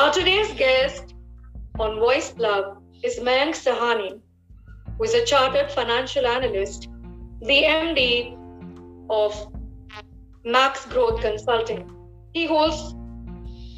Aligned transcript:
Our 0.00 0.12
today's 0.12 0.52
guest 0.54 1.16
on 1.76 1.98
Voice 1.98 2.30
Plug 2.30 2.80
is 3.02 3.18
Mayank 3.18 3.56
Sawhney, 3.60 4.20
who 4.96 5.02
is 5.02 5.12
a 5.12 5.24
chartered 5.24 5.72
financial 5.72 6.24
analyst, 6.24 6.88
the 7.40 7.64
MD 7.64 8.38
of 9.10 9.34
Max 10.44 10.86
Growth 10.86 11.20
Consulting. 11.20 11.90
He 12.32 12.46
holds 12.46 12.94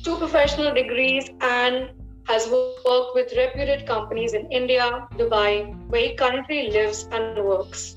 two 0.04 0.18
professional 0.18 0.74
degrees 0.74 1.30
and 1.40 1.88
has 2.28 2.46
worked 2.50 3.14
with 3.14 3.32
reputed 3.34 3.86
companies 3.86 4.34
in 4.34 4.44
India, 4.52 5.08
Dubai, 5.14 5.74
where 5.88 6.02
he 6.02 6.14
currently 6.16 6.70
lives 6.70 7.08
and 7.12 7.42
works. 7.42 7.96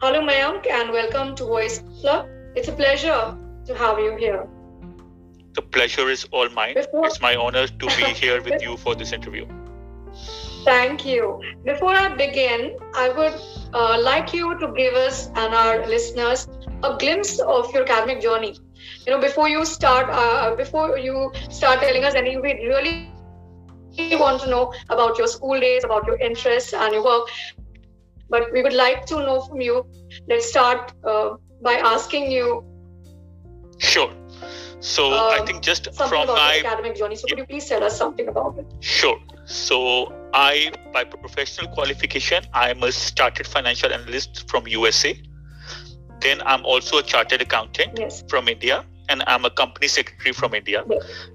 Hello, 0.00 0.20
Mayank, 0.20 0.70
and 0.70 0.92
welcome 0.92 1.34
to 1.34 1.46
Voice 1.46 1.82
Plug. 2.00 2.28
It's 2.54 2.68
a 2.68 2.72
pleasure 2.72 3.36
to 3.66 3.74
have 3.74 3.98
you 3.98 4.16
here. 4.18 4.48
The 5.54 5.62
pleasure 5.62 6.08
is 6.08 6.26
all 6.30 6.48
mine. 6.50 6.74
Before... 6.74 7.06
It's 7.06 7.20
my 7.20 7.34
honor 7.36 7.66
to 7.66 7.86
be 7.86 8.04
here 8.04 8.42
with 8.42 8.62
you 8.62 8.76
for 8.76 8.94
this 8.94 9.12
interview. 9.12 9.46
Thank 10.64 11.06
you. 11.06 11.40
Before 11.64 11.94
I 11.94 12.14
begin, 12.14 12.76
I 12.94 13.08
would 13.08 13.34
uh, 13.72 14.00
like 14.00 14.34
you 14.34 14.58
to 14.58 14.72
give 14.76 14.94
us 14.94 15.28
and 15.28 15.54
our 15.54 15.86
listeners 15.86 16.46
a 16.82 16.96
glimpse 16.98 17.38
of 17.40 17.72
your 17.72 17.82
academic 17.82 18.20
journey. 18.20 18.56
You 19.06 19.12
know, 19.12 19.20
before 19.20 19.48
you 19.48 19.64
start, 19.64 20.08
uh, 20.10 20.54
before 20.56 20.98
you 20.98 21.32
start 21.50 21.80
telling 21.80 22.04
us 22.04 22.14
anything, 22.14 22.42
we 22.42 22.52
really 22.66 23.10
want 24.18 24.42
to 24.42 24.50
know 24.50 24.72
about 24.88 25.18
your 25.18 25.26
school 25.26 25.58
days, 25.58 25.84
about 25.84 26.06
your 26.06 26.18
interests 26.18 26.72
and 26.74 26.92
your 26.92 27.04
work. 27.04 27.28
But 28.28 28.52
we 28.52 28.62
would 28.62 28.72
like 28.72 29.06
to 29.06 29.16
know 29.16 29.40
from 29.40 29.60
you. 29.60 29.86
Let's 30.28 30.48
start 30.48 30.92
uh, 31.04 31.36
by 31.62 31.74
asking 31.74 32.30
you. 32.30 32.64
Sure. 33.78 34.12
So 34.80 35.12
um, 35.12 35.40
I 35.40 35.44
think 35.44 35.62
just 35.62 35.94
from 35.94 36.26
my 36.26 36.62
academic 36.64 36.96
journey. 36.96 37.16
So 37.16 37.26
yeah. 37.28 37.34
could 37.34 37.38
you 37.40 37.46
please 37.46 37.66
tell 37.66 37.84
us 37.84 37.96
something 37.96 38.28
about 38.28 38.58
it? 38.58 38.66
Sure. 38.80 39.18
So 39.44 40.12
I, 40.32 40.72
by 40.92 41.04
professional 41.04 41.70
qualification, 41.72 42.44
I 42.52 42.70
am 42.70 42.82
a 42.82 42.90
chartered 42.90 43.46
financial 43.46 43.92
analyst 43.92 44.48
from 44.48 44.66
USA. 44.66 45.20
Then 46.20 46.42
I'm 46.44 46.64
also 46.64 46.98
a 46.98 47.02
chartered 47.02 47.42
accountant 47.42 47.98
yes. 47.98 48.24
from 48.28 48.48
India, 48.48 48.84
and 49.10 49.24
I'm 49.26 49.44
a 49.44 49.50
company 49.50 49.88
secretary 49.88 50.32
from 50.32 50.54
India. 50.54 50.84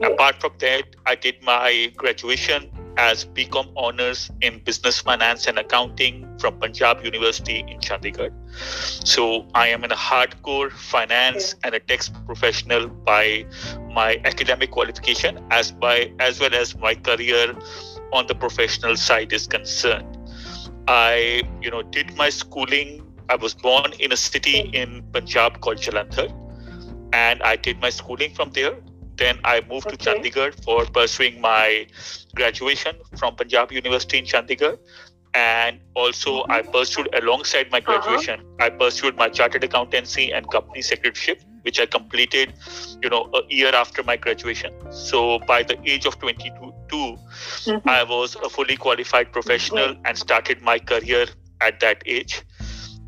Apart 0.02 0.40
from 0.40 0.54
that, 0.60 0.96
I 1.06 1.16
did 1.16 1.44
my 1.44 1.92
graduation 1.98 2.72
as 2.98 3.26
BCom 3.26 3.74
honors 3.76 4.32
in 4.42 4.60
business 4.64 5.02
finance 5.02 5.48
and 5.48 5.60
accounting 5.60 6.26
from 6.40 6.58
Punjab 6.60 7.04
University 7.04 7.60
in 7.68 7.80
Chandigarh. 7.80 8.32
So 9.06 9.46
I 9.54 9.68
am 9.68 9.84
in 9.84 9.92
a 9.92 9.96
hardcore 9.96 10.72
finance 10.72 11.56
and 11.64 11.76
a 11.76 11.82
tax 11.82 12.10
professional 12.26 12.88
by 12.88 13.46
my 13.92 14.22
academic 14.24 14.72
qualification 14.72 15.46
as 15.52 15.72
by 15.72 16.14
as 16.20 16.40
well 16.40 16.56
as 16.56 16.78
my 16.78 16.96
career 16.96 17.54
on 18.14 18.28
the 18.28 18.36
professional 18.36 18.96
side 18.96 19.34
is 19.34 19.46
concerned. 19.48 20.18
I, 20.88 21.44
you 21.62 21.70
know, 21.70 21.82
did 21.82 22.16
my 22.16 22.30
schooling. 22.30 23.02
I 23.28 23.36
was 23.36 23.56
born 23.56 23.92
in 24.00 24.12
a 24.12 24.18
city 24.18 24.70
in 24.72 25.04
Punjab 25.12 25.60
called 25.60 25.78
Jalandhar, 25.78 26.30
and 27.16 27.42
I 27.44 27.56
did 27.56 27.80
my 27.80 27.90
schooling 27.90 28.34
from 28.34 28.52
there. 28.52 28.76
Then 29.16 29.40
I 29.46 29.62
moved 29.72 29.88
okay. 29.88 29.96
to 29.96 30.06
Chandigarh 30.06 30.54
for 30.66 30.86
pursuing 30.86 31.40
my 31.40 31.88
graduation 32.36 32.96
from 33.18 33.36
Punjab 33.42 33.72
University 33.72 34.18
in 34.18 34.26
Chandigarh. 34.26 34.78
And 35.34 35.80
also, 35.96 36.32
mm-hmm. 36.34 36.52
I 36.52 36.62
pursued 36.62 37.08
alongside 37.22 37.72
my 37.72 37.80
uh-huh. 37.80 37.92
graduation, 37.92 38.40
uh-huh. 38.42 38.66
I 38.66 38.70
pursued 38.70 39.16
my 39.16 39.30
chartered 39.30 39.64
accountancy 39.64 40.32
and 40.32 40.50
company 40.50 40.82
secretaryship, 40.82 41.42
which 41.64 41.80
I 41.80 41.86
completed, 41.86 42.54
you 43.02 43.10
know, 43.10 43.24
a 43.34 43.42
year 43.50 43.74
after 43.84 44.04
my 44.04 44.18
graduation. 44.18 44.74
So 44.92 45.40
by 45.54 45.64
the 45.64 45.78
age 45.90 46.06
of 46.06 46.20
22, 46.20 46.52
mm-hmm. 46.92 47.90
I 47.90 48.04
was 48.04 48.36
a 48.36 48.50
fully 48.50 48.78
qualified 48.78 49.32
professional 49.32 49.96
and 50.06 50.18
started 50.18 50.62
my 50.62 50.80
career 50.80 51.28
at 51.62 51.80
that 51.80 52.04
age 52.06 52.42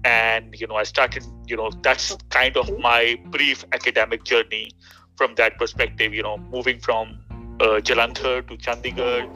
and 0.05 0.55
you 0.59 0.67
know 0.67 0.75
i 0.75 0.83
started 0.83 1.23
you 1.47 1.57
know 1.57 1.71
that's 1.81 2.15
kind 2.29 2.57
of 2.57 2.77
my 2.79 3.19
brief 3.25 3.65
academic 3.71 4.23
journey 4.23 4.71
from 5.17 5.35
that 5.35 5.57
perspective, 5.57 6.13
you 6.13 6.23
know, 6.23 6.37
moving 6.37 6.79
from 6.79 7.17
uh, 7.59 7.81
Jalandhar 7.81 8.47
to 8.47 8.57
Chandigarh, 8.57 9.27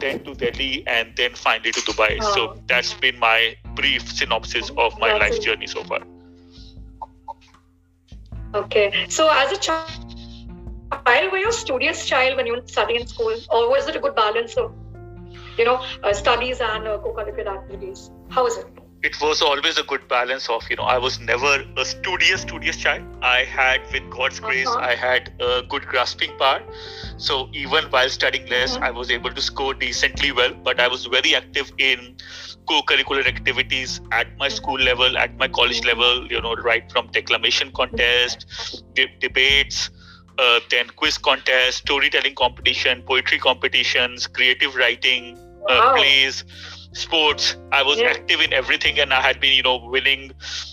then 0.00 0.24
to 0.24 0.34
Delhi, 0.34 0.86
and 0.86 1.14
then 1.16 1.34
finally 1.34 1.72
to 1.72 1.80
Dubai. 1.80 2.18
Oh. 2.20 2.34
So 2.34 2.62
that's 2.66 2.94
been 2.94 3.18
my 3.18 3.56
brief 3.74 4.10
synopsis 4.10 4.70
of 4.76 4.98
my 4.98 5.12
life 5.18 5.40
journey 5.40 5.66
so 5.66 5.84
far. 5.84 6.00
Okay. 8.54 9.06
So 9.10 9.28
as 9.30 9.52
a 9.52 9.56
child, 9.58 11.30
were 11.30 11.38
you 11.38 11.48
a 11.50 11.52
studious 11.52 12.06
child 12.06 12.36
when 12.36 12.46
you 12.46 12.54
were 12.54 12.62
studying 12.66 13.00
in 13.02 13.06
school, 13.06 13.36
or 13.50 13.68
was 13.68 13.86
it 13.86 13.96
a 13.96 13.98
good 14.00 14.14
balance 14.14 14.56
of, 14.56 14.72
you 15.58 15.64
know, 15.66 15.84
uh, 16.02 16.14
studies 16.14 16.60
and 16.60 16.88
uh, 16.88 16.98
co-curricular 16.98 17.58
activities? 17.58 18.10
How 18.30 18.44
was 18.44 18.56
it? 18.56 18.66
It 19.02 19.20
was 19.20 19.40
always 19.42 19.78
a 19.78 19.82
good 19.84 20.06
balance 20.08 20.48
of 20.48 20.68
you 20.68 20.74
know 20.74 20.82
i 20.82 20.98
was 20.98 21.20
never 21.20 21.64
a 21.76 21.84
studious 21.84 22.42
studious 22.42 22.76
child 22.76 23.04
i 23.22 23.44
had 23.44 23.80
with 23.92 24.08
god's 24.10 24.40
grace 24.40 24.66
uh-huh. 24.66 24.78
i 24.78 24.94
had 24.94 25.32
a 25.40 25.62
good 25.68 25.86
grasping 25.86 26.36
power 26.38 26.60
so 27.16 27.48
even 27.52 27.84
while 27.90 28.08
studying 28.08 28.46
less 28.48 28.74
uh-huh. 28.74 28.86
i 28.86 28.90
was 28.90 29.10
able 29.10 29.30
to 29.30 29.40
score 29.40 29.72
decently 29.72 30.32
well 30.32 30.52
but 30.64 30.80
i 30.80 30.88
was 30.88 31.06
very 31.06 31.34
active 31.34 31.70
in 31.78 32.16
co-curricular 32.68 33.26
activities 33.26 34.00
at 34.10 34.36
my 34.36 34.48
school 34.48 34.78
level 34.78 35.16
at 35.16 35.36
my 35.36 35.46
college 35.46 35.84
level 35.84 36.26
you 36.26 36.40
know 36.40 36.54
right 36.56 36.90
from 36.90 37.06
declamation 37.12 37.70
contest 37.72 38.82
de- 38.94 39.14
debates 39.20 39.90
uh, 40.38 40.60
then 40.70 40.88
quiz 40.96 41.18
contest 41.18 41.78
storytelling 41.78 42.34
competition 42.34 43.02
poetry 43.02 43.38
competitions 43.38 44.26
creative 44.26 44.74
writing 44.74 45.36
uh, 45.68 45.78
wow. 45.78 45.94
plays 45.94 46.44
sports 46.98 47.56
i 47.72 47.82
was 47.82 47.98
yeah. 47.98 48.08
active 48.14 48.40
in 48.40 48.52
everything 48.52 48.98
and 48.98 49.12
i 49.12 49.20
had 49.20 49.40
been 49.40 49.54
you 49.54 49.62
know 49.62 49.76
winning 49.96 50.30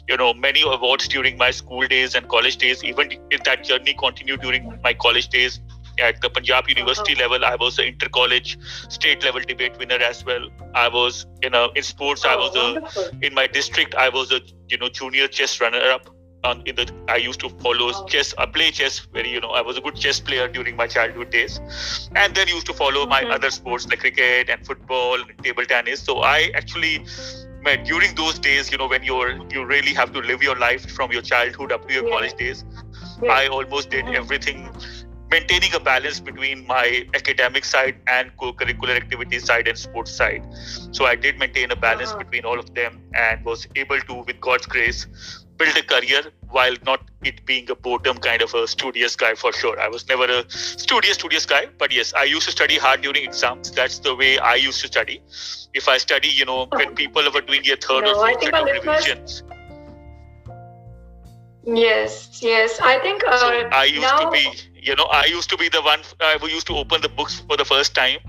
you 0.07 0.17
know 0.17 0.33
many 0.33 0.61
awards 0.61 1.07
during 1.07 1.37
my 1.37 1.51
school 1.51 1.87
days 1.87 2.15
and 2.15 2.27
college 2.29 2.57
days. 2.57 2.83
Even 2.83 3.11
if 3.31 3.43
that 3.43 3.63
journey 3.63 3.95
continued 3.99 4.41
during 4.41 4.79
my 4.83 4.93
college 4.93 5.29
days. 5.29 5.59
At 5.97 6.19
the 6.19 6.29
punjab 6.29 6.67
university 6.67 7.13
uh-huh. 7.13 7.21
level 7.21 7.45
i 7.45 7.55
was 7.55 7.79
an 7.79 7.85
inter-college 7.85 8.57
state 8.89 9.23
level 9.23 9.39
debate 9.39 9.77
winner 9.77 9.95
as 10.07 10.25
well. 10.25 10.49
I 10.73 10.89
was 10.89 11.25
you 11.41 11.49
know 11.49 11.71
in 11.73 11.83
sports 11.83 12.25
oh, 12.25 12.31
i 12.31 12.35
was 12.35 12.53
a 12.63 13.25
in 13.25 13.33
my 13.33 13.47
district 13.47 13.95
i 13.95 14.09
was 14.09 14.33
a 14.37 14.41
you 14.67 14.77
know 14.77 14.89
junior 14.89 15.29
chess 15.29 15.61
runner 15.61 15.79
up 15.93 16.09
on 16.45 16.61
in 16.65 16.75
the 16.75 16.89
I 17.07 17.17
used 17.17 17.39
to 17.41 17.49
follow 17.49 17.91
oh. 17.93 18.05
chess, 18.07 18.33
I 18.37 18.45
play 18.45 18.71
chess 18.71 18.99
very, 19.13 19.29
you 19.29 19.41
know, 19.41 19.49
I 19.49 19.61
was 19.61 19.77
a 19.77 19.81
good 19.81 19.95
chess 19.95 20.19
player 20.19 20.47
during 20.47 20.75
my 20.75 20.87
childhood 20.87 21.31
days. 21.31 21.59
And 22.15 22.35
then 22.35 22.47
used 22.47 22.67
to 22.67 22.73
follow 22.73 23.05
my 23.05 23.23
other 23.23 23.49
sports 23.49 23.87
like 23.87 23.99
cricket 23.99 24.49
and 24.49 24.65
football 24.65 25.15
and 25.15 25.43
table 25.43 25.65
tennis. 25.65 26.01
So 26.01 26.19
I 26.21 26.51
actually 26.53 27.05
met 27.61 27.85
during 27.85 28.15
those 28.15 28.39
days, 28.39 28.71
you 28.71 28.77
know, 28.77 28.87
when 28.87 29.03
you're 29.03 29.31
you 29.51 29.65
really 29.65 29.93
have 29.93 30.13
to 30.13 30.19
live 30.19 30.43
your 30.43 30.55
life 30.55 30.89
from 30.91 31.11
your 31.11 31.21
childhood 31.21 31.71
up 31.71 31.87
to 31.87 31.93
your 31.93 32.03
yeah. 32.03 32.15
college 32.17 32.33
days. 32.35 32.63
Yeah. 33.21 33.31
I 33.31 33.47
almost 33.47 33.89
did 33.89 34.05
mm-hmm. 34.05 34.15
everything 34.15 34.69
maintaining 35.31 35.73
a 35.73 35.79
balance 35.79 36.19
between 36.19 36.65
my 36.67 37.07
academic 37.15 37.65
side 37.65 37.95
and 38.07 38.31
co-curricular 38.37 38.95
activity 38.95 39.39
side 39.39 39.67
and 39.67 39.77
sports 39.77 40.11
side 40.11 40.43
so 40.91 41.05
i 41.05 41.15
did 41.15 41.39
maintain 41.39 41.71
a 41.71 41.75
balance 41.75 42.11
uh-huh. 42.11 42.19
between 42.19 42.45
all 42.45 42.59
of 42.59 42.73
them 42.75 43.01
and 43.13 43.43
was 43.43 43.67
able 43.75 43.99
to 44.01 44.13
with 44.27 44.39
god's 44.39 44.67
grace 44.67 45.07
build 45.57 45.75
a 45.77 45.83
career 45.83 46.23
while 46.49 46.75
not 46.85 47.01
it 47.23 47.45
being 47.45 47.69
a 47.69 47.75
boredom 47.75 48.17
kind 48.17 48.41
of 48.41 48.53
a 48.53 48.67
studious 48.67 49.15
guy 49.15 49.35
for 49.35 49.51
sure. 49.51 49.79
I 49.79 49.87
was 49.87 50.07
never 50.07 50.25
a 50.25 50.49
studious, 50.49 51.15
studious 51.15 51.45
guy, 51.45 51.67
but 51.77 51.91
yes, 51.91 52.13
I 52.13 52.23
used 52.23 52.45
to 52.45 52.51
study 52.51 52.77
hard 52.77 53.01
during 53.01 53.23
exams. 53.23 53.71
That's 53.71 53.99
the 53.99 54.15
way 54.15 54.37
I 54.37 54.55
used 54.55 54.81
to 54.81 54.87
study. 54.87 55.21
If 55.73 55.87
I 55.87 55.97
study, 55.97 56.29
you 56.29 56.45
know, 56.45 56.67
when 56.71 56.95
people 56.95 57.23
were 57.33 57.41
doing 57.41 57.63
their 57.65 57.75
third 57.75 58.03
no, 58.03 58.11
or 58.11 58.27
fourth 58.27 58.43
set 58.43 58.53
of 58.53 58.65
revisions. 58.65 59.43
Yes, 61.65 62.39
yes. 62.41 62.79
I 62.79 62.99
think 62.99 63.23
uh, 63.27 63.37
so 63.37 63.69
I 63.71 63.85
used 63.85 64.01
now... 64.01 64.29
to 64.29 64.31
be, 64.31 64.51
you 64.75 64.95
know, 64.95 65.05
I 65.05 65.25
used 65.25 65.49
to 65.49 65.57
be 65.57 65.67
the 65.67 65.81
one 65.81 66.01
uh, 66.19 66.37
who 66.37 66.47
used 66.47 66.67
to 66.67 66.73
open 66.73 67.01
the 67.01 67.09
books 67.09 67.39
for 67.39 67.57
the 67.57 67.65
first 67.65 67.95
time, 67.95 68.19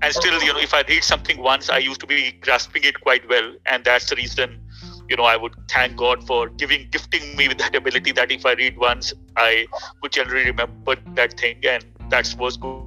and 0.00 0.14
still, 0.14 0.40
you 0.42 0.52
know, 0.52 0.60
if 0.60 0.72
I 0.72 0.84
read 0.88 1.02
something 1.02 1.38
once, 1.42 1.68
I 1.68 1.78
used 1.78 2.00
to 2.00 2.06
be 2.06 2.32
grasping 2.40 2.84
it 2.84 3.00
quite 3.00 3.28
well, 3.28 3.52
and 3.66 3.84
that's 3.84 4.08
the 4.08 4.16
reason 4.16 4.63
you 5.08 5.16
know, 5.16 5.24
I 5.24 5.36
would 5.36 5.54
thank 5.68 5.96
God 5.96 6.26
for 6.26 6.48
giving, 6.48 6.88
gifting 6.90 7.36
me 7.36 7.48
with 7.48 7.58
that 7.58 7.74
ability 7.74 8.12
that 8.12 8.30
if 8.30 8.46
I 8.46 8.52
read 8.54 8.78
once, 8.78 9.12
I 9.36 9.66
would 10.02 10.12
generally 10.12 10.46
remember 10.46 10.96
that 11.14 11.38
thing, 11.38 11.56
and 11.64 11.84
that 12.10 12.34
was 12.38 12.56
good, 12.56 12.82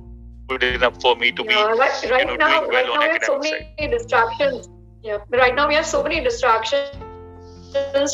good 0.47 0.63
enough 0.63 1.01
for 1.01 1.15
me 1.15 1.31
to 1.31 1.43
yeah, 1.43 1.49
be, 1.49 1.79
right, 1.79 2.11
right 2.11 2.19
you 2.21 2.25
know, 2.25 2.35
now, 2.35 2.59
doing 2.59 2.71
well 2.71 2.83
right 2.83 2.89
on 2.89 2.99
now 2.99 3.07
we 3.07 3.13
have 3.13 3.23
so 3.23 3.39
many 3.39 3.75
side. 3.79 3.91
distractions. 3.91 4.69
Yeah, 5.03 5.17
right 5.29 5.55
now 5.55 5.67
we 5.67 5.75
have 5.75 5.85
so 5.85 6.03
many 6.03 6.19
distractions 6.19 6.89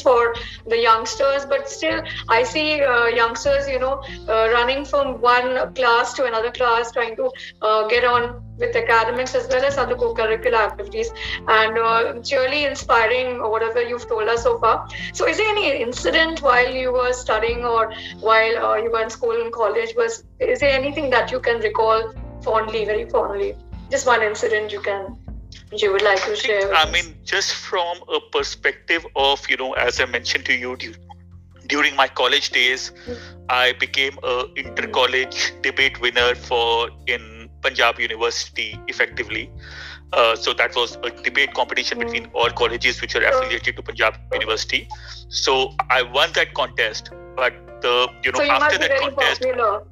for 0.02 0.34
the 0.68 0.78
youngsters 0.78 1.46
but 1.46 1.70
still 1.70 2.02
i 2.30 2.44
see 2.44 2.82
uh, 2.82 3.06
youngsters 3.06 3.68
you 3.68 3.80
know 3.80 4.02
uh, 4.30 4.50
running 4.52 4.86
from 4.86 5.20
one 5.22 5.74
class 5.74 6.14
to 6.14 6.26
another 6.26 6.52
class 6.52 6.92
trying 6.92 7.16
to 7.16 7.30
uh, 7.62 7.88
get 7.88 8.04
on 8.04 8.42
with 8.58 8.76
academics 8.76 9.34
as 9.36 9.48
well 9.48 9.64
as 9.66 9.78
other 9.78 9.96
co-curricular 9.96 10.54
activities 10.54 11.12
and 11.48 11.78
uh, 11.78 12.14
really 12.32 12.66
inspiring 12.66 13.42
whatever 13.42 13.82
you've 13.82 14.08
told 14.08 14.28
us 14.28 14.44
so 14.44 14.60
far 14.60 14.88
so 15.14 15.28
is 15.28 15.38
there 15.38 15.50
any 15.50 15.82
incident 15.82 16.42
while 16.42 16.72
you 16.72 16.92
were 16.92 17.14
studying 17.14 17.66
or 17.66 17.92
while 18.20 18.66
uh, 18.66 18.76
you 18.76 18.92
were 18.92 19.02
in 19.02 19.10
school 19.10 19.42
and 19.42 19.52
college 19.52 19.94
was 19.96 20.24
is 20.40 20.60
there 20.60 20.72
anything 20.72 21.10
that 21.10 21.32
you 21.32 21.40
can 21.40 21.60
recall 21.62 22.14
fondly, 22.44 22.86
very 22.86 23.10
fondly? 23.10 23.56
Just 23.90 24.06
one 24.06 24.22
incident 24.22 24.72
you 24.72 24.82
can 24.82 25.18
you 25.81 25.92
would 25.92 26.02
like 26.02 26.24
to 26.25 26.36
share? 26.36 26.74
I 26.74 26.90
mean, 26.92 27.16
just 27.24 27.54
from 27.54 27.98
a 28.14 28.20
perspective 28.31 29.06
of, 29.16 29.48
you 29.50 29.58
know, 29.58 29.74
as 29.74 30.00
I 30.00 30.06
mentioned 30.06 30.46
to 30.46 30.54
you 30.54 30.78
during 31.68 31.96
my 31.96 32.08
college 32.08 32.50
days, 32.50 32.92
I 33.50 33.74
became 33.74 34.18
a 34.24 34.46
inter-college 34.56 35.54
debate 35.62 36.00
winner 36.02 36.36
for 36.36 36.90
in 37.08 37.50
Punjab 37.62 38.00
University, 38.00 38.80
effectively. 38.88 39.50
Uh, 40.12 40.36
so 40.36 40.54
that 40.54 40.75
was 40.75 40.98
a 41.04 41.10
debate 41.24 41.54
competition 41.54 41.98
mm. 41.98 42.02
between 42.02 42.25
all 42.34 42.50
colleges 42.50 43.02
which 43.02 43.16
are 43.16 43.24
affiliated 43.24 43.75
to 43.75 43.81
Punjab 43.81 44.16
University. 44.31 44.88
So 45.30 45.74
I 45.90 46.04
won 46.04 46.31
that 46.34 46.54
contest, 46.54 47.10
but 47.36 47.54
the 47.81 48.08
you 48.24 48.31
know 48.31 48.40
so 48.40 48.44
you 48.44 48.52
after 48.52 48.78
that 48.78 49.00
contest. 49.00 49.42
Popular 49.42 49.84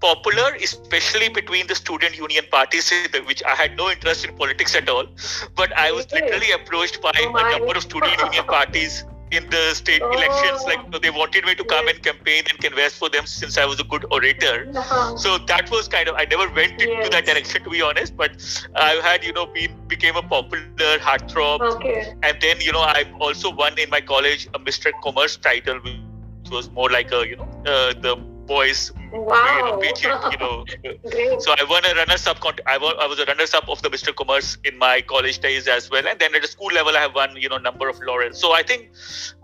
popular, 0.00 0.54
especially 0.62 1.28
between 1.28 1.66
the 1.66 1.74
student 1.74 2.16
union 2.16 2.44
parties, 2.50 2.92
which 3.26 3.42
I 3.44 3.54
had 3.54 3.76
no 3.76 3.90
interest 3.90 4.24
in 4.24 4.36
politics 4.36 4.74
at 4.74 4.88
all. 4.88 5.06
But 5.54 5.72
I 5.76 5.92
was 5.92 6.10
literally 6.12 6.52
approached 6.52 7.00
by 7.02 7.12
oh 7.18 7.36
a 7.36 7.58
number 7.58 7.76
of 7.76 7.82
student 7.90 8.18
union 8.20 8.44
parties 8.44 9.04
in 9.30 9.48
the 9.50 9.74
state 9.74 10.02
oh. 10.02 10.10
elections. 10.10 10.62
Like 10.64 11.02
they 11.02 11.10
wanted 11.10 11.44
me 11.44 11.54
to 11.54 11.64
come 11.64 11.88
and 11.88 12.02
campaign 12.02 12.44
and 12.48 12.58
canvass 12.58 12.96
for 12.96 13.08
them 13.08 13.26
since 13.26 13.58
I 13.58 13.64
was 13.64 13.80
a 13.80 13.84
good 13.84 14.04
orator. 14.10 14.70
Uh-huh. 14.74 15.16
So 15.16 15.38
that 15.38 15.70
was 15.70 15.88
kind 15.88 16.08
of 16.08 16.14
I 16.16 16.24
never 16.24 16.52
went 16.52 16.72
into 16.72 16.86
yes. 16.86 17.08
that 17.10 17.26
direction 17.26 17.64
to 17.64 17.70
be 17.70 17.82
honest. 17.82 18.16
But 18.16 18.32
I 18.74 18.94
had 19.02 19.24
you 19.24 19.32
know 19.32 19.46
been 19.46 19.74
became 19.86 20.16
a 20.16 20.22
popular 20.22 20.98
heartthrob, 20.98 21.60
okay. 21.60 22.14
and 22.22 22.40
then 22.40 22.60
you 22.60 22.72
know 22.72 22.80
I 22.80 23.04
also 23.20 23.50
won 23.50 23.78
in 23.78 23.90
my 23.90 24.00
college 24.00 24.46
a 24.54 24.58
Mr. 24.58 24.92
Commerce 25.02 25.36
title, 25.36 25.80
which 25.80 26.50
was 26.50 26.70
more 26.70 26.90
like 26.90 27.12
a 27.12 27.26
you 27.26 27.36
know 27.36 27.48
uh, 27.66 27.92
the 27.94 28.16
boys 28.46 28.92
wow. 29.12 29.80
you 29.82 30.08
know, 30.08 30.30
you 30.30 30.38
know. 30.38 31.38
so 31.38 31.54
I 31.58 31.64
won 31.68 31.84
a 31.84 31.94
runners-up. 31.94 32.38
I, 32.66 32.78
won, 32.78 32.94
I 33.00 33.06
was 33.06 33.18
a 33.18 33.24
runner-up 33.24 33.68
of 33.68 33.82
the 33.82 33.88
Mr. 33.88 34.14
Commerce 34.14 34.58
in 34.64 34.78
my 34.78 35.00
college 35.02 35.38
days 35.38 35.68
as 35.68 35.90
well, 35.90 36.06
and 36.06 36.18
then 36.18 36.34
at 36.34 36.42
the 36.42 36.48
school 36.48 36.68
level, 36.68 36.96
I 36.96 37.00
have 37.00 37.14
won 37.14 37.36
you 37.36 37.48
know 37.48 37.58
number 37.58 37.88
of 37.88 38.00
laurels. 38.00 38.40
So 38.40 38.52
I 38.52 38.62
think 38.62 38.90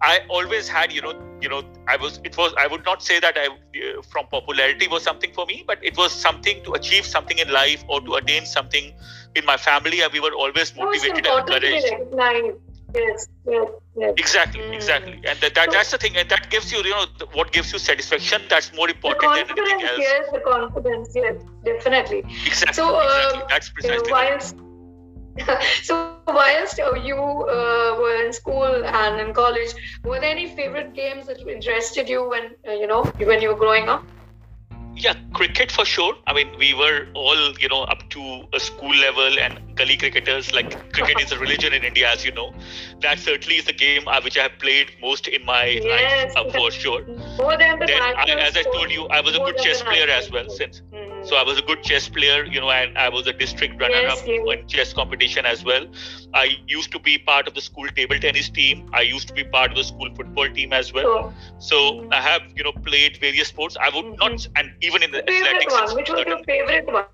I 0.03 0.21
always 0.29 0.69
had 0.69 0.93
you 0.93 1.03
know 1.03 1.15
you 1.41 1.49
know 1.49 1.63
I 1.89 1.97
was 1.97 2.21
it 2.25 2.37
was 2.37 2.55
I 2.59 2.67
would 2.67 2.85
not 2.85 3.03
say 3.03 3.21
that 3.21 3.37
I 3.37 3.47
uh, 3.47 4.03
from 4.03 4.27
popularity 4.27 4.89
was 4.89 5.03
something 5.03 5.33
for 5.33 5.47
me, 5.47 5.65
but 5.67 5.79
it 5.83 5.97
was 5.97 6.13
something 6.13 6.63
to 6.65 6.73
achieve 6.73 7.07
something 7.07 7.39
in 7.39 7.51
life 7.51 7.85
or 7.89 8.01
to 8.01 8.15
attain 8.15 8.47
something 8.47 8.93
in 9.35 9.45
my 9.45 9.57
family. 9.57 10.01
We 10.13 10.21
were 10.21 10.35
always 10.35 10.75
motivated 10.77 11.27
and 11.27 11.49
encouraged. 11.49 12.63
Yes, 12.94 13.29
yes, 13.47 13.69
yes. 13.97 14.15
Exactly, 14.17 14.61
mm. 14.61 14.75
exactly, 14.75 15.15
and 15.15 15.39
that, 15.41 15.55
that 15.55 15.67
so, 15.67 15.71
that's 15.73 15.91
the 15.91 15.99
thing, 15.99 16.17
and 16.17 16.29
that 16.29 16.50
gives 16.50 16.71
you, 16.73 16.79
you 16.83 16.91
know, 16.91 17.06
what 17.33 17.53
gives 17.53 17.73
you 17.73 17.79
satisfaction. 17.79 18.43
That's 18.49 18.73
more 18.75 18.89
important 18.91 19.33
than 19.35 19.49
anything 19.49 19.87
else. 19.89 19.99
Yes, 19.99 20.29
the 20.33 20.41
confidence. 20.41 21.11
Yes, 21.15 21.37
definitely. 21.65 22.19
Exactly. 22.47 22.75
So, 22.75 23.00
exactly. 23.00 23.41
Um, 23.41 23.47
that's 23.49 23.71
precisely. 23.71 24.12
Uh, 24.12 24.17
whilst, 24.17 24.56
so 25.83 26.12
whilst 26.27 26.81
uh, 26.81 26.93
you 26.94 27.17
uh, 27.17 27.97
were 27.99 28.25
in 28.27 28.33
school 28.33 28.85
and 28.85 29.21
in 29.21 29.33
college, 29.33 29.75
were 30.05 30.21
there 30.21 30.31
any 30.31 30.49
favorite 30.49 30.94
games 30.94 31.27
that 31.27 31.41
interested 31.41 32.09
you 32.09 32.29
when 32.29 32.50
uh, 32.69 32.73
you 32.73 32.87
know 32.87 33.05
when 33.19 33.41
you 33.41 33.49
were 33.49 33.59
growing 33.59 33.89
up? 33.89 34.05
Yeah, 34.97 35.15
cricket 35.33 35.73
for 35.73 35.85
sure. 35.85 36.15
I 36.27 36.33
mean, 36.33 36.49
we 36.59 36.75
were 36.75 37.06
all, 37.15 37.53
you 37.59 37.69
know, 37.69 37.83
up 37.83 38.09
to 38.11 38.44
a 38.53 38.61
school 38.61 38.94
level 38.94 39.39
and 39.39 39.59
gully 39.77 39.97
cricketers. 39.97 40.53
Like, 40.53 40.93
cricket 40.93 41.21
is 41.21 41.33
a 41.33 41.39
religion 41.39 41.73
in 41.73 41.83
India, 41.85 42.11
as 42.11 42.25
you 42.25 42.33
know. 42.33 42.53
That 43.00 43.19
certainly 43.19 43.56
is 43.56 43.65
the 43.65 43.73
game 43.73 44.06
uh, 44.06 44.21
which 44.23 44.39
I 44.39 44.43
have 44.43 44.59
played 44.59 44.91
most 45.00 45.29
in 45.29 45.44
my 45.44 45.65
yes, 45.65 46.35
life, 46.35 46.47
uh, 46.47 46.50
for 46.50 46.71
sure. 46.71 47.05
More 47.39 47.56
than 47.56 47.79
the 47.79 47.87
then, 47.87 48.03
I, 48.03 48.25
as 48.39 48.56
I 48.56 48.62
told 48.62 48.91
you, 48.91 49.06
I 49.06 49.21
was 49.21 49.35
a 49.35 49.39
good 49.39 49.59
chess 49.59 49.83
player 49.83 50.09
as 50.09 50.31
well. 50.31 50.49
Since 50.49 50.83
mm-hmm. 50.93 51.12
So, 51.25 51.37
I 51.37 51.43
was 51.43 51.59
a 51.59 51.63
good 51.63 51.83
chess 51.83 52.09
player, 52.09 52.45
you 52.45 52.61
know, 52.61 52.71
and 52.71 52.97
I 52.99 53.09
was 53.09 53.27
a 53.27 53.33
district 53.33 53.81
runner-up 53.81 54.19
yes, 54.27 54.59
in 54.61 54.69
chess 54.69 54.93
competition 54.93 55.47
as 55.47 55.65
well. 55.65 55.87
I 56.35 56.57
used 56.67 56.93
to 56.93 56.99
be 56.99 57.19
part 57.19 57.49
of 57.49 57.55
the 57.55 57.61
school 57.61 57.89
table 57.89 58.19
tennis 58.19 58.49
team. 58.49 58.91
I 58.93 59.03
used 59.03 59.29
to 59.29 59.35
be 59.35 59.45
part 59.45 59.71
of 59.71 59.77
the 59.77 59.85
school 59.85 60.09
football 60.15 60.49
team 60.49 60.73
as 60.73 60.93
well. 60.93 61.07
Oh. 61.07 61.35
So 61.59 61.77
mm-hmm. 61.77 62.13
I 62.13 62.21
have, 62.21 62.43
you 62.55 62.65
know, 62.65 62.73
played 62.73 63.19
various 63.19 63.49
sports. 63.49 63.77
I 63.81 63.89
would 63.95 64.05
mm-hmm. 64.05 64.33
not, 64.33 64.49
and 64.57 64.73
even 64.81 65.03
in 65.03 65.11
the 65.11 65.23
favorite 65.27 65.49
athletics, 65.49 65.73
one. 65.73 65.97
Which 65.97 66.11
was 66.11 66.25
your 66.27 66.43
favorite 66.45 66.93
one? 66.93 67.05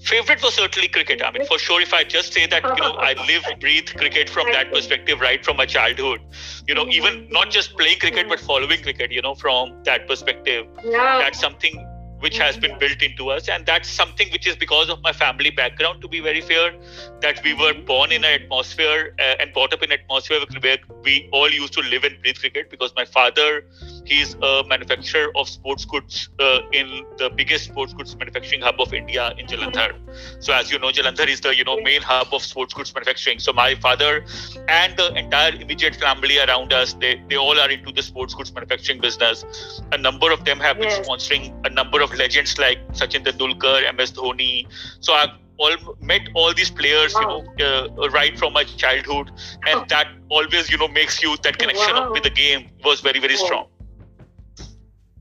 Favorite 0.00 0.42
was 0.42 0.54
certainly 0.54 0.88
cricket. 0.88 1.22
I 1.24 1.30
mean, 1.30 1.46
for 1.46 1.58
sure, 1.58 1.80
if 1.80 1.94
I 1.94 2.04
just 2.04 2.34
say 2.34 2.46
that, 2.46 2.62
you 2.62 2.74
know, 2.76 2.92
I 2.92 3.14
live, 3.26 3.44
breathe 3.58 3.88
cricket 3.96 4.28
from 4.28 4.46
that 4.52 4.70
perspective 4.70 5.20
right 5.20 5.42
from 5.42 5.56
my 5.56 5.64
childhood. 5.64 6.20
You 6.68 6.74
know, 6.74 6.86
even 6.88 7.26
not 7.30 7.50
just 7.50 7.76
playing 7.78 8.00
cricket, 8.00 8.28
but 8.28 8.38
following 8.40 8.82
cricket, 8.82 9.10
you 9.10 9.22
know, 9.22 9.34
from 9.34 9.82
that 9.84 10.06
perspective. 10.06 10.66
Yeah. 10.84 11.18
That's 11.18 11.40
something 11.40 11.86
which 12.20 12.38
has 12.38 12.56
been 12.56 12.78
built 12.78 13.02
into 13.02 13.30
us. 13.30 13.48
And 13.48 13.66
that's 13.66 13.88
something 13.88 14.30
which 14.30 14.46
is 14.46 14.56
because 14.56 14.88
of 14.88 15.02
my 15.02 15.12
family 15.12 15.50
background 15.50 16.02
to 16.02 16.08
be 16.08 16.20
very 16.20 16.40
fair 16.40 16.72
that 17.20 17.42
we 17.44 17.54
were 17.54 17.74
born 17.74 18.12
in 18.12 18.24
an 18.24 18.42
atmosphere 18.42 19.14
uh, 19.18 19.34
and 19.40 19.52
brought 19.52 19.72
up 19.72 19.82
in 19.82 19.92
an 19.92 20.00
atmosphere 20.00 20.40
where 20.60 20.78
we 21.02 21.28
all 21.32 21.50
used 21.50 21.72
to 21.74 21.80
live 21.80 22.04
and 22.04 22.20
breathe 22.22 22.36
cricket 22.36 22.70
because 22.70 22.92
my 22.96 23.04
father 23.04 23.64
he's 24.04 24.34
a 24.42 24.62
manufacturer 24.66 25.30
of 25.36 25.48
sports 25.48 25.84
goods 25.84 26.28
uh, 26.40 26.60
in 26.72 27.04
the 27.18 27.30
biggest 27.30 27.64
sports 27.64 27.92
goods 27.94 28.16
manufacturing 28.16 28.60
hub 28.60 28.80
of 28.80 28.92
india 28.92 29.32
in 29.38 29.46
jalandhar. 29.46 29.92
So 30.40 30.52
as 30.52 30.70
you 30.70 30.78
know 30.78 30.88
jalandhar 30.88 31.28
is 31.28 31.40
the 31.40 31.54
you 31.56 31.64
know 31.64 31.76
main 31.80 32.02
hub 32.02 32.32
of 32.32 32.42
sports 32.42 32.74
goods 32.74 32.94
manufacturing. 32.94 33.38
So 33.38 33.52
my 33.52 33.74
father 33.74 34.24
and 34.68 34.96
the 34.96 35.12
entire 35.14 35.54
immediate 35.54 35.96
family 35.96 36.38
around 36.38 36.72
us 36.72 36.94
they, 36.94 37.22
they 37.28 37.36
all 37.36 37.58
are 37.58 37.70
into 37.70 37.92
the 37.92 38.02
sports 38.02 38.34
goods 38.34 38.52
manufacturing 38.54 39.00
business. 39.00 39.44
A 39.92 39.98
number 39.98 40.30
of 40.32 40.44
them 40.44 40.60
have 40.60 40.78
been 40.78 40.88
yes. 40.88 41.06
sponsoring 41.06 41.52
a 41.66 41.70
number 41.70 42.00
of 42.00 42.13
legends 42.14 42.58
like 42.58 42.78
Sachin 42.92 43.24
Tendulkar, 43.24 43.94
MS 43.96 44.12
Dhoni. 44.12 44.66
So 45.00 45.12
I've 45.12 45.30
all 45.58 45.96
met 46.00 46.28
all 46.34 46.52
these 46.52 46.70
players, 46.70 47.14
wow. 47.14 47.44
you 47.58 47.64
know, 47.64 48.02
uh, 48.02 48.10
right 48.10 48.38
from 48.38 48.52
my 48.52 48.64
childhood, 48.64 49.30
and 49.66 49.80
oh. 49.80 49.84
that 49.88 50.08
always, 50.28 50.70
you 50.70 50.78
know, 50.78 50.88
makes 50.88 51.22
you 51.22 51.36
that 51.42 51.58
connection 51.58 51.94
wow. 51.94 52.12
with 52.12 52.22
the 52.22 52.30
game 52.30 52.70
was 52.84 53.00
very, 53.00 53.20
very 53.20 53.36
strong. 53.36 53.66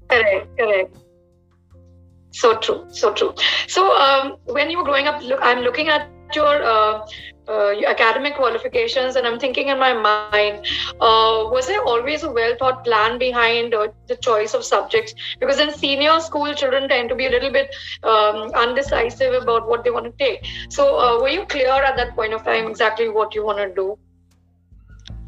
Correct, 0.09 0.57
correct. 0.57 0.97
So 2.31 2.57
true, 2.57 2.85
so 2.89 3.13
true. 3.13 3.35
So 3.67 3.95
um, 3.95 4.37
when 4.45 4.71
you 4.71 4.79
were 4.79 4.83
growing 4.83 5.07
up, 5.07 5.21
look, 5.21 5.39
I'm 5.43 5.59
looking 5.59 5.89
at 5.89 6.09
your 6.35 6.63
uh, 6.63 7.05
uh, 7.47 7.73
academic 7.87 8.35
qualifications 8.35 9.15
and 9.15 9.27
i'm 9.27 9.37
thinking 9.37 9.67
in 9.67 9.77
my 9.79 9.93
mind 9.93 10.43
uh, 10.75 11.23
was 11.55 11.67
there 11.67 11.81
always 11.83 12.03
a 12.03 12.07
well 12.09 12.33
thought 12.39 12.63
plan 12.63 13.03
behind 13.03 13.73
uh, 13.73 13.73
the 14.07 14.15
choice 14.15 14.53
of 14.53 14.63
subjects? 14.63 15.13
Because 15.39 15.59
in 15.59 15.71
senior 15.71 16.19
school 16.19 16.53
children 16.53 16.87
tend 16.87 17.09
to 17.09 17.15
be 17.15 17.25
a 17.25 17.29
little 17.29 17.51
bit 17.51 17.73
um, 18.03 18.51
undecisive 18.55 19.33
about 19.41 19.67
what 19.67 19.83
they 19.83 19.89
want 19.89 20.05
to 20.05 20.13
take. 20.17 20.45
So 20.69 20.97
uh, 20.97 21.21
were 21.21 21.29
you 21.29 21.45
clear 21.45 21.69
at 21.71 21.95
that 21.97 22.15
point 22.15 22.33
of 22.33 22.43
time 22.43 22.67
exactly 22.67 23.09
what 23.09 23.35
you 23.35 23.43
want 23.45 23.57
to 23.59 23.73
do? 23.73 23.97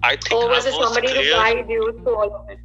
I 0.03 0.15
think 0.15 0.41
or 0.41 0.49
was 0.49 0.65
I 0.65 0.69
it 0.69 0.73
somebody 0.73 1.07
clear. 1.07 1.23
to 1.23 1.29
guide 1.31 1.69
you 1.69 1.91
through 2.03 2.15
all 2.15 2.35
of 2.35 2.49
it? 2.49 2.59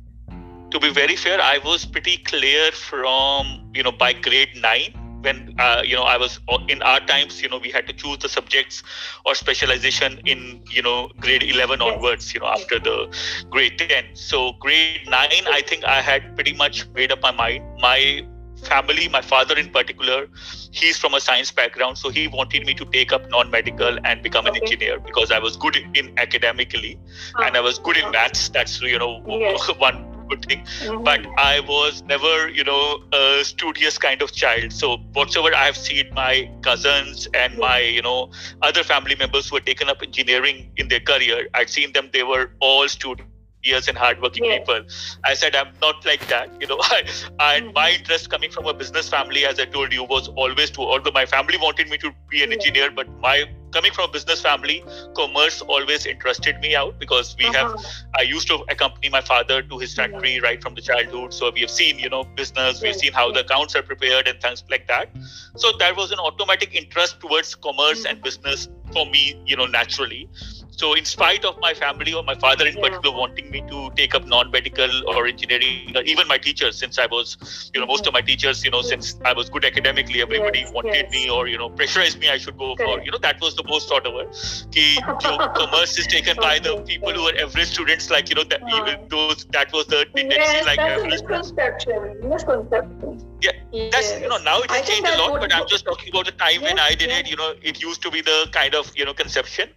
To 0.70 0.78
be 0.78 0.90
very 0.90 1.16
fair 1.16 1.40
i 1.40 1.58
was 1.64 1.84
pretty 1.84 2.16
clear 2.18 2.70
from 2.72 3.70
you 3.74 3.82
know 3.82 3.90
by 3.90 4.12
grade 4.12 4.54
9 4.56 4.99
when 5.22 5.54
uh, 5.58 5.82
you 5.84 5.96
know 5.96 6.04
I 6.04 6.16
was 6.16 6.40
uh, 6.48 6.58
in 6.68 6.82
our 6.82 7.00
times, 7.00 7.42
you 7.42 7.48
know, 7.48 7.58
we 7.58 7.70
had 7.70 7.86
to 7.86 7.92
choose 7.92 8.18
the 8.18 8.28
subjects 8.28 8.82
or 9.24 9.34
specialization 9.34 10.20
in 10.24 10.62
you 10.70 10.82
know 10.82 11.10
grade 11.20 11.42
11 11.42 11.80
onwards, 11.80 12.32
you 12.34 12.40
know, 12.40 12.46
after 12.46 12.78
the 12.78 13.08
grade 13.50 13.78
10. 13.78 14.04
So 14.14 14.52
grade 14.60 15.02
9, 15.08 15.12
I 15.12 15.62
think 15.66 15.84
I 15.84 16.00
had 16.00 16.34
pretty 16.34 16.54
much 16.54 16.88
made 16.94 17.12
up 17.12 17.22
my 17.22 17.30
mind. 17.32 17.64
My 17.80 18.26
family, 18.64 19.08
my 19.08 19.22
father 19.22 19.56
in 19.56 19.70
particular, 19.70 20.28
he's 20.70 20.98
from 20.98 21.14
a 21.14 21.20
science 21.20 21.50
background, 21.50 21.98
so 21.98 22.10
he 22.10 22.28
wanted 22.28 22.66
me 22.66 22.74
to 22.74 22.84
take 22.84 23.12
up 23.12 23.28
non-medical 23.30 23.98
and 24.04 24.22
become 24.22 24.46
an 24.46 24.56
engineer 24.56 25.00
because 25.00 25.30
I 25.30 25.38
was 25.38 25.56
good 25.56 25.76
in 25.94 26.18
academically 26.18 26.98
and 27.38 27.56
I 27.56 27.60
was 27.60 27.78
good 27.78 27.96
in 27.96 28.10
maths. 28.10 28.48
That's 28.48 28.80
you 28.82 28.98
know 28.98 29.22
yes. 29.26 29.68
one 29.78 30.09
good 30.30 30.44
thing. 30.46 30.60
Mm-hmm. 30.60 31.04
But 31.04 31.26
I 31.38 31.60
was 31.60 32.02
never, 32.02 32.48
you 32.48 32.64
know, 32.64 33.02
a 33.12 33.44
studious 33.44 33.98
kind 33.98 34.22
of 34.22 34.32
child. 34.32 34.72
So 34.72 34.96
whatsoever 35.12 35.54
I 35.54 35.66
have 35.66 35.76
seen 35.76 36.12
my 36.12 36.50
cousins 36.62 37.28
and 37.34 37.58
my, 37.58 37.80
you 37.80 38.02
know, 38.02 38.30
other 38.62 38.84
family 38.84 39.16
members 39.16 39.48
who 39.48 39.56
had 39.56 39.66
taken 39.66 39.88
up 39.88 40.02
engineering 40.02 40.70
in 40.76 40.88
their 40.88 41.00
career, 41.00 41.48
I'd 41.54 41.70
seen 41.70 41.92
them, 41.92 42.10
they 42.12 42.22
were 42.22 42.50
all 42.60 42.88
students 42.88 43.26
years 43.62 43.88
and 43.88 43.98
hardworking 43.98 44.44
yeah. 44.44 44.58
people. 44.58 44.80
I 45.24 45.34
said 45.34 45.54
I'm 45.54 45.72
not 45.80 46.04
like 46.06 46.26
that. 46.28 46.48
You 46.60 46.66
know, 46.66 46.78
I, 46.80 47.00
and 47.00 47.66
mm-hmm. 47.66 47.72
my 47.74 47.90
interest 47.92 48.30
coming 48.30 48.50
from 48.50 48.66
a 48.66 48.74
business 48.74 49.08
family, 49.08 49.44
as 49.44 49.58
I 49.58 49.64
told 49.64 49.92
you, 49.92 50.04
was 50.04 50.28
always 50.28 50.70
to. 50.70 50.82
Although 50.82 51.10
my 51.12 51.26
family 51.26 51.56
wanted 51.56 51.88
me 51.88 51.98
to 51.98 52.12
be 52.28 52.42
an 52.42 52.50
yeah. 52.50 52.56
engineer, 52.56 52.90
but 52.90 53.08
my 53.20 53.44
coming 53.72 53.92
from 53.92 54.08
a 54.10 54.12
business 54.12 54.40
family, 54.40 54.84
commerce 55.14 55.62
always 55.62 56.06
interested 56.06 56.58
me 56.60 56.74
out 56.74 56.98
because 56.98 57.36
we 57.38 57.46
uh-huh. 57.46 57.68
have. 57.68 57.84
I 58.18 58.22
used 58.22 58.48
to 58.48 58.64
accompany 58.68 59.08
my 59.08 59.20
father 59.20 59.62
to 59.62 59.78
his 59.78 59.94
factory 59.94 60.34
yeah. 60.34 60.40
right 60.40 60.62
from 60.62 60.74
the 60.74 60.80
childhood, 60.80 61.32
so 61.32 61.50
we 61.50 61.60
have 61.60 61.70
seen 61.70 61.98
you 61.98 62.08
know 62.08 62.24
business. 62.24 62.82
We've 62.82 62.94
seen 62.94 63.12
how 63.12 63.32
the 63.32 63.40
accounts 63.40 63.74
are 63.76 63.82
prepared 63.82 64.28
and 64.28 64.40
things 64.40 64.64
like 64.70 64.86
that. 64.88 65.10
So 65.56 65.72
there 65.78 65.94
was 65.94 66.10
an 66.10 66.18
automatic 66.18 66.74
interest 66.74 67.20
towards 67.20 67.54
commerce 67.54 68.00
mm-hmm. 68.00 68.14
and 68.14 68.22
business 68.22 68.68
for 68.92 69.06
me, 69.06 69.40
you 69.46 69.56
know, 69.56 69.66
naturally 69.66 70.28
So, 70.70 70.94
in 70.94 71.04
spite 71.04 71.44
of 71.44 71.58
my 71.60 71.74
family 71.74 72.14
or 72.14 72.22
my 72.22 72.34
father 72.34 72.66
in 72.66 72.76
yeah. 72.76 72.88
particular 72.88 73.16
wanting 73.16 73.50
me 73.50 73.62
to 73.68 73.90
take 73.96 74.14
up 74.14 74.26
non-medical 74.26 75.08
or 75.08 75.26
engineering, 75.26 75.94
even 76.06 76.26
my 76.28 76.38
teachers, 76.38 76.78
since 76.78 76.98
I 76.98 77.06
was, 77.06 77.70
you 77.74 77.80
know, 77.80 77.86
most 77.86 78.06
of 78.06 78.12
my 78.12 78.20
teachers, 78.20 78.64
you 78.64 78.70
know, 78.70 78.82
since 78.82 79.16
I 79.24 79.32
was 79.32 79.50
good 79.50 79.64
academically, 79.64 80.22
everybody 80.22 80.60
yes, 80.60 80.72
wanted 80.72 80.94
yes. 80.94 81.12
me 81.12 81.28
or 81.28 81.48
you 81.48 81.58
know 81.58 81.68
pressurized 81.68 82.18
me 82.18 82.30
I 82.30 82.38
should 82.38 82.56
go 82.56 82.76
Correct. 82.76 82.90
for, 82.90 83.04
you 83.04 83.10
know, 83.10 83.18
that 83.18 83.40
was 83.40 83.56
the 83.56 83.64
most 83.64 83.88
thought 83.88 84.06
over. 84.06 84.24
Ki, 84.70 84.96
commerce 85.20 85.98
is 85.98 86.06
taken 86.06 86.36
by 86.36 86.58
the 86.58 86.80
people 86.82 87.12
who 87.12 87.22
are 87.28 87.36
average 87.36 87.68
students, 87.68 88.10
like 88.10 88.28
you 88.28 88.36
know, 88.36 88.44
that 88.44 88.62
uh, 88.62 88.82
even 88.82 89.08
those 89.08 89.44
that 89.46 89.72
was 89.72 89.86
the 89.86 90.06
tendency, 90.14 90.38
yes, 90.38 90.66
like 90.66 90.78
average. 90.78 91.10
Misconception. 91.10 92.28
Misconception. 92.28 93.26
Yeah, 93.42 93.52
that's 93.90 94.18
you 94.20 94.28
know 94.28 94.38
now 94.38 94.60
it 94.60 94.70
has 94.70 94.88
changed 94.88 95.08
a 95.08 95.18
lot, 95.18 95.40
but 95.40 95.52
I'm 95.52 95.66
just 95.68 95.84
talking 95.84 96.10
about 96.10 96.26
the 96.26 96.32
time 96.32 96.62
when 96.62 96.78
I 96.78 96.94
did 96.94 97.10
it. 97.10 97.28
You 97.28 97.36
know, 97.36 97.54
it 97.62 97.82
used 97.82 98.02
to 98.02 98.10
be 98.10 98.20
the 98.20 98.48
kind 98.52 98.74
of 98.74 98.90
you 98.96 99.04
know 99.04 99.14
conception 99.14 99.70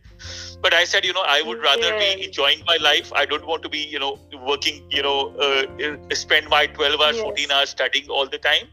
but 0.64 0.74
i 0.74 0.84
said 0.86 1.06
you 1.06 1.14
know 1.14 1.24
i 1.28 1.42
would 1.48 1.62
rather 1.62 1.92
be 2.00 2.10
enjoying 2.24 2.62
my 2.68 2.78
life. 2.82 3.12
I 3.16 3.26
don't 3.26 3.46
want 3.48 3.64
to 3.64 3.70
be 3.70 3.80
you 3.96 4.00
know 4.00 4.18
working 4.50 4.82
you 4.90 5.04
know 5.04 5.20
uh, 5.48 6.16
spend 6.16 6.50
my 6.50 6.66
12 6.68 7.02
hours 7.02 7.18
yes. 7.18 7.24
14 7.26 7.52
hours 7.52 7.70
studying 7.70 8.10
all 8.10 8.28
the 8.28 8.40
time. 8.40 8.68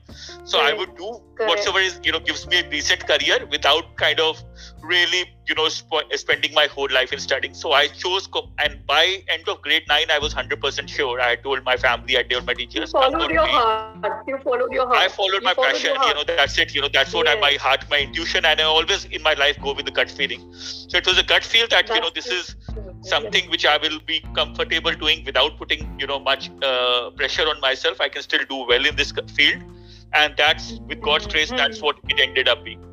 So 0.45 0.59
yes. 0.59 0.71
i 0.71 0.73
would 0.73 0.95
do 0.97 1.11
Correct. 1.37 1.51
whatsoever 1.51 1.81
is 1.81 2.01
you 2.05 2.13
know 2.13 2.21
gives 2.21 2.47
me 2.47 2.59
a 2.61 2.63
decent 2.75 3.07
career 3.07 3.39
without 3.51 3.97
kind 3.97 4.21
of 4.21 4.43
really 4.83 5.23
you 5.49 5.55
know 5.55 5.69
sp- 5.73 6.11
spending 6.25 6.55
my 6.55 6.67
whole 6.67 6.89
life 6.99 7.13
in 7.13 7.19
studying. 7.19 7.55
So 7.55 7.73
i 7.73 7.87
chose 7.89 8.27
co- 8.27 8.49
and 8.59 8.87
by 8.87 9.05
end 9.29 9.49
of 9.49 9.61
grade 9.63 9.85
9 9.89 10.11
i 10.17 10.19
was 10.19 10.35
100% 10.35 10.89
sure. 10.89 11.21
I 11.21 11.37
told 11.37 11.65
my 11.65 11.77
family 11.77 12.19
i 12.19 12.23
told 12.23 12.47
my 12.47 12.55
teachers 12.55 12.95
you 12.95 13.21
followed 13.21 13.31
your 13.31 13.47
heart. 13.47 14.25
You 14.29 14.39
followed 14.39 14.73
your 14.73 14.87
heart. 14.87 15.05
I 15.05 15.09
followed 15.09 15.43
you 15.43 15.51
my 15.51 15.55
followed 15.55 15.73
passion 15.73 15.93
you 16.09 16.15
know 16.15 16.25
that's 16.25 16.59
it. 16.59 16.75
You 16.75 16.83
know 16.83 16.89
that's 16.93 17.13
what 17.15 17.27
yes. 17.27 17.37
I, 17.37 17.41
my 17.41 17.53
heart 17.65 17.85
my 17.91 17.99
intuition 17.99 18.45
and 18.45 18.61
i 18.61 18.65
always 18.65 19.05
in 19.05 19.23
my 19.23 19.33
life 19.35 19.59
go 19.61 19.73
with 19.73 19.85
the 19.87 19.91
gut 19.91 20.11
feeling. 20.11 20.41
So 20.53 20.97
it 20.97 21.07
was 21.07 21.19
a 21.19 21.23
gut 21.23 21.43
feel 21.45 21.67
that 21.71 21.80
that's 21.87 21.97
you 21.97 22.01
know 22.01 22.11
this 22.15 22.27
is 22.27 22.57
something 23.03 23.51
which 23.51 23.65
i 23.67 23.77
will 23.79 23.99
be 24.07 24.21
comfortable 24.35 24.93
doing 24.93 25.25
without 25.25 25.57
putting 25.59 25.99
you 25.99 26.07
know 26.07 26.19
much 26.19 26.51
uh, 26.63 27.11
pressure 27.11 27.49
on 27.49 27.61
myself. 27.61 28.01
I 28.01 28.09
can 28.09 28.23
still 28.23 28.45
do 28.49 28.65
well 28.69 28.85
in 28.85 28.97
this 28.97 29.13
field. 29.35 29.63
And 30.13 30.35
that's 30.37 30.73
with 30.89 31.01
god's 31.01 31.27
grace 31.27 31.51
that's 31.51 31.77
mm-hmm. 31.79 31.87
what 31.87 31.97
it 32.09 32.21
ended 32.21 32.49
up 32.49 32.65
being. 32.65 32.85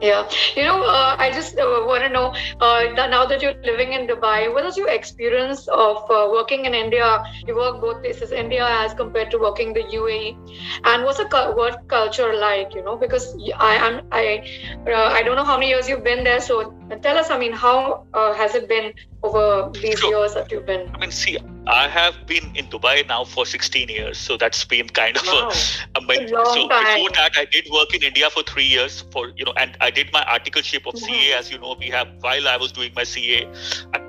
Yeah, 0.00 0.28
you 0.54 0.62
know, 0.62 0.82
uh, 0.82 1.16
I 1.18 1.30
just 1.32 1.58
uh, 1.58 1.84
want 1.86 2.02
to 2.02 2.10
know 2.10 2.34
uh, 2.60 2.84
now 2.92 3.24
that 3.24 3.40
you're 3.40 3.54
living 3.62 3.94
in 3.94 4.06
Dubai, 4.06 4.52
what 4.52 4.66
is 4.66 4.76
your 4.76 4.90
experience 4.90 5.68
of 5.68 6.10
uh, 6.10 6.28
working 6.30 6.66
in 6.66 6.74
India? 6.74 7.24
You 7.46 7.56
work 7.56 7.80
both 7.80 8.02
places, 8.02 8.30
India 8.30 8.66
as 8.68 8.92
compared 8.92 9.30
to 9.30 9.38
working 9.38 9.72
the 9.72 9.84
UAE, 9.84 10.36
and 10.84 11.04
what's 11.04 11.16
the 11.16 11.54
work 11.56 11.88
culture 11.88 12.34
like? 12.34 12.74
You 12.74 12.84
know, 12.84 12.96
because 12.96 13.34
I 13.56 13.76
am 13.76 14.06
I 14.12 14.44
uh, 14.86 14.92
I 14.92 15.22
don't 15.22 15.34
know 15.34 15.44
how 15.44 15.56
many 15.56 15.70
years 15.70 15.88
you've 15.88 16.04
been 16.04 16.24
there, 16.24 16.42
so 16.42 16.75
tell 17.02 17.18
us. 17.18 17.30
I 17.30 17.38
mean, 17.38 17.52
how 17.52 18.06
uh, 18.14 18.32
has 18.34 18.54
it 18.54 18.68
been 18.68 18.92
over 19.22 19.70
these 19.72 20.02
years 20.02 20.34
that 20.34 20.50
you've 20.50 20.66
been? 20.66 20.88
I 20.94 20.98
mean, 20.98 21.10
see, 21.10 21.38
I 21.66 21.88
have 21.88 22.26
been 22.26 22.54
in 22.54 22.66
Dubai 22.66 23.06
now 23.08 23.24
for 23.24 23.44
16 23.44 23.88
years, 23.88 24.18
so 24.18 24.36
that's 24.36 24.64
been 24.64 24.88
kind 24.88 25.16
of 25.16 25.26
wow. 25.26 25.50
a, 25.50 25.98
a 25.98 26.28
so 26.28 26.68
time. 26.68 26.84
before 26.84 27.10
that, 27.10 27.32
I 27.36 27.44
did 27.46 27.66
work 27.72 27.94
in 27.94 28.02
India 28.02 28.30
for 28.30 28.42
three 28.44 28.64
years 28.64 29.04
for 29.10 29.32
you 29.36 29.44
know, 29.44 29.52
and 29.56 29.76
I 29.80 29.90
did 29.90 30.12
my 30.12 30.24
articleship 30.24 30.86
of 30.86 30.94
mm-hmm. 30.94 31.06
CA. 31.06 31.32
As 31.38 31.50
you 31.50 31.58
know, 31.58 31.74
we 31.78 31.88
have 31.88 32.08
while 32.20 32.46
I 32.46 32.56
was 32.56 32.70
doing 32.72 32.92
my 32.94 33.04
CA, 33.04 33.48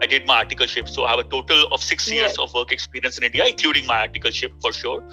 I 0.01 0.05
did 0.05 0.27
my 0.27 0.43
articleship, 0.43 0.87
so 0.87 1.05
I 1.05 1.11
have 1.11 1.19
a 1.19 1.23
total 1.23 1.67
of 1.71 1.81
six 1.81 2.09
years 2.11 2.37
of 2.37 2.53
work 2.53 2.71
experience 2.71 3.17
in 3.17 3.23
India, 3.23 3.45
including 3.45 3.87
my 3.87 4.07
articleship 4.07 4.51
for 4.61 4.71
sure. 4.71 5.03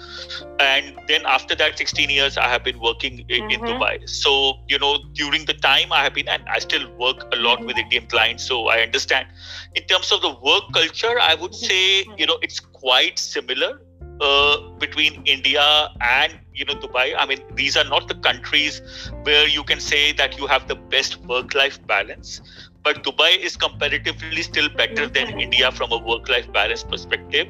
And 0.59 0.99
then 1.07 1.25
after 1.25 1.55
that, 1.55 1.77
16 1.77 2.09
years, 2.09 2.37
I 2.37 2.47
have 2.47 2.63
been 2.63 2.79
working 2.79 3.25
in, 3.29 3.43
mm-hmm. 3.43 3.51
in 3.51 3.59
Dubai. 3.61 4.07
So 4.07 4.59
you 4.67 4.77
know, 4.77 4.99
during 5.13 5.45
the 5.45 5.55
time 5.55 5.91
I 5.91 6.03
have 6.03 6.13
been, 6.13 6.27
and 6.27 6.43
I 6.47 6.59
still 6.59 6.91
work 6.97 7.27
a 7.33 7.37
lot 7.37 7.54
mm-hmm. 7.57 7.67
with 7.67 7.77
Indian 7.77 8.05
clients, 8.07 8.43
so 8.43 8.67
I 8.67 8.81
understand. 8.81 9.27
In 9.75 9.83
terms 9.85 10.11
of 10.11 10.21
the 10.21 10.29
work 10.29 10.63
culture, 10.73 11.19
I 11.19 11.35
would 11.35 11.55
say 11.55 12.05
you 12.17 12.25
know 12.25 12.35
know 12.35 12.39
it's 12.41 12.59
quite 12.59 13.19
similar 13.19 13.81
uh, 14.21 14.57
between 14.79 15.21
India 15.25 15.89
and 16.01 16.39
you 16.53 16.65
know 16.65 16.75
Dubai. 16.75 17.15
I 17.17 17.25
mean, 17.25 17.39
these 17.55 17.77
are 17.77 17.83
not 17.83 18.07
the 18.07 18.15
countries 18.15 18.81
where 19.23 19.47
you 19.47 19.63
can 19.63 19.79
say 19.79 20.11
that 20.13 20.37
you 20.37 20.47
have 20.47 20.67
the 20.67 20.75
best 20.75 21.17
work-life 21.25 21.79
balance 21.87 22.41
but 22.85 23.03
Dubai 23.03 23.37
is 23.37 23.57
comparatively 23.57 24.43
still 24.43 24.69
better 24.69 25.07
than. 25.07 25.25
India 25.39 25.71
from 25.71 25.91
a 25.91 25.97
work 25.97 26.29
life 26.29 26.51
balance 26.53 26.83
perspective. 26.83 27.47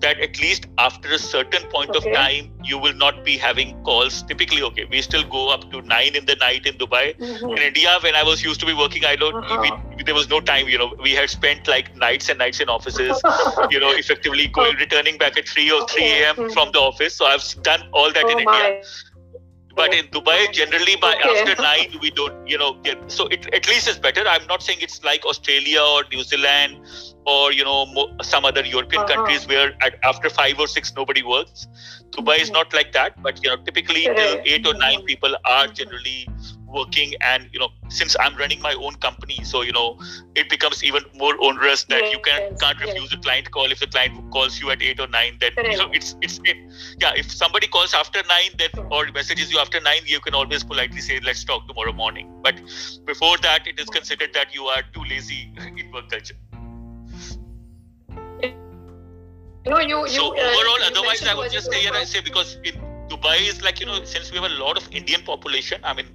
That 0.00 0.20
at 0.20 0.40
least 0.40 0.66
after 0.78 1.12
a 1.12 1.18
certain 1.18 1.64
point 1.70 1.90
okay. 1.90 2.10
of 2.10 2.14
time, 2.14 2.52
you 2.64 2.78
will 2.78 2.94
not 2.94 3.24
be 3.24 3.36
having 3.36 3.80
calls. 3.82 4.22
Typically, 4.22 4.62
okay, 4.62 4.84
we 4.84 5.02
still 5.02 5.24
go 5.24 5.48
up 5.48 5.70
to 5.72 5.82
nine 5.82 6.14
in 6.14 6.26
the 6.26 6.36
night 6.36 6.66
in 6.66 6.74
Dubai. 6.74 7.16
Mm-hmm. 7.18 7.50
In 7.50 7.58
India, 7.58 7.98
when 8.02 8.14
I 8.14 8.22
was 8.22 8.42
used 8.42 8.60
to 8.60 8.66
be 8.66 8.74
working, 8.74 9.04
I 9.04 9.16
don't, 9.16 9.34
uh-huh. 9.34 9.78
we, 9.96 10.04
there 10.04 10.14
was 10.14 10.28
no 10.28 10.40
time, 10.40 10.68
you 10.68 10.78
know, 10.78 10.94
we 11.02 11.12
had 11.12 11.30
spent 11.30 11.68
like 11.68 11.94
nights 11.96 12.28
and 12.28 12.38
nights 12.38 12.60
in 12.60 12.68
offices, 12.68 13.20
you 13.70 13.80
know, 13.80 13.90
effectively 13.90 14.46
going, 14.48 14.76
returning 14.76 15.18
back 15.18 15.36
at 15.36 15.48
3 15.48 15.70
or 15.72 15.86
3 15.88 16.02
a.m. 16.04 16.36
Mm-hmm. 16.36 16.52
from 16.52 16.72
the 16.72 16.78
office. 16.78 17.14
So 17.14 17.26
I've 17.26 17.44
done 17.62 17.88
all 17.92 18.12
that 18.12 18.24
oh 18.24 18.38
in 18.38 18.44
my. 18.44 18.66
India 18.66 18.82
but 19.76 19.92
in 19.94 20.06
Dubai, 20.06 20.50
generally 20.52 20.96
by 20.96 21.14
okay. 21.14 21.40
after 21.40 21.62
nine, 21.62 21.98
we 22.00 22.10
don't, 22.10 22.48
you 22.48 22.56
know, 22.56 22.74
get, 22.82 23.10
so 23.12 23.26
it 23.26 23.46
at 23.54 23.68
least 23.68 23.86
is 23.86 23.98
better. 23.98 24.24
I'm 24.26 24.46
not 24.46 24.62
saying 24.62 24.78
it's 24.80 25.04
like 25.04 25.26
Australia 25.26 25.80
or 25.80 26.04
New 26.10 26.22
Zealand 26.22 26.80
or 27.26 27.52
you 27.52 27.64
know 27.64 27.84
mo- 27.86 28.10
some 28.22 28.46
other 28.46 28.64
European 28.64 29.02
uh-huh. 29.02 29.14
countries 29.14 29.46
where 29.46 29.74
at, 29.82 29.98
after 30.02 30.30
five 30.30 30.58
or 30.58 30.66
six 30.66 30.94
nobody 30.96 31.22
works. 31.22 31.66
Dubai 32.10 32.36
mm-hmm. 32.36 32.42
is 32.42 32.50
not 32.50 32.72
like 32.72 32.92
that, 32.92 33.22
but 33.22 33.42
you 33.44 33.50
know, 33.50 33.56
typically 33.64 34.06
eight 34.06 34.66
or 34.66 34.74
nine 34.74 35.02
people 35.02 35.36
are 35.44 35.66
generally 35.66 36.26
working 36.66 37.12
and 37.20 37.48
you 37.52 37.58
know 37.58 37.68
since 37.88 38.16
i'm 38.20 38.36
running 38.36 38.60
my 38.60 38.74
own 38.74 38.94
company 38.96 39.38
so 39.44 39.62
you 39.62 39.72
know 39.72 39.98
it 40.34 40.48
becomes 40.50 40.82
even 40.82 41.02
more 41.14 41.34
onerous 41.40 41.84
that 41.84 42.02
yes, 42.02 42.12
you 42.12 42.18
can 42.20 42.56
can't 42.58 42.80
refuse 42.80 43.10
yes. 43.10 43.14
a 43.14 43.16
client 43.18 43.50
call. 43.50 43.70
If 43.70 43.80
the 43.80 43.86
client 43.86 44.30
calls 44.30 44.60
you 44.60 44.70
at 44.70 44.82
8 44.82 45.00
or 45.00 45.08
9 45.08 45.38
then 45.40 45.52
you 45.70 45.78
know 45.78 45.90
it's 45.92 46.16
it's 46.20 46.40
it, 46.44 46.56
yeah 47.00 47.12
if 47.16 47.30
somebody 47.30 47.66
calls 47.66 47.94
after 47.94 48.22
9 48.28 48.50
then 48.58 48.86
or 48.90 49.06
messages 49.12 49.52
you 49.52 49.58
after 49.58 49.80
9 49.80 50.00
you 50.06 50.20
can 50.20 50.34
always 50.34 50.64
politely 50.64 51.00
say 51.00 51.20
let's 51.20 51.44
talk 51.44 51.66
tomorrow 51.68 51.92
morning. 51.92 52.32
But 52.42 52.60
before 53.04 53.38
that 53.38 53.66
it 53.66 53.78
is 53.78 53.86
considered 53.86 54.32
that 54.34 54.54
you 54.54 54.64
are 54.64 54.82
too 54.92 55.04
lazy 55.04 55.52
in 55.76 55.90
work 55.92 56.10
culture. 56.10 56.36
No, 59.66 59.80
you, 59.80 60.02
you, 60.02 60.08
so 60.08 60.26
uh, 60.26 60.38
overall, 60.38 60.78
otherwise, 60.84 61.26
I 61.26 61.34
would 61.34 61.50
just 61.50 61.72
say, 61.72 61.82
yeah, 61.82 61.90
I 61.90 62.04
say 62.04 62.20
because 62.20 62.56
in 62.62 62.80
Dubai 63.08 63.48
is 63.48 63.62
like, 63.62 63.80
you 63.80 63.86
know, 63.86 64.02
since 64.04 64.30
we 64.30 64.38
have 64.38 64.50
a 64.50 64.54
lot 64.54 64.76
of 64.76 64.88
Indian 64.92 65.22
population, 65.22 65.80
I 65.84 65.94
mean, 65.94 66.06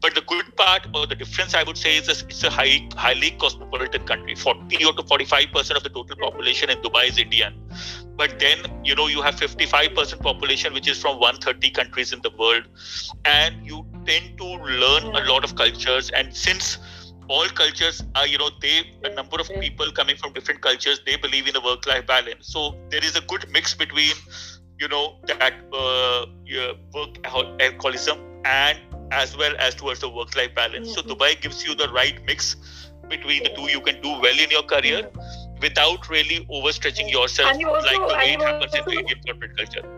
but 0.00 0.14
the 0.14 0.22
good 0.22 0.56
part 0.56 0.86
or 0.94 1.06
the 1.06 1.14
difference 1.14 1.54
I 1.54 1.62
would 1.62 1.76
say 1.76 1.96
is 1.96 2.08
it's 2.08 2.42
a 2.44 2.50
high, 2.50 2.88
highly 2.96 3.30
cosmopolitan 3.32 4.04
country. 4.06 4.34
40 4.34 4.84
or 4.84 4.92
to 4.94 5.02
45% 5.02 5.76
of 5.76 5.82
the 5.82 5.90
total 5.90 6.16
population 6.16 6.70
in 6.70 6.78
Dubai 6.78 7.08
is 7.08 7.18
Indian. 7.18 7.54
But 8.16 8.38
then, 8.38 8.58
you 8.84 8.94
know, 8.94 9.06
you 9.08 9.22
have 9.22 9.36
55% 9.36 10.22
population, 10.22 10.72
which 10.72 10.88
is 10.88 11.00
from 11.00 11.18
130 11.20 11.70
countries 11.70 12.12
in 12.12 12.20
the 12.22 12.30
world. 12.38 12.64
And 13.24 13.64
you 13.66 13.86
tend 14.06 14.38
to 14.38 14.44
learn 14.44 15.04
a 15.14 15.24
lot 15.32 15.44
of 15.44 15.54
cultures. 15.54 16.10
And 16.10 16.34
since 16.34 16.78
all 17.28 17.46
cultures 17.48 18.02
are, 18.16 18.26
you 18.26 18.38
know, 18.38 18.50
they, 18.60 18.82
a 19.04 19.14
number 19.14 19.38
of 19.38 19.48
people 19.60 19.90
coming 19.92 20.16
from 20.16 20.32
different 20.32 20.62
cultures, 20.62 21.00
they 21.06 21.16
believe 21.16 21.46
in 21.46 21.56
a 21.56 21.60
work 21.60 21.86
life 21.86 22.06
balance. 22.06 22.48
So 22.48 22.74
there 22.90 23.04
is 23.04 23.16
a 23.16 23.20
good 23.22 23.46
mix 23.52 23.74
between 23.74 24.14
you 24.78 24.88
know 24.88 25.16
that 25.26 25.54
uh, 25.72 26.26
work 26.94 27.18
alcoholism 27.60 28.18
and 28.44 28.78
as 29.10 29.36
well 29.36 29.54
as 29.58 29.74
towards 29.74 30.00
the 30.00 30.08
work 30.08 30.34
life 30.36 30.54
balance. 30.54 30.94
So 30.94 31.02
dubai 31.02 31.40
gives 31.40 31.66
you 31.66 31.74
the 31.74 31.88
right 31.90 32.18
mix 32.26 32.56
between 33.08 33.42
the 33.42 33.50
two. 33.50 33.70
You 33.70 33.80
can 33.80 34.00
do 34.02 34.10
well 34.20 34.38
in 34.38 34.50
your 34.50 34.62
career 34.62 35.08
without 35.60 36.08
really 36.08 36.46
overstretching 36.50 37.10
yourself 37.10 37.58
you 37.58 37.68
also, 37.68 37.86
like 37.86 38.08
the 38.08 38.14
way 38.14 38.32
it 38.34 38.42
happens 38.42 38.74
in 38.74 38.84
the 38.86 38.98
indian 38.98 39.18
corporate 39.26 39.56
culture 39.56 39.97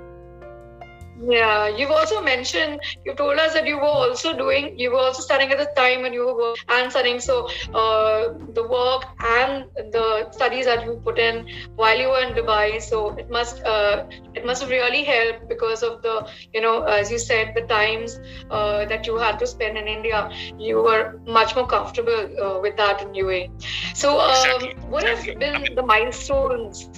yeah, 1.29 1.69
you've 1.69 1.91
also 1.91 2.23
mentioned, 2.23 2.81
you 3.05 3.15
told 3.15 3.39
us 3.39 3.53
that 3.53 3.67
you 3.67 3.77
were 3.77 3.83
also 3.83 4.37
doing, 4.37 4.79
you 4.79 4.91
were 4.91 4.99
also 4.99 5.23
studying 5.23 5.51
at 5.51 5.59
the 5.59 5.69
time 5.77 6.03
when 6.03 6.13
you 6.13 6.25
were 6.25 6.55
and 6.69 6.91
studying. 6.91 7.21
So 7.21 7.49
uh, 7.75 8.35
the 8.55 8.67
work 8.67 9.05
and 9.21 9.65
the 9.93 10.31
studies 10.31 10.65
that 10.65 10.85
you 10.85 11.01
put 11.05 11.19
in 11.19 11.47
while 11.77 11.99
you 11.99 12.09
were 12.09 12.23
in 12.23 12.35
Dubai, 12.35 12.81
so 12.81 13.15
it 13.17 13.31
must 13.31 13.63
uh, 13.65 14.07
it 14.35 14.47
must 14.47 14.63
have 14.63 14.71
really 14.71 15.05
helped 15.05 15.49
because 15.49 15.83
of 15.83 16.01
the, 16.03 16.29
you 16.55 16.61
know, 16.61 16.85
as 16.85 17.11
you 17.11 17.19
said, 17.19 17.53
the 17.55 17.63
times 17.63 18.21
uh, 18.51 18.87
that 18.87 19.07
you 19.07 19.19
had 19.19 19.39
to 19.41 19.47
spend 19.47 19.77
in 19.77 19.87
India, 19.89 20.31
you 20.59 20.77
were 20.77 21.21
much 21.27 21.55
more 21.55 21.67
comfortable 21.67 22.29
uh, 22.43 22.61
with 22.61 22.77
that 22.77 23.03
in 23.03 23.09
UAE. 23.09 23.51
So 23.95 24.21
um, 24.21 24.31
exactly. 24.31 24.75
what 24.89 25.05
have 25.05 25.39
been 25.39 25.75
the 25.75 25.83
milestones? 25.83 26.89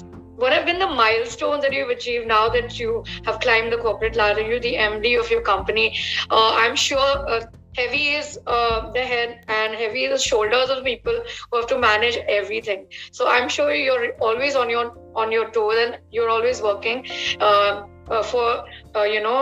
What 0.42 0.52
have 0.52 0.66
been 0.66 0.80
the 0.80 0.92
milestones 1.00 1.62
that 1.62 1.72
you've 1.72 1.90
achieved 1.96 2.26
now 2.26 2.48
that 2.48 2.78
you 2.78 3.04
have 3.24 3.38
climbed 3.38 3.72
the 3.72 3.76
corporate 3.78 4.16
ladder? 4.16 4.40
You're 4.40 4.58
the 4.58 4.74
MD 4.74 5.18
of 5.18 5.30
your 5.30 5.40
company. 5.40 5.96
Uh, 6.30 6.50
I'm 6.62 6.74
sure 6.74 7.10
uh, 7.34 7.42
heavy 7.76 8.08
is 8.20 8.38
uh, 8.46 8.90
the 8.90 9.04
head 9.12 9.44
and 9.46 9.74
heavy 9.74 10.04
is 10.06 10.12
the 10.14 10.28
shoulders 10.28 10.68
of 10.68 10.84
people 10.84 11.20
who 11.50 11.58
have 11.58 11.68
to 11.68 11.78
manage 11.78 12.16
everything. 12.38 12.86
So 13.12 13.28
I'm 13.28 13.48
sure 13.48 13.72
you're 13.72 14.14
always 14.28 14.56
on 14.56 14.68
your 14.68 14.86
on 15.14 15.30
your 15.30 15.48
toes 15.50 15.76
and 15.84 15.98
you're 16.10 16.28
always 16.28 16.60
working 16.60 17.06
uh, 17.40 17.84
uh, 18.10 18.22
for 18.24 18.64
uh, 18.96 19.04
you 19.04 19.22
know 19.22 19.38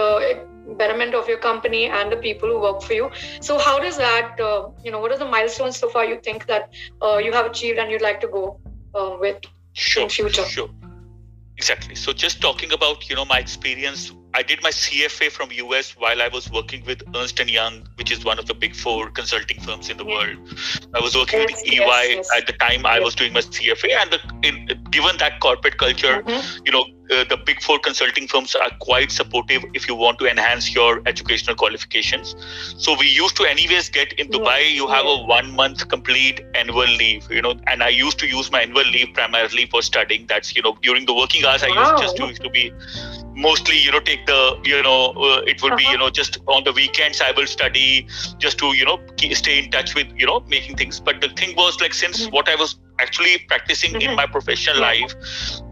the 0.00 0.44
betterment 0.82 1.14
of 1.14 1.26
your 1.28 1.38
company 1.38 1.86
and 1.86 2.12
the 2.12 2.20
people 2.28 2.48
who 2.50 2.60
work 2.60 2.82
for 2.82 2.92
you. 2.92 3.10
So, 3.40 3.58
how 3.58 3.78
does 3.78 3.96
that, 3.96 4.44
you 4.84 4.92
know, 4.92 5.00
what 5.00 5.10
are 5.12 5.18
the 5.18 5.32
milestones 5.32 5.76
so 5.78 5.88
far 5.88 6.04
you 6.04 6.20
think 6.28 6.46
that 6.46 6.70
you 7.24 7.32
have 7.32 7.46
achieved 7.46 7.78
and 7.78 7.90
you'd 7.90 8.06
like 8.10 8.20
to 8.20 8.28
go 8.28 8.60
with 9.26 9.52
sure, 9.72 10.08
future? 10.08 10.44
Sure. 10.44 10.70
Exactly. 11.56 11.94
So, 11.94 12.12
just 12.12 12.40
talking 12.40 12.72
about 12.72 13.08
you 13.08 13.16
know 13.16 13.24
my 13.24 13.38
experience 13.38 14.12
I 14.34 14.42
did 14.42 14.62
my 14.62 14.70
CFA 14.70 15.30
from 15.30 15.50
US 15.52 15.92
while 15.92 16.22
I 16.22 16.28
was 16.28 16.50
working 16.50 16.84
with 16.86 17.02
Ernst 17.14 17.38
and 17.38 17.50
Young, 17.50 17.86
which 17.96 18.10
is 18.10 18.24
one 18.24 18.38
of 18.38 18.46
the 18.46 18.54
big 18.54 18.74
four 18.74 19.10
consulting 19.10 19.60
firms 19.60 19.90
in 19.90 19.98
the 19.98 20.06
yeah. 20.06 20.14
world. 20.14 20.38
I 20.94 21.00
was 21.00 21.14
working 21.14 21.40
yes, 21.40 21.62
with 21.62 21.72
EY 21.72 21.78
yes, 21.78 22.08
yes. 22.16 22.30
at 22.36 22.46
the 22.46 22.54
time 22.54 22.86
I 22.86 22.98
was 22.98 23.14
doing 23.14 23.34
my 23.34 23.40
CFA, 23.40 23.90
and 23.92 24.10
the, 24.10 24.20
in, 24.42 24.84
given 24.90 25.18
that 25.18 25.40
corporate 25.40 25.76
culture, 25.76 26.22
mm-hmm. 26.22 26.64
you 26.64 26.72
know, 26.72 26.86
uh, 27.12 27.24
the 27.28 27.36
big 27.36 27.62
four 27.62 27.78
consulting 27.78 28.26
firms 28.26 28.54
are 28.54 28.70
quite 28.80 29.10
supportive 29.10 29.64
if 29.74 29.88
you 29.88 29.94
want 29.94 30.18
to 30.18 30.26
enhance 30.30 30.74
your 30.74 31.02
educational 31.06 31.56
qualifications. 31.56 32.34
So 32.76 32.96
we 32.98 33.08
used 33.08 33.36
to, 33.36 33.44
anyways, 33.44 33.88
get 33.88 34.12
in 34.14 34.28
Dubai. 34.28 34.72
You 34.72 34.88
have 34.88 35.06
a 35.06 35.16
one 35.24 35.50
month 35.52 35.88
complete 35.88 36.40
annual 36.54 36.92
leave, 37.02 37.30
you 37.30 37.42
know, 37.42 37.54
and 37.66 37.82
I 37.82 37.88
used 37.88 38.18
to 38.20 38.26
use 38.26 38.50
my 38.50 38.62
annual 38.62 38.84
leave 38.84 39.14
primarily 39.14 39.66
for 39.66 39.82
studying. 39.82 40.26
That's 40.26 40.54
you 40.56 40.62
know 40.62 40.76
during 40.82 41.06
the 41.06 41.14
working 41.14 41.44
hours 41.44 41.62
I 41.62 41.68
wow. 41.70 41.90
used 41.90 42.02
just 42.02 42.16
to, 42.16 42.32
to 42.42 42.50
be 42.50 42.72
mostly 43.34 43.78
you 43.78 43.90
know 43.90 44.00
take 44.00 44.26
the 44.26 44.60
you 44.64 44.82
know 44.82 45.12
uh, 45.16 45.42
it 45.46 45.62
would 45.62 45.72
uh-huh. 45.72 45.76
be 45.76 45.84
you 45.84 45.98
know 45.98 46.10
just 46.10 46.38
on 46.46 46.64
the 46.64 46.72
weekends 46.72 47.20
i 47.20 47.32
will 47.32 47.46
study 47.46 48.06
just 48.38 48.58
to 48.58 48.74
you 48.76 48.84
know 48.84 49.00
stay 49.32 49.58
in 49.58 49.70
touch 49.70 49.94
with 49.94 50.06
you 50.16 50.26
know 50.26 50.40
making 50.48 50.76
things 50.76 51.00
but 51.00 51.20
the 51.20 51.28
thing 51.30 51.56
was 51.56 51.80
like 51.80 51.94
since 51.94 52.26
what 52.28 52.48
i 52.48 52.54
was 52.54 52.78
actually 53.04 53.38
practicing 53.48 53.92
mm-hmm. 53.92 54.10
in 54.10 54.16
my 54.16 54.26
professional 54.26 54.80
life 54.80 55.14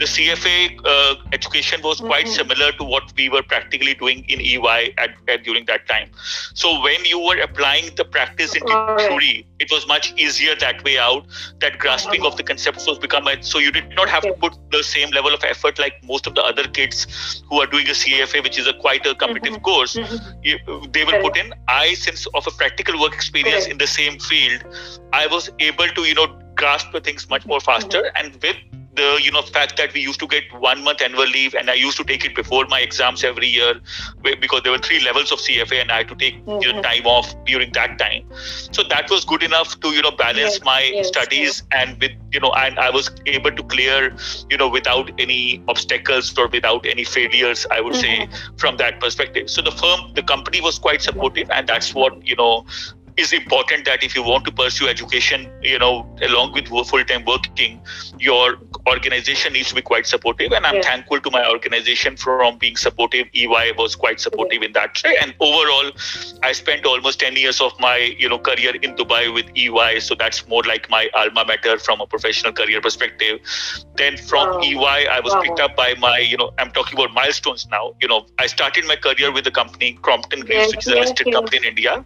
the 0.02 0.08
cfa 0.14 0.56
uh, 0.92 1.14
education 1.32 1.80
was 1.82 2.00
quite 2.00 2.26
mm-hmm. 2.26 2.40
similar 2.40 2.72
to 2.72 2.84
what 2.84 3.12
we 3.16 3.28
were 3.34 3.42
practically 3.42 3.94
doing 3.94 4.24
in 4.28 4.40
ey 4.40 4.94
at, 5.04 5.10
at 5.28 5.44
during 5.44 5.64
that 5.72 5.86
time 5.92 6.10
so 6.54 6.80
when 6.86 7.04
you 7.12 7.18
were 7.18 7.38
applying 7.48 7.94
the 8.00 8.04
practice 8.04 8.54
into 8.54 8.74
right. 8.74 9.00
theory 9.00 9.46
it 9.58 9.70
was 9.70 9.86
much 9.86 10.12
easier 10.16 10.54
that 10.64 10.82
way 10.84 10.96
out 10.98 11.26
that 11.60 11.78
grasping 11.78 12.24
of 12.24 12.36
the 12.36 12.42
concepts 12.42 12.86
was 12.86 12.98
become 12.98 13.26
a, 13.26 13.42
so 13.42 13.58
you 13.58 13.70
did 13.70 13.88
not 14.00 14.08
have 14.08 14.22
to 14.22 14.32
put 14.44 14.58
the 14.70 14.82
same 14.82 15.10
level 15.10 15.34
of 15.34 15.44
effort 15.44 15.78
like 15.78 16.02
most 16.04 16.26
of 16.26 16.34
the 16.34 16.42
other 16.42 16.66
kids 16.80 17.06
who 17.48 17.60
are 17.60 17.66
doing 17.66 17.86
a 17.86 17.96
cfa 18.02 18.42
which 18.42 18.58
is 18.58 18.66
a 18.66 18.74
quite 18.74 19.06
a 19.06 19.14
competitive 19.14 19.54
mm-hmm. 19.54 19.62
course 19.62 19.96
mm-hmm. 19.96 20.38
you, 20.42 20.58
they 20.92 21.04
will 21.04 21.20
put 21.22 21.36
in 21.36 21.52
i 21.68 21.94
since 21.94 22.26
of 22.34 22.46
a 22.46 22.50
practical 22.62 23.00
work 23.00 23.14
experience 23.14 23.66
in 23.66 23.78
the 23.78 23.86
same 23.86 24.18
field 24.18 24.64
i 25.12 25.26
was 25.26 25.50
able 25.58 25.88
to 25.98 26.02
you 26.02 26.14
know 26.14 26.28
grasp 26.60 26.92
the 26.92 27.00
things 27.00 27.28
much 27.34 27.46
more 27.46 27.60
faster 27.60 28.02
mm-hmm. 28.02 28.24
and 28.24 28.42
with 28.42 28.56
the 29.00 29.20
you 29.22 29.30
know 29.30 29.42
fact 29.42 29.76
that 29.76 29.92
we 29.94 30.00
used 30.00 30.18
to 30.18 30.26
get 30.26 30.44
one 30.60 30.82
month 30.82 31.02
annual 31.06 31.28
leave 31.34 31.54
and 31.54 31.70
i 31.70 31.74
used 31.74 31.96
to 31.96 32.04
take 32.04 32.24
it 32.24 32.34
before 32.34 32.66
my 32.66 32.80
exams 32.80 33.22
every 33.22 33.46
year 33.46 33.74
because 34.40 34.62
there 34.64 34.72
were 34.72 34.84
three 34.88 35.00
levels 35.04 35.30
of 35.30 35.38
cfa 35.38 35.80
and 35.80 35.92
i 35.92 35.98
had 35.98 36.08
to 36.08 36.16
take 36.16 36.44
mm-hmm. 36.44 36.62
you 36.62 36.72
know, 36.72 36.82
time 36.82 37.06
off 37.06 37.32
during 37.44 37.70
that 37.72 37.98
time 37.98 38.24
so 38.78 38.82
that 38.82 39.08
was 39.08 39.24
good 39.24 39.44
enough 39.44 39.78
to 39.80 39.88
you 39.90 40.02
know 40.02 40.10
balance 40.10 40.56
yes, 40.56 40.64
my 40.64 40.80
yes, 40.92 41.08
studies 41.08 41.40
yes. 41.40 41.62
and 41.72 42.00
with 42.00 42.10
you 42.32 42.40
know 42.40 42.52
and 42.64 42.78
i 42.78 42.90
was 42.90 43.10
able 43.26 43.52
to 43.52 43.62
clear 43.64 44.14
you 44.50 44.56
know 44.56 44.68
without 44.68 45.10
any 45.18 45.62
obstacles 45.68 46.36
or 46.36 46.48
without 46.48 46.84
any 46.84 47.04
failures 47.04 47.66
i 47.70 47.80
would 47.80 47.94
mm-hmm. 47.94 48.32
say 48.32 48.52
from 48.56 48.76
that 48.76 48.98
perspective 49.00 49.48
so 49.48 49.62
the 49.62 49.72
firm 49.82 50.00
the 50.14 50.22
company 50.22 50.60
was 50.60 50.78
quite 50.78 51.00
supportive 51.00 51.48
and 51.50 51.68
that's 51.68 51.94
what 51.94 52.26
you 52.26 52.34
know 52.34 52.64
is 53.20 53.32
important 53.32 53.84
that 53.84 54.02
if 54.02 54.16
you 54.16 54.22
want 54.22 54.44
to 54.46 54.52
pursue 54.52 54.88
education, 54.88 55.50
you 55.62 55.78
know, 55.78 56.16
along 56.22 56.52
with 56.52 56.68
full-time 56.68 57.24
working, 57.24 57.80
your 58.18 58.56
organization 58.88 59.52
needs 59.52 59.68
to 59.68 59.74
be 59.74 59.82
quite 59.82 60.06
supportive. 60.06 60.52
And 60.52 60.66
I'm 60.66 60.82
thankful 60.82 61.20
to 61.20 61.30
my 61.30 61.48
organization 61.48 62.16
from 62.16 62.58
being 62.58 62.76
supportive. 62.76 63.28
EY 63.34 63.72
was 63.76 63.96
quite 63.96 64.20
supportive 64.20 64.62
in 64.62 64.72
that. 64.72 65.02
And 65.22 65.34
overall, 65.40 65.90
I 66.42 66.52
spent 66.52 66.86
almost 66.86 67.20
10 67.20 67.36
years 67.36 67.60
of 67.60 67.72
my, 67.78 67.96
you 67.96 68.28
know, 68.28 68.38
career 68.38 68.74
in 68.82 68.94
Dubai 68.94 69.32
with 69.32 69.46
EY. 69.56 70.00
So 70.00 70.14
that's 70.14 70.46
more 70.48 70.62
like 70.62 70.88
my 70.90 71.08
alma 71.14 71.44
mater 71.44 71.78
from 71.78 72.00
a 72.00 72.06
professional 72.06 72.52
career 72.52 72.80
perspective. 72.80 73.40
Then 73.96 74.16
from 74.16 74.48
wow. 74.48 74.60
EY, 74.60 75.06
I 75.08 75.20
was 75.20 75.34
wow. 75.34 75.42
picked 75.42 75.60
up 75.60 75.76
by 75.76 75.94
my, 75.98 76.18
you 76.18 76.36
know, 76.36 76.52
I'm 76.58 76.70
talking 76.70 76.98
about 76.98 77.12
milestones 77.14 77.66
now. 77.70 77.94
You 78.00 78.08
know, 78.08 78.26
I 78.38 78.46
started 78.46 78.86
my 78.86 78.96
career 78.96 79.32
with 79.32 79.44
the 79.44 79.50
company 79.50 79.98
Crompton 80.02 80.40
Greaves, 80.40 80.74
which 80.74 80.86
is 80.86 80.92
a 80.92 80.96
listed 80.96 81.32
company 81.32 81.58
in 81.58 81.64
India. 81.64 82.04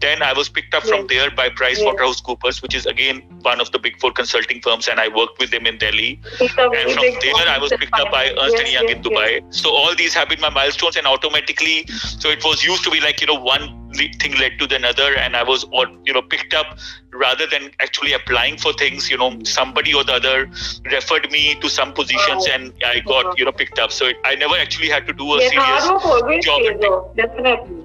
Then 0.00 0.22
I 0.22 0.32
was 0.32 0.48
picked 0.48 0.74
up 0.74 0.84
from 0.84 1.06
there 1.08 1.30
by 1.30 1.48
PricewaterhouseCoopers, 1.50 2.44
yes. 2.44 2.62
which 2.62 2.74
is 2.74 2.86
again 2.86 3.22
one 3.42 3.60
of 3.60 3.72
the 3.72 3.78
big 3.78 3.98
four 4.00 4.12
consulting 4.12 4.60
firms, 4.60 4.88
and 4.88 5.00
I 5.00 5.08
worked 5.08 5.38
with 5.40 5.50
them 5.50 5.66
in 5.66 5.78
Delhi. 5.78 6.07
And 6.40 6.50
from 6.50 6.72
there, 6.72 7.48
I 7.48 7.58
was 7.60 7.72
picked 7.72 7.94
up 7.94 8.10
by 8.10 8.30
Ernst 8.40 8.56
yes, 8.58 8.72
Young 8.72 8.88
in 8.88 9.02
Dubai. 9.02 9.42
So 9.54 9.70
all 9.70 9.94
these 9.94 10.14
have 10.14 10.28
been 10.28 10.40
my 10.40 10.50
milestones, 10.50 10.96
and 10.96 11.06
automatically, 11.06 11.86
so 11.88 12.30
it 12.30 12.44
was 12.44 12.64
used 12.64 12.84
to 12.84 12.90
be 12.90 13.00
like 13.00 13.20
you 13.20 13.26
know 13.26 13.40
one 13.40 13.92
thing 14.20 14.34
led 14.38 14.58
to 14.58 14.66
the 14.66 14.76
another, 14.76 15.14
and 15.14 15.36
I 15.36 15.42
was 15.42 15.66
you 16.04 16.12
know 16.12 16.22
picked 16.22 16.54
up 16.54 16.78
rather 17.12 17.46
than 17.46 17.70
actually 17.80 18.12
applying 18.12 18.58
for 18.58 18.72
things. 18.74 19.10
You 19.10 19.18
know, 19.18 19.38
somebody 19.44 19.94
or 19.94 20.04
the 20.04 20.14
other 20.14 20.50
referred 20.84 21.30
me 21.30 21.54
to 21.56 21.68
some 21.68 21.92
positions, 21.92 22.46
wow. 22.48 22.54
and 22.54 22.72
I 22.84 23.00
got 23.00 23.38
you 23.38 23.44
know 23.44 23.52
picked 23.52 23.78
up. 23.78 23.92
So 23.92 24.06
it, 24.06 24.16
I 24.24 24.34
never 24.34 24.56
actually 24.56 24.88
had 24.88 25.06
to 25.06 25.12
do 25.12 25.34
a 25.34 25.40
serious 25.48 26.44
job. 26.44 27.16
Definitely. 27.16 27.84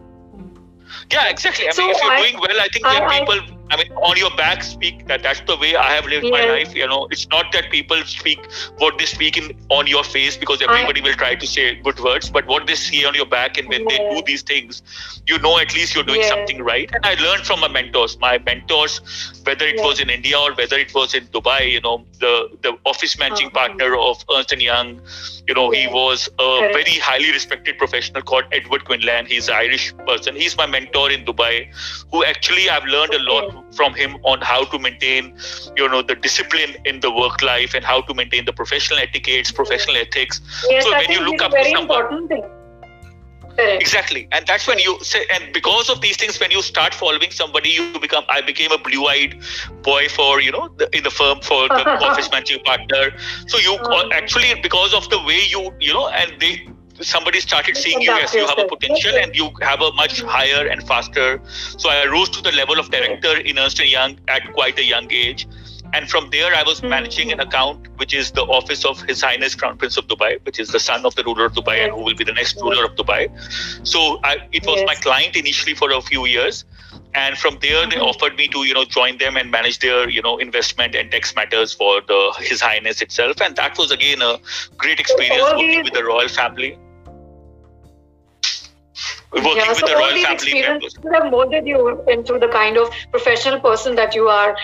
Yeah, 1.12 1.30
exactly. 1.30 1.68
I 1.68 1.72
so 1.72 1.82
mean, 1.82 1.92
if 1.92 2.02
you're 2.02 2.12
I, 2.12 2.22
doing 2.22 2.40
well, 2.40 2.60
I 2.60 2.68
think 2.70 2.86
there 2.86 3.04
are 3.04 3.20
people 3.20 3.63
I 3.70 3.78
mean, 3.78 3.92
on 3.94 4.18
your 4.18 4.30
back 4.36 4.64
speak 4.64 5.08
that 5.08 5.24
that's 5.24 5.42
the 5.42 5.58
way 5.58 5.76
I 5.76 5.94
have 5.94 6.06
lived 6.06 6.26
my 6.30 6.46
life. 6.46 6.76
You 6.76 6.88
know, 6.88 7.08
it's 7.10 7.28
not 7.30 7.52
that 7.54 7.72
people 7.72 7.98
speak 8.04 8.40
what 8.78 8.98
they 8.98 9.06
speak 9.06 9.38
in 9.38 9.58
on 9.70 9.88
your 9.88 10.04
face 10.04 10.38
because 10.38 10.62
everybody 10.62 11.02
I, 11.02 11.04
will 11.04 11.14
try 11.14 11.36
to 11.36 11.48
say 11.48 11.76
good 11.76 12.00
words, 12.00 12.30
but 12.30 12.46
what 12.46 12.68
they 12.68 12.76
see 12.76 13.06
on 13.06 13.16
your 13.16 13.26
back 13.26 13.58
and 13.58 13.68
when 13.70 13.86
they 13.88 13.98
do 13.98 14.22
these 14.26 14.42
things, 14.42 14.82
you 15.28 15.40
know 15.40 15.58
at 15.60 15.74
least 15.74 15.96
you're 15.96 16.04
doing 16.04 16.24
something 16.24 16.62
right. 16.62 16.90
And 16.94 17.06
I 17.06 17.16
learned 17.16 17.46
from 17.46 17.62
my 17.62 17.68
mentors. 17.68 18.18
My 18.20 18.38
mentors, 18.40 19.00
whether 19.44 19.66
it 19.66 19.82
was 19.82 20.00
in 20.00 20.10
India 20.10 20.38
or 20.38 20.54
whether 20.54 20.78
it 20.78 20.94
was 20.94 21.14
in 21.14 21.26
Dubai, 21.28 21.72
you 21.72 21.82
know, 21.82 22.06
the 22.20 22.50
the 22.62 22.78
office 22.86 23.18
managing 23.18 23.48
uh-huh. 23.48 23.68
partner 23.68 23.96
of 23.98 24.24
Ernst 24.36 24.52
and 24.52 24.62
Young, 24.62 25.00
you 25.48 25.54
know, 25.54 25.72
he 25.72 25.88
was 25.88 26.30
a 26.40 26.70
very 26.74 27.00
highly 27.00 27.32
respected 27.32 27.78
professional 27.78 28.22
called 28.22 28.46
Edward 28.52 28.86
Quinlan. 28.86 29.26
He's 29.26 29.48
an 29.48 29.56
Irish 29.56 29.94
person. 30.06 30.36
He's 30.36 30.58
my 30.58 30.66
mentor 30.66 31.12
in 31.12 31.26
Dubai, 31.26 31.68
who 32.12 32.24
actually 32.26 32.70
I've 32.70 32.86
learned 32.86 33.14
a 33.14 33.20
lot 33.20 33.53
from 33.72 33.94
him 33.94 34.18
on 34.24 34.42
how 34.42 34.64
to 34.66 34.80
maintain 34.80 35.36
you 35.76 35.88
know 35.88 36.02
the 36.02 36.16
discipline 36.16 36.76
in 36.86 37.00
the 37.00 37.12
work 37.12 37.42
life 37.42 37.74
and 37.74 37.84
how 37.84 38.02
to 38.02 38.14
maintain 38.14 38.46
the 38.46 38.54
professional 38.54 39.00
etiquettes 39.00 39.52
professional 39.52 39.98
ethics. 39.98 40.42
Yes, 40.70 40.84
so 40.84 40.94
I 40.94 41.00
when 41.00 41.12
you 41.12 41.22
look 41.22 41.42
up 41.42 41.52
to 41.52 41.66
someone 41.72 42.30
Exactly, 43.58 44.28
and 44.32 44.48
that's 44.48 44.68
when 44.68 44.80
you 44.80 44.98
say, 45.04 45.26
and 45.32 45.54
because 45.54 45.88
of 45.88 46.02
these 46.02 46.18
things, 46.18 46.40
when 46.40 46.50
you 46.50 46.64
start 46.64 46.94
following 46.94 47.30
somebody, 47.30 47.70
you 47.70 48.00
become. 48.00 48.24
I 48.28 48.42
became 48.42 48.72
a 48.72 48.80
blue-eyed 48.80 49.40
boy 49.84 50.10
for 50.10 50.42
you 50.42 50.52
know 50.52 50.70
the, 50.78 50.90
in 50.96 51.04
the 51.04 51.12
firm 51.12 51.40
for 51.42 51.68
the 51.68 51.88
office 52.08 52.32
managing 52.32 52.64
partner. 52.64 53.12
So 53.48 53.60
you 53.60 53.76
uh, 53.76 54.10
actually 54.12 54.60
because 54.62 54.96
of 54.96 55.08
the 55.10 55.20
way 55.20 55.42
you 55.48 55.72
you 55.80 55.94
know, 55.94 56.10
and 56.10 56.34
they 56.42 56.68
somebody 57.04 57.40
started 57.40 57.78
seeing 57.78 58.02
you 58.02 58.12
as 58.12 58.34
you 58.34 58.46
have 58.46 58.60
a 58.60 58.66
potential 58.66 59.16
and 59.16 59.36
you 59.36 59.52
have 59.62 59.82
a 59.82 59.92
much 59.94 60.22
higher 60.22 60.68
and 60.68 60.86
faster. 60.88 61.42
So 61.78 61.90
I 61.90 62.06
rose 62.06 62.30
to 62.30 62.42
the 62.42 62.52
level 62.52 62.80
of 62.80 62.90
director 62.92 63.38
in 63.38 63.60
Ernst 63.60 63.80
and 63.80 63.90
Young 63.90 64.18
at 64.28 64.52
quite 64.54 64.78
a 64.80 64.84
young 64.84 65.12
age. 65.12 65.48
And 65.94 66.10
from 66.10 66.32
there, 66.32 66.56
I 66.56 66.64
was 66.64 66.82
managing 66.82 67.32
an 67.32 67.40
account 67.40 67.88
which 67.98 68.16
is 68.16 68.32
the 68.32 68.42
office 68.42 68.84
of 68.84 69.00
His 69.04 69.22
Highness 69.22 69.54
Crown 69.54 69.78
Prince 69.78 69.96
of 69.96 70.08
Dubai, 70.08 70.44
which 70.44 70.60
is 70.60 70.70
the 70.70 70.80
son 70.80 71.06
of 71.06 71.14
the 71.14 71.24
ruler 71.24 71.46
of 71.46 71.54
Dubai 71.54 71.84
and 71.84 71.94
who 71.94 72.02
will 72.02 72.16
be 72.16 72.24
the 72.24 72.34
next 72.34 72.60
ruler 72.60 72.84
of 72.84 72.96
Dubai. 72.96 73.30
So 73.86 74.20
I, 74.24 74.38
it 74.52 74.66
was 74.66 74.78
yes. 74.78 74.88
my 74.88 74.96
client 74.96 75.36
initially 75.36 75.76
for 75.76 75.92
a 75.92 76.02
few 76.02 76.26
years. 76.26 76.66
And 77.14 77.38
from 77.38 77.60
there, 77.62 77.86
they 77.86 77.98
mm-hmm. 77.98 78.02
offered 78.02 78.36
me 78.38 78.48
to, 78.48 78.64
you 78.64 78.74
know, 78.74 78.86
join 78.86 79.20
them 79.20 79.38
and 79.38 79.52
manage 79.52 79.80
their, 79.80 80.10
you 80.10 80.24
know, 80.24 80.38
investment 80.38 80.96
and 80.96 81.12
tax 81.12 81.36
matters 81.36 81.74
for 81.74 82.02
the 82.02 82.34
His 82.40 82.60
Highness 82.60 83.04
itself. 83.04 83.40
And 83.40 83.56
that 83.58 83.78
was 83.78 83.92
again 83.92 84.24
a 84.24 84.40
great 84.76 85.00
experience 85.00 85.44
working 85.44 85.84
with 85.84 85.94
the 85.94 86.04
royal 86.04 86.28
family 86.28 86.76
working 89.36 89.58
yeah, 89.58 89.74
so 89.74 89.82
with 89.82 89.92
the 89.92 89.98
royal 89.98 90.18
family 90.22 90.62
members. 90.62 90.96
have 91.12 91.32
molded 91.32 91.68
you 91.68 92.02
into 92.08 92.38
the 92.38 92.48
kind 92.48 92.78
of 92.78 92.90
professional 93.12 93.60
person 93.60 93.96
that 93.96 94.14
you 94.14 94.28
are. 94.28 94.56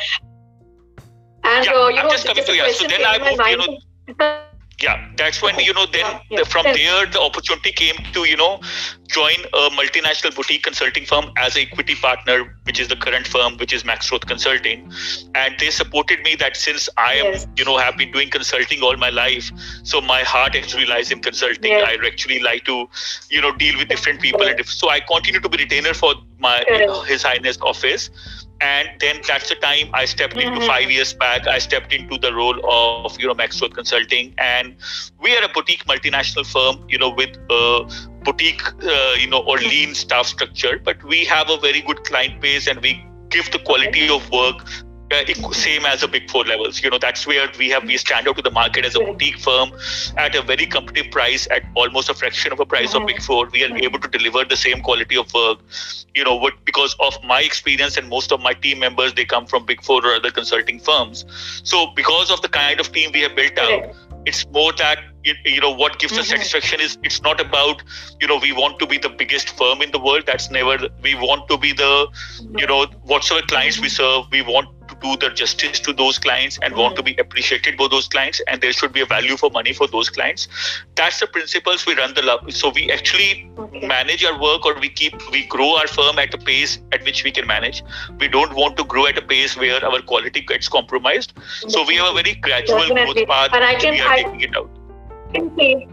And 1.43 1.65
yeah, 1.65 1.71
uh, 1.71 1.87
you 1.87 1.97
I'm 1.97 2.05
know, 2.05 2.11
just 2.11 2.27
coming 2.27 2.43
to 2.43 2.55
you. 2.55 2.73
So 2.73 2.87
then 2.87 3.01
I 3.05 3.17
moved, 3.17 3.41
you 3.49 4.15
know, 4.17 4.41
yeah 4.81 5.07
that's 5.17 5.41
when 5.41 5.57
you 5.59 5.73
know 5.73 5.85
then 5.85 6.01
yeah, 6.01 6.19
yeah. 6.29 6.43
from 6.43 6.63
there 6.63 7.05
the 7.05 7.19
opportunity 7.19 7.71
came 7.71 7.95
to 8.13 8.25
you 8.27 8.37
know 8.37 8.59
join 9.07 9.35
a 9.53 9.69
multinational 9.71 10.33
boutique 10.35 10.63
consulting 10.63 11.05
firm 11.05 11.31
as 11.37 11.57
a 11.57 11.61
equity 11.61 11.95
partner 11.95 12.55
which 12.63 12.79
is 12.79 12.87
the 12.87 12.95
current 12.95 13.27
firm 13.27 13.57
which 13.57 13.73
is 13.73 13.83
max 13.83 14.09
growth 14.09 14.25
consulting 14.25 14.91
and 15.35 15.55
they 15.59 15.69
supported 15.69 16.21
me 16.21 16.35
that 16.35 16.55
since 16.55 16.87
i 16.97 17.13
am 17.13 17.25
yes. 17.25 17.47
you 17.57 17.65
know 17.65 17.77
have 17.77 17.97
been 17.97 18.11
doing 18.11 18.29
consulting 18.29 18.81
all 18.81 18.95
my 18.97 19.09
life 19.09 19.51
so 19.83 19.99
my 19.99 20.21
heart 20.21 20.55
actually 20.55 20.85
lies 20.85 21.11
in 21.11 21.19
consulting 21.19 21.71
yes. 21.71 21.87
i 21.87 22.07
actually 22.07 22.39
like 22.39 22.63
to 22.63 22.87
you 23.29 23.41
know 23.41 23.51
deal 23.55 23.77
with 23.77 23.87
different 23.89 24.21
people 24.21 24.41
yes. 24.41 24.55
and 24.57 24.65
so 24.65 24.89
i 24.89 24.99
continue 24.99 25.41
to 25.41 25.49
be 25.49 25.57
retainer 25.57 25.93
for 25.93 26.13
my 26.37 26.63
his 27.07 27.23
highness 27.23 27.57
office 27.61 28.09
and 28.61 28.89
then 28.99 29.21
that's 29.27 29.49
the 29.49 29.55
time 29.55 29.89
i 29.93 30.05
stepped 30.05 30.35
mm-hmm. 30.35 30.53
into 30.53 30.67
five 30.67 30.91
years 30.91 31.13
back. 31.13 31.47
I 31.47 31.59
stepped 31.59 31.93
into 31.93 32.17
the 32.17 32.33
role 32.33 32.59
of 32.69 33.19
you 33.19 33.27
know 33.27 33.33
Max 33.33 33.59
Growth 33.59 33.73
consulting. 33.73 34.33
And 34.37 34.75
we 35.21 35.35
are 35.37 35.43
a 35.43 35.49
boutique 35.49 35.85
multinational 35.85 36.45
firm 36.45 36.85
you 36.89 36.97
know 36.97 37.09
with 37.09 37.37
a 37.49 37.89
boutique, 38.23 38.61
uh, 38.83 39.15
you 39.17 39.27
know, 39.27 39.39
or 39.39 39.57
lean 39.57 39.95
staff 39.95 40.27
structure, 40.27 40.79
but 40.83 41.03
we 41.03 41.25
have 41.25 41.49
a 41.49 41.57
very 41.57 41.81
good 41.81 42.03
client 42.03 42.41
base 42.41 42.67
and 42.67 42.81
we 42.81 43.03
give 43.29 43.51
the 43.51 43.59
quality 43.59 44.09
of 44.09 44.29
work 44.31 44.67
same 45.51 45.85
as 45.85 46.01
the 46.01 46.07
big 46.07 46.29
four 46.29 46.43
levels. 46.43 46.83
You 46.83 46.89
know 46.89 46.97
that's 46.97 47.25
where 47.25 47.49
we 47.57 47.69
have 47.69 47.83
we 47.83 47.97
stand 47.97 48.27
out 48.27 48.35
to 48.37 48.41
the 48.41 48.51
market 48.51 48.85
as 48.85 48.95
a 48.95 48.99
boutique 48.99 49.39
firm 49.39 49.71
at 50.17 50.35
a 50.35 50.41
very 50.41 50.65
competitive 50.65 51.11
price 51.11 51.47
at 51.51 51.63
almost 51.75 52.09
a 52.09 52.13
fraction 52.13 52.51
of 52.51 52.59
a 52.59 52.65
price 52.65 52.93
of 52.93 53.05
big 53.05 53.21
four. 53.21 53.47
We 53.51 53.63
are 53.63 53.75
able 53.75 53.99
to 53.99 54.07
deliver 54.07 54.45
the 54.45 54.57
same 54.57 54.81
quality 54.81 55.17
of 55.17 55.33
work 55.33 55.59
you 56.15 56.23
know 56.23 56.35
what 56.35 56.53
because 56.65 56.95
of 56.99 57.17
my 57.23 57.41
experience 57.41 57.97
and 57.97 58.09
most 58.09 58.31
of 58.31 58.41
my 58.41 58.53
team 58.53 58.79
members 58.79 59.13
they 59.13 59.25
come 59.25 59.45
from 59.45 59.65
big 59.65 59.83
four 59.83 60.05
or 60.05 60.13
other 60.13 60.31
consulting 60.31 60.79
firms. 60.79 61.25
So 61.63 61.87
because 61.95 62.31
of 62.31 62.41
the 62.41 62.49
kind 62.49 62.79
of 62.79 62.91
team 62.91 63.11
we 63.13 63.21
have 63.21 63.35
built 63.35 63.57
out 63.57 63.95
it's 64.25 64.45
more 64.47 64.71
that 64.73 64.99
you 65.23 65.61
know 65.61 65.71
what 65.71 65.99
gives 65.99 66.13
mm-hmm. 66.13 66.21
us 66.21 66.29
satisfaction 66.29 66.81
is 66.81 66.97
it's 67.03 67.21
not 67.21 67.39
about 67.39 67.83
you 68.19 68.27
know 68.27 68.37
we 68.37 68.51
want 68.51 68.79
to 68.79 68.87
be 68.87 68.97
the 68.97 69.09
biggest 69.09 69.49
firm 69.51 69.81
in 69.81 69.91
the 69.91 69.99
world. 69.99 70.23
That's 70.25 70.49
never 70.49 70.77
we 71.01 71.15
want 71.15 71.47
to 71.49 71.57
be 71.57 71.73
the 71.73 72.07
you 72.57 72.67
know 72.67 72.85
whatsoever 73.03 73.45
clients 73.47 73.79
we 73.79 73.89
serve 73.89 74.25
we 74.31 74.41
want 74.41 74.69
do 75.01 75.15
the 75.17 75.29
justice 75.29 75.79
to 75.79 75.93
those 75.93 76.19
clients 76.19 76.59
and 76.61 76.75
want 76.75 76.95
to 76.95 77.03
be 77.03 77.15
appreciated 77.17 77.77
by 77.77 77.87
those 77.89 78.07
clients 78.07 78.41
and 78.47 78.61
there 78.61 78.71
should 78.71 78.91
be 78.91 79.01
a 79.01 79.05
value 79.05 79.37
for 79.37 79.49
money 79.49 79.73
for 79.73 79.87
those 79.87 80.09
clients. 80.09 80.47
That's 80.95 81.19
the 81.19 81.27
principles 81.27 81.85
we 81.85 81.95
run 81.95 82.13
the 82.13 82.21
love 82.21 82.53
so 82.53 82.69
we 82.69 82.91
actually 82.91 83.49
manage 83.81 84.23
our 84.23 84.39
work 84.39 84.65
or 84.65 84.79
we 84.79 84.89
keep 84.89 85.13
we 85.31 85.45
grow 85.45 85.75
our 85.77 85.87
firm 85.87 86.19
at 86.19 86.33
a 86.33 86.37
pace 86.37 86.79
at 86.91 87.03
which 87.03 87.23
we 87.23 87.31
can 87.31 87.47
manage. 87.47 87.83
We 88.19 88.27
don't 88.27 88.53
want 88.55 88.77
to 88.77 88.83
grow 88.83 89.05
at 89.07 89.17
a 89.17 89.21
pace 89.21 89.57
where 89.57 89.83
our 89.83 90.01
quality 90.01 90.41
gets 90.41 90.67
compromised. 90.69 91.33
So 91.67 91.85
we 91.85 91.95
have 91.95 92.11
a 92.11 92.13
very 92.21 92.35
gradual 92.35 92.79
Definitely. 92.79 93.25
growth 93.25 93.27
path 93.27 93.49
and 93.53 93.63
I 93.63 93.75
can, 93.75 93.93
we 93.93 94.01
are 94.01 94.09
I, 94.09 94.23
taking 94.23 94.41
it 94.41 94.55
out. 94.55 94.69
can 95.33 95.55
see. 95.57 95.87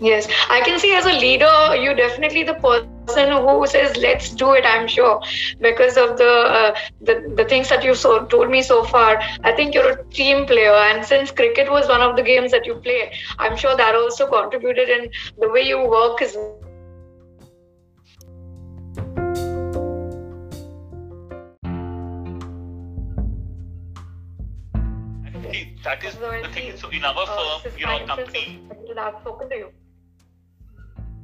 Yes, 0.00 0.28
I 0.50 0.60
can 0.60 0.78
see 0.78 0.92
as 0.92 1.06
a 1.06 1.12
leader, 1.12 1.76
you 1.76 1.94
definitely 1.94 2.42
the 2.42 2.54
person 2.54 2.93
who 3.08 3.66
says 3.66 3.96
let's 3.96 4.30
do 4.30 4.52
it. 4.54 4.64
I'm 4.64 4.88
sure 4.88 5.20
because 5.60 5.96
of 5.96 6.16
the 6.18 6.30
uh, 6.30 6.74
the, 7.00 7.32
the 7.36 7.44
things 7.44 7.68
that 7.68 7.84
you 7.84 7.94
so, 7.94 8.26
told 8.26 8.50
me 8.50 8.62
so 8.62 8.84
far. 8.84 9.20
I 9.42 9.52
think 9.52 9.74
you're 9.74 9.90
a 9.90 10.04
team 10.04 10.46
player, 10.46 10.72
and 10.72 11.04
since 11.04 11.30
cricket 11.30 11.70
was 11.70 11.88
one 11.88 12.00
of 12.00 12.16
the 12.16 12.22
games 12.22 12.50
that 12.52 12.66
you 12.66 12.76
play, 12.76 13.12
I'm 13.38 13.56
sure 13.56 13.76
that 13.76 13.94
also 13.94 14.28
contributed 14.28 14.88
in 14.88 15.10
the 15.38 15.48
way 15.48 15.62
you 15.62 15.86
work 15.86 16.22
is 16.22 16.36
that 25.84 26.02
is 26.02 26.14
the 26.14 26.48
thing. 26.52 26.76
So 26.76 26.88
in 26.88 27.04
our 27.04 27.14
uh, 27.16 27.58
firm, 27.58 27.72
you 27.78 27.86
know, 27.86 28.06
company. 28.06 28.60
I've 28.98 29.20
spoken 29.20 29.48
to 29.50 29.56
you. 29.56 29.83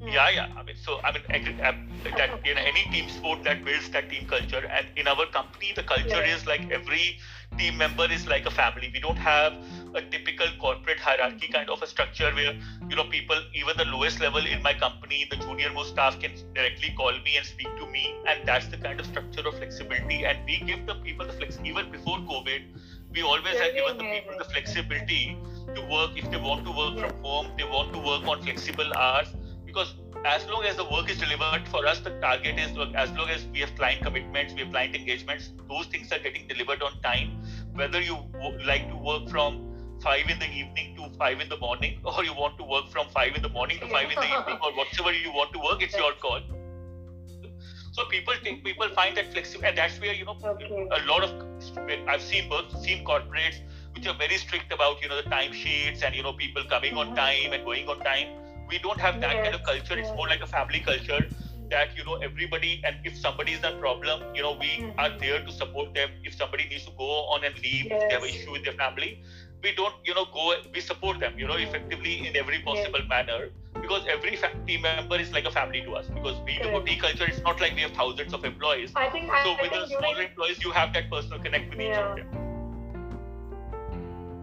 Yeah, 0.00 0.30
hmm. 0.30 0.36
yeah. 0.36 0.48
I 0.56 0.62
mean, 0.62 0.76
so 0.82 1.00
I 1.04 1.12
mean, 1.12 1.60
um, 1.60 1.88
that 2.16 2.30
in 2.46 2.56
any 2.56 2.84
team 2.90 3.08
sport 3.10 3.44
that 3.44 3.64
builds 3.64 3.90
that 3.90 4.08
team 4.08 4.26
culture, 4.26 4.64
and 4.66 4.86
in 4.96 5.06
our 5.06 5.26
company, 5.26 5.72
the 5.74 5.82
culture 5.82 6.24
yeah. 6.24 6.34
is 6.36 6.46
like 6.46 6.70
every 6.70 7.18
team 7.58 7.76
member 7.76 8.10
is 8.10 8.26
like 8.26 8.46
a 8.46 8.50
family. 8.50 8.90
We 8.92 9.00
don't 9.00 9.18
have 9.18 9.52
a 9.94 10.00
typical 10.00 10.46
corporate 10.58 10.98
hierarchy 10.98 11.46
mm-hmm. 11.46 11.52
kind 11.52 11.68
of 11.68 11.82
a 11.82 11.86
structure 11.86 12.30
where 12.32 12.56
you 12.88 12.96
know 12.96 13.04
people, 13.04 13.36
even 13.54 13.76
the 13.76 13.84
lowest 13.84 14.20
level 14.20 14.44
in 14.46 14.62
my 14.62 14.72
company, 14.72 15.26
the 15.30 15.36
junior 15.36 15.72
most 15.72 15.90
staff 15.90 16.18
can 16.18 16.32
directly 16.54 16.94
call 16.96 17.12
me 17.24 17.36
and 17.36 17.46
speak 17.46 17.68
to 17.76 17.86
me, 17.86 18.14
and 18.26 18.48
that's 18.48 18.68
the 18.68 18.78
kind 18.78 19.00
of 19.00 19.06
structure 19.06 19.46
of 19.46 19.54
flexibility. 19.58 20.24
And 20.24 20.38
we 20.46 20.60
give 20.60 20.86
the 20.86 20.94
people 20.94 21.26
the 21.26 21.34
flex. 21.34 21.58
Even 21.64 21.90
before 21.92 22.18
COVID, 22.18 22.62
we 23.12 23.22
always 23.22 23.58
have 23.58 23.74
given 23.74 23.98
the 23.98 24.04
people 24.04 24.34
the 24.38 24.44
flexibility 24.44 25.36
to 25.74 25.82
work 25.92 26.10
if 26.16 26.30
they 26.30 26.36
want 26.36 26.64
to 26.64 26.72
work 26.72 26.98
from 26.98 27.22
home 27.22 27.46
they 27.56 27.64
want 27.64 27.92
to 27.92 27.98
work 27.98 28.26
on 28.26 28.42
flexible 28.42 28.92
hours 28.94 29.28
because 29.70 29.94
as 30.24 30.46
long 30.48 30.64
as 30.64 30.76
the 30.76 30.84
work 30.92 31.08
is 31.14 31.18
delivered 31.24 31.66
for 31.72 31.86
us 31.86 32.00
the 32.00 32.12
target 32.26 32.58
is 32.58 32.76
as 33.04 33.10
long 33.18 33.30
as 33.36 33.46
we 33.54 33.60
have 33.64 33.74
client 33.80 34.02
commitments 34.02 34.54
we 34.54 34.60
have 34.60 34.70
client 34.70 34.94
engagements 35.00 35.50
those 35.72 35.86
things 35.86 36.12
are 36.12 36.22
getting 36.28 36.46
delivered 36.52 36.82
on 36.82 37.00
time 37.08 37.34
whether 37.80 38.00
you 38.10 38.16
like 38.66 38.88
to 38.88 38.96
work 39.10 39.28
from 39.34 39.60
5 40.02 40.30
in 40.34 40.38
the 40.38 40.50
evening 40.60 40.96
to 40.96 41.10
5 41.18 41.40
in 41.40 41.48
the 41.48 41.60
morning 41.66 42.00
or 42.12 42.24
you 42.24 42.34
want 42.44 42.58
to 42.62 42.64
work 42.76 42.88
from 42.96 43.12
5 43.20 43.36
in 43.36 43.42
the 43.48 43.52
morning 43.58 43.84
to 43.84 43.92
5 43.98 44.10
in 44.10 44.24
the 44.24 44.30
evening 44.38 44.58
or 44.68 44.72
whatever 44.80 45.12
you 45.12 45.32
want 45.42 45.52
to 45.58 45.68
work 45.68 45.86
it's 45.88 46.02
your 46.04 46.12
call 46.24 46.40
so 47.92 48.04
people 48.06 48.34
think 48.42 48.62
people 48.64 48.88
find 48.94 49.16
that 49.16 49.32
flexible, 49.32 49.66
and 49.66 49.76
that's 49.76 50.00
where 50.00 50.14
you 50.14 50.24
know 50.24 50.36
okay. 50.44 50.88
a 50.98 51.00
lot 51.06 51.24
of 51.24 51.32
I've 52.08 52.22
seen 52.22 52.48
both 52.48 52.70
seen 52.82 53.04
corporates 53.04 53.56
which 53.94 54.06
are 54.06 54.14
very 54.14 54.36
strict 54.36 54.72
about 54.72 55.02
you 55.02 55.08
know 55.08 55.16
the 55.20 55.28
time 55.28 55.52
sheets 55.52 56.02
and 56.02 56.14
you 56.14 56.22
know 56.22 56.32
people 56.32 56.62
coming 56.64 56.94
on 56.96 57.08
mm-hmm. 57.08 57.16
time 57.16 57.52
and 57.52 57.64
going 57.64 57.88
on 57.88 57.98
time. 58.00 58.28
We 58.70 58.78
don't 58.78 59.00
have 59.00 59.20
that 59.20 59.34
yes. 59.34 59.44
kind 59.44 59.54
of 59.54 59.62
culture. 59.64 59.98
It's 59.98 60.14
more 60.16 60.28
like 60.28 60.40
a 60.40 60.46
family 60.46 60.80
culture 60.80 61.26
that 61.70 61.96
you 61.96 62.04
know 62.04 62.16
everybody 62.16 62.82
and 62.84 62.96
if 63.04 63.16
somebody 63.16 63.52
is 63.52 63.64
a 63.64 63.72
problem 63.80 64.22
you 64.34 64.42
know 64.42 64.52
we 64.60 64.70
mm-hmm. 64.70 64.98
are 64.98 65.10
there 65.18 65.42
to 65.44 65.52
support 65.52 65.94
them 65.94 66.10
if 66.24 66.34
somebody 66.34 66.66
needs 66.68 66.84
to 66.84 66.92
go 66.98 67.10
on 67.34 67.44
and 67.44 67.54
leave 67.62 67.86
yes. 67.86 68.02
if 68.02 68.08
they 68.08 68.14
have 68.14 68.22
an 68.24 68.28
issue 68.28 68.52
with 68.52 68.64
their 68.64 68.74
family 68.74 69.22
we 69.62 69.72
don't 69.76 69.94
you 70.04 70.14
know 70.14 70.26
go 70.34 70.54
we 70.74 70.80
support 70.80 71.20
them 71.20 71.38
you 71.38 71.46
know 71.46 71.58
effectively 71.66 72.26
in 72.26 72.36
every 72.36 72.60
possible 72.60 73.00
manner 73.08 73.50
because 73.80 74.02
every 74.08 74.38
team 74.66 74.82
member 74.82 75.16
is 75.16 75.32
like 75.32 75.44
a 75.44 75.50
family 75.50 75.80
to 75.82 75.94
us 75.94 76.06
because 76.08 76.38
being 76.44 76.60
a 76.62 76.70
boutique 76.76 77.00
culture 77.00 77.24
it's 77.24 77.42
not 77.42 77.60
like 77.60 77.74
we 77.74 77.82
have 77.82 77.92
thousands 77.92 78.34
of 78.34 78.44
employees 78.44 78.92
I 78.96 79.08
think 79.10 79.26
so 79.44 79.52
I, 79.52 79.62
with 79.62 79.70
the 79.70 79.86
smaller 79.86 80.22
employees 80.22 80.62
you 80.64 80.72
have 80.72 80.92
that 80.94 81.10
personal 81.10 81.38
connect 81.38 81.70
with 81.70 81.80
yeah. 81.80 81.90
each 81.90 81.98
of 81.98 82.16
them 82.16 82.46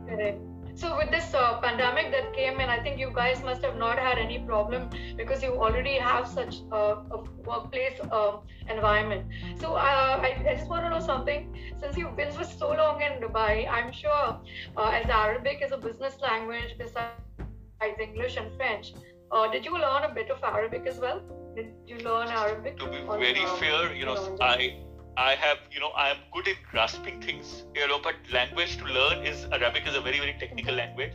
Correct. 0.07 0.39
So 0.77 0.95
with 0.95 1.09
this 1.09 1.33
uh, 1.33 1.59
pandemic 1.59 2.11
that 2.11 2.33
came 2.35 2.59
in, 2.59 2.69
I 2.69 2.79
think 2.79 2.99
you 2.99 3.11
guys 3.11 3.41
must 3.43 3.63
have 3.63 3.77
not 3.77 3.97
had 3.97 4.19
any 4.19 4.37
problem 4.37 4.91
because 5.17 5.41
you 5.41 5.53
already 5.53 5.95
have 5.95 6.27
such 6.27 6.57
a 6.71 6.97
workplace 7.43 7.99
uh, 8.11 8.33
environment. 8.69 9.25
So 9.59 9.73
uh, 9.73 10.21
I, 10.21 10.37
I, 10.47 10.55
just 10.55 10.69
want 10.69 10.85
to 10.85 10.91
know 10.91 10.99
something. 10.99 11.57
Since 11.79 11.97
you've 11.97 12.15
been 12.15 12.31
for 12.31 12.43
so 12.43 12.69
long 12.73 13.01
in 13.01 13.13
Dubai, 13.23 13.67
I'm 13.67 13.91
sure 13.91 14.39
uh, 14.77 14.99
as 14.99 15.09
Arabic 15.09 15.63
is 15.63 15.71
a 15.71 15.77
business 15.77 16.21
language 16.21 16.75
besides 16.77 17.99
English 17.99 18.37
and 18.37 18.55
French, 18.55 18.93
uh, 19.31 19.49
did 19.51 19.65
you 19.65 19.73
learn 19.73 20.03
a 20.03 20.13
bit 20.13 20.29
of 20.29 20.43
Arabic 20.43 20.85
as 20.85 20.99
well? 20.99 21.21
Did 21.55 21.73
you 21.87 21.97
learn 21.97 22.27
Arabic? 22.27 22.77
To 22.77 22.85
be 22.85 22.99
very 23.19 23.45
fair, 23.59 23.95
you 23.95 24.05
know, 24.05 24.37
I 24.39 24.83
I 25.17 25.33
have, 25.33 25.57
you 25.71 25.79
know, 25.79 25.89
I 25.89 26.09
am 26.09 26.17
good 26.31 26.47
in 26.47 26.55
grasping 26.69 27.19
things, 27.21 27.63
you 27.73 27.87
know, 27.87 27.99
but 28.01 28.13
language 28.31 28.77
to 28.77 28.85
learn 28.85 29.25
is 29.25 29.45
Arabic 29.45 29.87
is 29.87 29.95
a 29.95 30.01
very, 30.01 30.19
very 30.19 30.35
technical 30.39 30.75
language. 30.75 31.11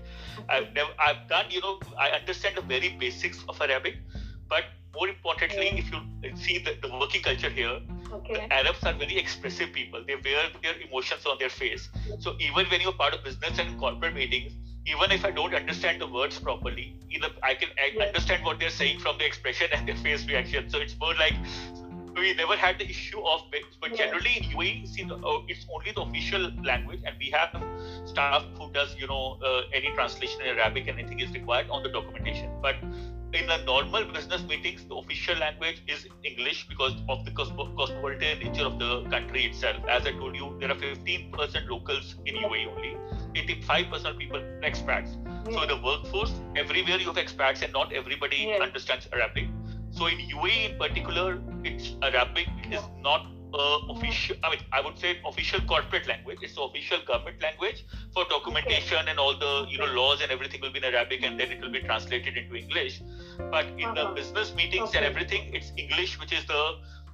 I've 0.48 0.74
never, 0.74 0.90
I've 0.98 1.28
done, 1.28 1.46
you 1.50 1.60
know, 1.60 1.78
I 1.96 2.10
understand 2.10 2.56
the 2.56 2.62
very 2.62 2.96
basics 2.98 3.44
of 3.48 3.60
Arabic, 3.62 3.98
but 4.48 4.64
more 4.92 5.08
importantly, 5.08 5.68
if 5.78 5.92
you 5.92 6.00
see 6.36 6.58
the, 6.58 6.76
the 6.82 6.92
working 6.98 7.22
culture 7.22 7.48
here, 7.48 7.78
okay. 8.12 8.34
the 8.34 8.52
Arabs 8.52 8.82
are 8.82 8.92
very 8.92 9.16
expressive 9.16 9.72
people. 9.72 10.04
They 10.04 10.16
wear 10.16 10.48
their 10.62 10.74
emotions 10.80 11.24
on 11.24 11.38
their 11.38 11.48
face. 11.48 11.88
So 12.18 12.34
even 12.40 12.66
when 12.66 12.80
you're 12.80 12.92
part 12.92 13.14
of 13.14 13.22
business 13.22 13.58
and 13.60 13.78
corporate 13.78 14.14
meetings, 14.14 14.52
even 14.84 15.12
if 15.12 15.24
I 15.24 15.30
don't 15.30 15.54
understand 15.54 16.00
the 16.00 16.08
words 16.08 16.40
properly, 16.40 16.96
either 17.08 17.28
I 17.42 17.54
can 17.54 17.68
I 17.78 18.04
understand 18.04 18.44
what 18.44 18.58
they're 18.58 18.68
saying 18.68 18.98
from 18.98 19.16
the 19.18 19.24
expression 19.24 19.68
and 19.72 19.86
their 19.86 19.96
face 19.96 20.26
reaction. 20.26 20.68
So 20.70 20.78
it's 20.78 20.98
more 20.98 21.14
like 21.14 21.34
we 22.14 22.34
never 22.34 22.56
had 22.56 22.78
the 22.78 22.88
issue 22.88 23.20
of 23.20 23.42
but 23.80 23.94
generally 23.96 24.30
in 24.36 24.44
UAE, 24.56 24.86
see, 24.88 25.02
uh, 25.02 25.38
it's 25.48 25.66
only 25.72 25.92
the 25.92 26.02
official 26.02 26.50
language, 26.64 27.00
and 27.04 27.16
we 27.18 27.30
have 27.30 27.50
staff 28.06 28.44
who 28.58 28.70
does, 28.72 28.94
you 28.98 29.06
know, 29.06 29.38
uh, 29.44 29.62
any 29.72 29.90
translation 29.94 30.40
in 30.42 30.58
Arabic, 30.58 30.88
anything 30.88 31.20
is 31.20 31.32
required 31.32 31.68
on 31.68 31.82
the 31.82 31.88
documentation. 31.88 32.50
But 32.62 32.76
in 33.32 33.46
the 33.46 33.56
normal 33.64 34.04
business 34.04 34.42
meetings, 34.44 34.84
the 34.84 34.94
official 34.94 35.36
language 35.38 35.82
is 35.88 36.06
English 36.22 36.68
because 36.68 36.94
of 37.08 37.24
the 37.24 37.30
cosmopolitan 37.32 38.38
nature 38.38 38.66
of 38.66 38.78
the 38.78 39.02
country 39.10 39.44
itself. 39.46 39.76
As 39.88 40.06
I 40.06 40.12
told 40.12 40.36
you, 40.36 40.56
there 40.60 40.70
are 40.70 40.76
15% 40.76 41.68
locals 41.68 42.14
in 42.26 42.36
UAE 42.36 42.66
only, 42.68 42.96
85% 43.34 44.18
people 44.18 44.38
expats. 44.62 45.16
So 45.52 45.66
the 45.66 45.80
workforce, 45.82 46.32
everywhere 46.56 46.98
you 46.98 47.06
have 47.06 47.16
expats, 47.16 47.62
and 47.62 47.72
not 47.72 47.92
everybody 47.92 48.54
understands 48.60 49.08
Arabic. 49.12 49.48
So 50.02 50.08
in 50.08 50.18
UAE 50.18 50.70
in 50.70 50.78
particular, 50.78 51.38
it's 51.62 51.94
Arabic 52.02 52.48
is 52.72 52.80
not 53.02 53.24
official. 53.88 54.34
I 54.42 54.50
mean, 54.50 54.58
I 54.72 54.80
would 54.80 54.98
say 54.98 55.20
official 55.24 55.60
corporate 55.60 56.08
language. 56.08 56.38
It's 56.42 56.56
the 56.56 56.62
official 56.62 56.98
government 57.06 57.40
language 57.40 57.84
for 58.12 58.24
documentation 58.24 59.06
and 59.06 59.20
all 59.20 59.38
the 59.38 59.52
you 59.70 59.78
know 59.78 59.86
laws 59.98 60.20
and 60.20 60.32
everything 60.32 60.60
will 60.60 60.72
be 60.72 60.78
in 60.78 60.86
Arabic, 60.92 61.22
and 61.22 61.38
then 61.38 61.52
it 61.52 61.60
will 61.60 61.70
be 61.70 61.82
translated 61.82 62.36
into 62.36 62.56
English. 62.56 63.00
But 63.52 63.66
in 63.78 63.90
uh-huh. 63.90 64.08
the 64.08 64.14
business 64.16 64.52
meetings 64.56 64.88
okay. 64.88 64.98
and 64.98 65.06
everything, 65.06 65.54
it's 65.54 65.70
English, 65.76 66.18
which 66.18 66.32
is 66.32 66.44
the 66.46 66.62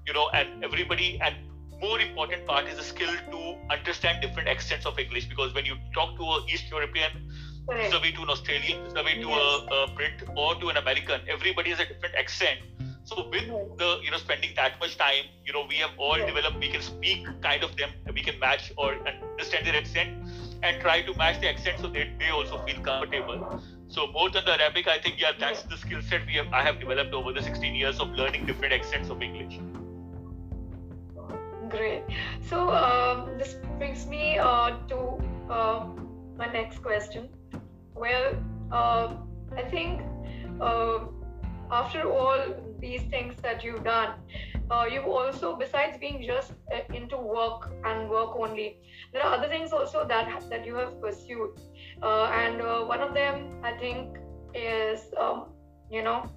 you 0.07 0.15
know, 0.15 0.31
and 0.31 0.65
everybody 0.65 1.21
and 1.21 1.37
more 1.83 2.01
important 2.01 2.47
part 2.47 2.67
is 2.69 2.79
the 2.79 2.89
skill 2.95 3.15
to 3.33 3.55
understand 3.71 4.23
different 4.23 4.49
accents 4.49 4.87
of 4.87 4.99
English 4.99 5.27
because 5.27 5.53
when 5.53 5.67
you 5.67 5.77
talk 5.93 6.17
to 6.17 6.25
a 6.25 6.43
East 6.47 6.71
European 6.71 7.29
vis-a-vis 7.77 8.13
to 8.15 8.23
an 8.23 8.31
Australian, 8.31 8.85
vis-a-vis 8.85 9.23
to 9.23 9.29
a, 9.29 9.85
a 9.85 9.93
Brit 9.95 10.23
or 10.37 10.55
to 10.57 10.69
an 10.69 10.77
American, 10.79 11.21
everybody 11.29 11.71
has 11.71 11.81
a 11.81 11.87
different 11.87 12.15
accent. 12.15 12.61
So 13.09 13.27
with 13.33 13.49
the 13.79 14.01
you 14.05 14.11
know 14.11 14.19
spending 14.19 14.51
that 14.57 14.79
much 14.81 14.99
time, 14.99 15.25
you 15.47 15.53
know 15.55 15.65
we 15.67 15.77
have 15.77 15.93
all 15.97 16.17
developed. 16.17 16.59
We 16.61 16.69
can 16.69 16.83
speak 16.83 17.27
kind 17.41 17.65
of 17.65 17.75
them. 17.77 17.91
We 18.13 18.21
can 18.21 18.39
match 18.39 18.71
or 18.77 18.97
understand 19.11 19.67
their 19.67 19.77
accent 19.77 20.11
and 20.63 20.81
try 20.83 21.01
to 21.03 21.15
match 21.15 21.41
the 21.41 21.49
accent 21.49 21.81
so 21.81 21.89
that 21.89 22.19
they 22.19 22.29
also 22.29 22.59
feel 22.67 22.81
comfortable. 22.83 23.63
So 23.89 24.07
more 24.09 24.29
than 24.29 24.45
the 24.45 24.61
Arabic, 24.61 24.89
I 24.89 24.99
think 24.99 25.19
yeah, 25.19 25.33
that's 25.41 25.63
the 25.63 25.79
skill 25.79 26.03
set 26.03 26.27
we 26.27 26.35
have. 26.35 26.53
I 26.53 26.63
have 26.63 26.81
developed 26.81 27.15
over 27.15 27.33
the 27.33 27.43
16 27.43 27.75
years 27.75 27.99
of 27.99 28.11
learning 28.11 28.45
different 28.45 28.75
accents 28.75 29.09
of 29.09 29.23
English. 29.23 29.59
Great. 31.71 32.05
So 32.43 32.71
um, 32.71 33.39
this 33.39 33.57
brings 33.79 34.07
me 34.07 34.39
uh, 34.39 34.77
to 34.89 34.99
uh, 35.51 35.87
my 36.37 36.53
next 36.53 36.83
question. 36.83 37.31
Well, 37.95 38.35
uh, 38.71 39.17
I 39.57 39.63
think 39.63 40.03
uh, 40.61 41.07
after 41.71 42.09
all 42.11 42.39
these 42.81 43.03
things 43.03 43.35
that 43.43 43.65
you've 43.65 43.85
done, 43.85 44.15
uh, 44.71 44.87
you've 44.91 45.07
also, 45.07 45.57
besides 45.57 45.99
being 45.99 46.23
just 46.27 46.53
uh, 46.73 46.95
into 46.95 47.17
work 47.17 47.71
and 47.85 48.09
work 48.09 48.37
only, 48.37 48.77
there 49.13 49.23
are 49.23 49.35
other 49.35 49.49
things 49.49 49.73
also 49.73 50.07
that 50.07 50.43
that 50.51 50.67
you 50.67 50.75
have 50.75 51.01
pursued, 51.01 51.59
and 52.03 52.63
one 52.89 53.01
of 53.01 53.15
them 53.15 53.61
I 53.63 53.73
think 53.73 54.19
is 54.55 55.01
um, 55.19 55.47
you 55.91 56.03
know 56.03 56.31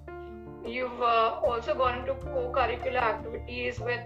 you've 0.66 1.02
also 1.02 1.74
gone 1.74 1.98
into 2.00 2.14
co-curricular 2.14 3.02
activities 3.02 3.80
with 3.80 4.00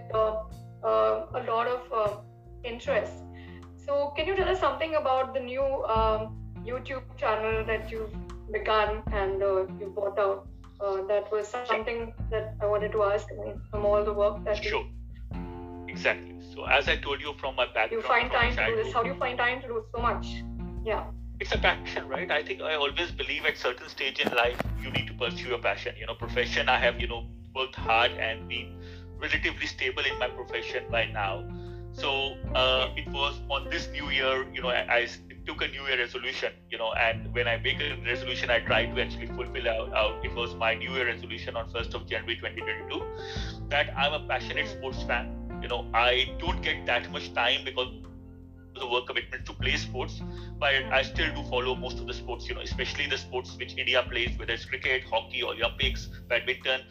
uh, 0.83 1.25
a 1.33 1.43
lot 1.47 1.67
of 1.67 1.81
uh, 1.91 2.17
interest. 2.63 3.13
So, 3.75 4.13
can 4.15 4.27
you 4.27 4.35
tell 4.35 4.49
us 4.49 4.59
something 4.59 4.95
about 4.95 5.33
the 5.33 5.39
new 5.39 5.63
um, 5.85 6.37
YouTube 6.65 7.03
channel 7.17 7.65
that 7.65 7.89
you've 7.91 8.13
begun 8.51 9.01
and 9.11 9.41
uh, 9.41 9.65
you 9.79 9.91
brought 9.95 10.19
out? 10.19 10.47
That 10.79 11.31
was 11.31 11.47
something 11.47 12.13
that 12.29 12.55
I 12.61 12.65
wanted 12.65 12.91
to 12.93 13.03
ask 13.03 13.27
I 13.31 13.45
mean, 13.45 13.61
from 13.71 13.85
all 13.85 14.03
the 14.03 14.13
work 14.13 14.43
that 14.45 14.63
sure. 14.63 14.83
you 14.83 15.87
exactly. 15.87 16.35
So 16.53 16.65
as 16.65 16.87
i 16.87 16.95
told 16.95 17.21
you 17.21 17.33
from 17.39 17.55
my 17.55 17.65
background 17.65 17.91
you 17.91 18.01
find 18.01 18.31
time 18.31 18.55
to 18.55 18.65
do 18.65 18.83
this. 18.83 18.93
How 18.93 19.03
do 19.03 19.09
you 19.09 19.15
find 19.15 19.37
time 19.37 19.61
to 19.61 19.67
do 19.67 19.83
so 19.93 20.01
much? 20.01 20.27
Yeah. 20.85 21.05
It's 21.39 21.51
a 21.51 21.57
passion 21.57 22.07
right? 22.07 22.29
I 22.31 22.43
think 22.43 22.61
i 22.61 22.75
always 22.75 23.11
believe 23.11 23.45
at 23.45 23.57
certain 23.57 23.89
stage 23.89 24.19
in 24.19 24.33
life 24.35 24.59
you 24.81 24.91
need 24.91 25.07
to 25.07 25.13
pursue 25.13 25.49
your 25.49 25.59
passion. 25.59 25.95
You 25.99 26.05
know 26.07 26.15
profession 26.15 26.69
i 26.69 26.79
have 26.79 26.99
you 26.99 27.07
know 27.07 27.25
worked 27.55 27.75
hard 27.75 28.11
and 28.11 28.47
been 28.47 28.77
relatively 29.19 29.65
stable 29.65 30.03
in 30.03 30.17
my 30.19 30.27
profession 30.27 30.83
by 30.91 31.05
now. 31.05 31.43
So 31.93 32.35
uh, 32.53 32.93
it 32.95 33.07
was 33.09 33.39
on 33.49 33.69
this 33.69 33.89
new 33.91 34.09
year, 34.09 34.45
you 34.53 34.61
know, 34.61 34.69
I, 34.69 34.85
I, 34.97 35.07
took 35.47 35.61
a 35.61 35.67
new 35.67 35.83
year 35.87 35.97
resolution, 35.97 36.53
you 36.69 36.77
know, 36.77 36.93
and 36.93 37.33
when 37.33 37.47
I 37.47 37.57
make 37.57 37.79
a 37.81 37.95
resolution, 38.05 38.49
I 38.51 38.59
try 38.59 38.85
to 38.85 39.01
actually 39.01 39.27
fulfill 39.27 39.67
out, 39.69 39.93
out. 39.95 40.19
It 40.23 40.33
was 40.35 40.55
my 40.55 40.73
new 40.75 40.93
year 40.93 41.07
resolution 41.07 41.55
on 41.55 41.69
1st 41.69 41.93
of 41.95 42.05
January 42.07 42.37
2022 42.37 43.01
that 43.69 43.89
I'm 43.97 44.13
a 44.13 44.19
passionate 44.27 44.67
sports 44.67 45.03
fan. 45.03 45.33
You 45.61 45.69
know, 45.69 45.85
I 45.93 46.35
don't 46.39 46.61
get 46.61 46.85
that 46.85 47.09
much 47.11 47.33
time 47.33 47.63
because 47.65 47.89
the 48.79 48.87
work 48.87 49.07
commitment 49.07 49.45
to 49.45 49.53
play 49.53 49.75
sports, 49.77 50.21
but 50.59 50.73
I 50.91 51.01
still 51.01 51.33
do 51.33 51.43
follow 51.49 51.75
most 51.75 51.99
of 51.99 52.07
the 52.07 52.13
sports, 52.13 52.47
you 52.47 52.55
know, 52.55 52.61
especially 52.61 53.07
the 53.07 53.17
sports 53.17 53.55
which 53.57 53.75
India 53.77 54.03
plays, 54.03 54.37
whether 54.37 54.53
it's 54.53 54.65
cricket, 54.65 55.03
hockey, 55.03 55.41
or 55.41 55.53
Olympics, 55.53 56.07
badminton. 56.29 56.81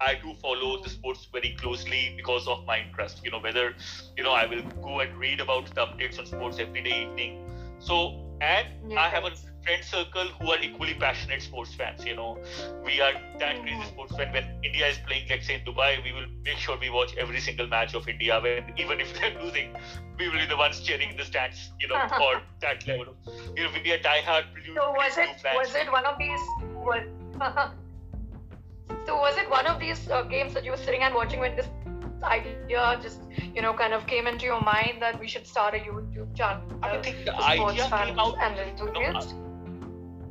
I 0.00 0.14
do 0.14 0.34
follow 0.42 0.82
the 0.82 0.90
sports 0.90 1.28
very 1.32 1.56
closely 1.58 2.12
because 2.16 2.46
of 2.48 2.64
my 2.66 2.78
interest. 2.80 3.20
You 3.24 3.30
know, 3.30 3.38
whether 3.40 3.74
you 4.16 4.24
know 4.24 4.32
I 4.32 4.46
will 4.46 4.62
go 4.82 5.00
and 5.00 5.16
read 5.16 5.40
about 5.40 5.66
the 5.74 5.86
updates 5.86 6.18
on 6.18 6.26
sports 6.26 6.58
every 6.58 6.82
day 6.82 7.02
evening. 7.02 7.45
So 7.78 8.26
and 8.40 8.66
yes. 8.88 8.98
I 8.98 9.08
have 9.08 9.24
a 9.24 9.30
friend 9.64 9.82
circle 9.82 10.26
who 10.38 10.50
are 10.50 10.60
equally 10.60 10.94
passionate 10.94 11.42
sports 11.42 11.74
fans. 11.74 12.04
You 12.04 12.16
know, 12.16 12.38
we 12.84 13.00
are 13.00 13.12
that 13.38 13.60
crazy 13.62 13.76
mm-hmm. 13.76 13.88
sports 13.88 14.16
fan. 14.16 14.32
When 14.32 14.44
India 14.62 14.86
is 14.86 14.98
playing, 15.06 15.26
let's 15.30 15.46
say 15.46 15.54
in 15.54 15.60
Dubai, 15.62 16.02
we 16.04 16.12
will 16.12 16.26
make 16.44 16.58
sure 16.58 16.78
we 16.78 16.90
watch 16.90 17.14
every 17.16 17.40
single 17.40 17.66
match 17.66 17.94
of 17.94 18.08
India. 18.08 18.38
When 18.40 18.72
even 18.76 19.00
if 19.00 19.14
they're 19.18 19.34
losing, 19.42 19.74
we 20.18 20.28
will 20.28 20.38
be 20.38 20.46
the 20.46 20.56
ones 20.56 20.80
cheering 20.80 21.10
in 21.10 21.16
the 21.16 21.24
stands. 21.24 21.70
You 21.80 21.88
know, 21.88 21.96
or 22.20 22.42
that 22.60 22.86
level. 22.86 23.16
You 23.56 23.64
know, 23.64 23.70
we 23.82 23.92
are 23.92 23.98
diehard. 23.98 24.44
So 24.74 24.92
was 24.92 25.18
it 25.18 25.30
was 25.54 25.74
it 25.74 25.90
one 25.90 26.04
of 26.04 26.18
these? 26.18 26.40
Was, 26.84 27.02
so 29.06 29.16
was 29.16 29.36
it 29.38 29.50
one 29.50 29.66
of 29.66 29.80
these 29.80 30.10
uh, 30.10 30.22
games 30.22 30.54
that 30.54 30.64
you 30.64 30.70
were 30.72 30.76
sitting 30.76 31.02
and 31.02 31.14
watching 31.14 31.40
when 31.40 31.56
this 31.56 31.68
idea 32.22 32.98
just 33.02 33.20
you 33.54 33.62
know 33.62 33.72
kind 33.72 33.92
of 33.92 34.06
came 34.06 34.26
into 34.26 34.44
your 34.44 34.60
mind 34.60 35.00
that 35.00 35.18
we 35.20 35.28
should 35.28 35.46
start 35.46 35.74
a 35.74 35.78
YouTube 35.78 36.34
channel? 36.36 36.62
I 36.82 36.98
think 36.98 37.24
the 37.24 37.34
idea 37.36 37.84
came 37.84 38.18
out 38.18 38.36
and 38.40 38.58
enthusiasts. 38.58 39.34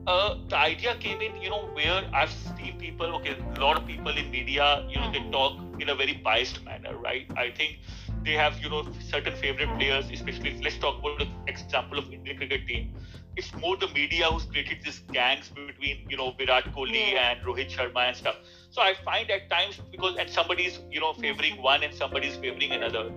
Uh, 0.07 0.37
the 0.49 0.55
idea 0.55 0.95
came 0.97 1.19
in, 1.19 1.35
you 1.41 1.49
know, 1.49 1.65
where 1.73 2.07
I've 2.13 2.31
seen 2.31 2.77
people, 2.77 3.07
okay, 3.15 3.35
a 3.55 3.59
lot 3.59 3.75
of 3.75 3.87
people 3.87 4.15
in 4.15 4.29
media, 4.29 4.85
you 4.87 4.97
know, 4.97 5.07
mm-hmm. 5.07 5.13
they 5.13 5.31
talk 5.31 5.81
in 5.81 5.89
a 5.89 5.95
very 5.95 6.13
biased 6.13 6.63
manner, 6.63 6.95
right? 6.95 7.25
I 7.35 7.49
think 7.49 7.79
they 8.23 8.33
have, 8.33 8.59
you 8.59 8.69
know, 8.69 8.87
certain 9.09 9.35
favorite 9.35 9.67
mm-hmm. 9.67 9.79
players, 9.79 10.11
especially, 10.11 10.61
let's 10.61 10.77
talk 10.77 10.99
about 10.99 11.17
the 11.17 11.27
example 11.47 11.97
of 11.97 12.13
Indian 12.13 12.37
cricket 12.37 12.67
team 12.67 12.93
it's 13.35 13.53
more 13.55 13.75
the 13.77 13.87
media 13.89 14.25
who's 14.25 14.45
created 14.45 14.77
these 14.83 14.99
gangs 15.11 15.49
between 15.49 16.05
you 16.09 16.17
know 16.17 16.31
Virat 16.37 16.65
Kohli 16.73 17.11
yeah. 17.11 17.31
and 17.31 17.45
Rohit 17.45 17.69
Sharma 17.69 18.07
and 18.07 18.15
stuff. 18.15 18.35
So 18.75 18.81
I 18.81 18.93
find 19.05 19.31
at 19.31 19.49
times 19.49 19.79
because 19.89 20.17
at 20.17 20.29
somebody's 20.29 20.79
you 20.91 20.99
know 20.99 21.13
favoring 21.13 21.61
one 21.63 21.83
and 21.83 21.93
somebody's 21.93 22.35
favoring 22.35 22.73
another. 22.73 23.09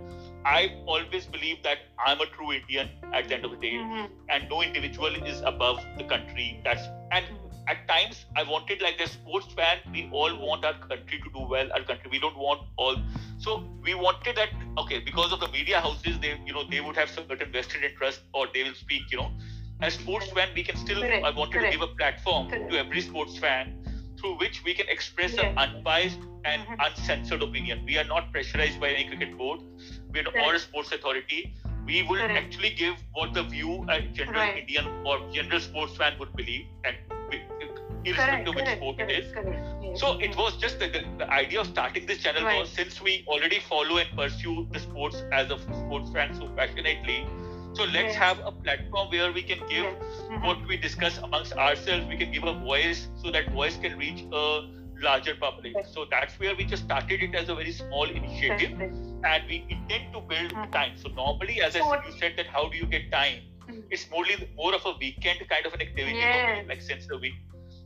I 0.44 0.60
always 0.86 1.26
believe 1.26 1.64
that 1.64 1.78
I'm 2.06 2.20
a 2.20 2.26
true 2.26 2.52
Indian 2.52 2.90
at 3.12 3.28
the 3.28 3.34
end 3.34 3.44
of 3.44 3.50
the 3.50 3.56
day, 3.56 3.72
mm-hmm. 3.72 4.04
and 4.28 4.48
no 4.48 4.62
individual 4.62 5.16
is 5.32 5.40
above 5.40 5.80
the 5.96 6.04
country. 6.04 6.60
That's 6.64 6.86
and 7.10 7.24
at 7.66 7.88
times 7.88 8.24
I 8.36 8.44
wanted 8.44 8.80
like 8.82 8.98
the 8.98 9.08
sports 9.08 9.52
fan. 9.52 9.78
We 9.92 10.08
all 10.12 10.38
want 10.46 10.64
our 10.64 10.74
country 10.74 11.20
to 11.24 11.34
do 11.40 11.44
well. 11.56 11.72
Our 11.72 11.82
country. 11.82 12.08
We 12.12 12.20
don't 12.20 12.38
want 12.38 12.62
all. 12.76 13.02
So 13.38 13.64
we 13.82 13.96
wanted 13.96 14.36
that. 14.36 14.50
Okay, 14.84 15.00
because 15.00 15.32
of 15.32 15.40
the 15.40 15.48
media 15.48 15.80
houses, 15.80 16.20
they 16.20 16.40
you 16.46 16.52
know 16.52 16.68
they 16.70 16.80
would 16.80 16.94
have 16.94 17.10
certain 17.10 17.50
vested 17.50 17.82
interest, 17.82 18.20
or 18.32 18.46
they 18.54 18.62
will 18.62 18.78
speak. 18.86 19.10
You 19.10 19.24
know, 19.24 19.30
as 19.80 19.94
sports 19.94 20.30
fan, 20.30 20.50
we 20.54 20.62
can 20.62 20.76
still, 20.76 21.00
Correct. 21.00 21.24
I 21.24 21.30
wanted 21.30 21.58
Correct. 21.58 21.72
to 21.72 21.78
give 21.78 21.88
a 21.88 21.94
platform 21.94 22.48
Correct. 22.48 22.70
to 22.70 22.78
every 22.78 23.00
sports 23.00 23.36
fan 23.38 23.77
through 24.18 24.38
which 24.38 24.62
we 24.64 24.74
can 24.74 24.88
express 24.88 25.34
yes. 25.34 25.44
an 25.44 25.58
unbiased 25.58 26.18
and 26.44 26.62
mm-hmm. 26.62 26.80
uncensored 26.80 27.42
opinion. 27.42 27.84
We 27.86 27.98
are 27.98 28.04
not 28.04 28.32
pressurized 28.32 28.80
by 28.80 28.90
any 28.90 29.08
cricket 29.08 29.36
board. 29.36 29.60
We 30.12 30.20
are 30.20 30.32
not 30.34 30.54
a 30.54 30.58
sports 30.58 30.92
authority. 30.92 31.54
We 31.86 32.02
will 32.02 32.20
actually 32.20 32.70
give 32.70 32.96
what 33.12 33.32
the 33.32 33.44
view 33.44 33.86
a 33.88 34.02
general 34.02 34.40
right. 34.40 34.58
Indian 34.58 34.86
or 35.06 35.20
general 35.32 35.60
sports 35.60 35.96
fan 35.96 36.18
would 36.18 36.34
believe, 36.36 36.66
and 36.84 36.96
irrespective 38.04 38.48
of 38.48 38.54
which 38.54 38.68
sport 38.68 39.00
it 39.00 39.10
is. 39.10 39.32
Yes. 39.34 40.00
So 40.00 40.18
it 40.18 40.36
was 40.36 40.56
just 40.56 40.78
the, 40.78 40.88
the, 40.88 41.04
the, 41.18 41.30
idea 41.30 41.60
of 41.60 41.66
starting 41.66 42.06
this 42.06 42.18
channel 42.18 42.44
right. 42.44 42.60
was 42.60 42.68
since 42.70 43.00
we 43.00 43.24
already 43.26 43.60
follow 43.60 43.98
and 43.98 44.08
pursue 44.16 44.66
the 44.72 44.80
sports 44.80 45.22
as 45.32 45.50
a 45.50 45.58
sports 45.58 46.10
fan 46.10 46.34
so 46.34 46.48
passionately 46.56 47.26
so 47.74 47.84
let's 47.84 48.14
have 48.14 48.38
a 48.44 48.52
platform 48.52 49.10
where 49.10 49.32
we 49.32 49.42
can 49.42 49.58
give 49.68 49.84
mm-hmm. 49.84 50.46
what 50.46 50.66
we 50.66 50.76
discuss 50.76 51.18
amongst 51.18 51.52
ourselves. 51.52 52.06
We 52.06 52.16
can 52.16 52.32
give 52.32 52.44
a 52.44 52.54
voice 52.54 53.08
so 53.22 53.30
that 53.30 53.50
voice 53.52 53.76
can 53.76 53.98
reach 53.98 54.24
a 54.32 54.68
larger 55.00 55.34
public. 55.34 55.74
So 55.92 56.06
that's 56.10 56.38
where 56.40 56.56
we 56.56 56.64
just 56.64 56.84
started 56.84 57.22
it 57.22 57.34
as 57.34 57.48
a 57.48 57.54
very 57.54 57.72
small 57.72 58.08
initiative, 58.08 58.72
and 58.80 59.44
we 59.48 59.66
intend 59.68 60.12
to 60.14 60.20
build 60.20 60.52
mm-hmm. 60.52 60.72
time. 60.72 60.96
So 60.96 61.08
normally, 61.10 61.60
as 61.60 61.76
I 61.76 61.80
said, 61.80 62.00
you 62.06 62.18
said 62.18 62.34
that 62.36 62.46
how 62.46 62.68
do 62.68 62.76
you 62.76 62.86
get 62.86 63.10
time? 63.12 63.42
Mm-hmm. 63.62 63.80
It's 63.90 64.10
more 64.10 64.24
more 64.56 64.74
of 64.74 64.84
a 64.84 64.94
weekend 64.98 65.46
kind 65.48 65.66
of 65.66 65.74
an 65.74 65.82
activity 65.82 66.16
yes. 66.16 66.66
like 66.68 66.82
since 66.82 67.06
the 67.06 67.18
week. 67.18 67.34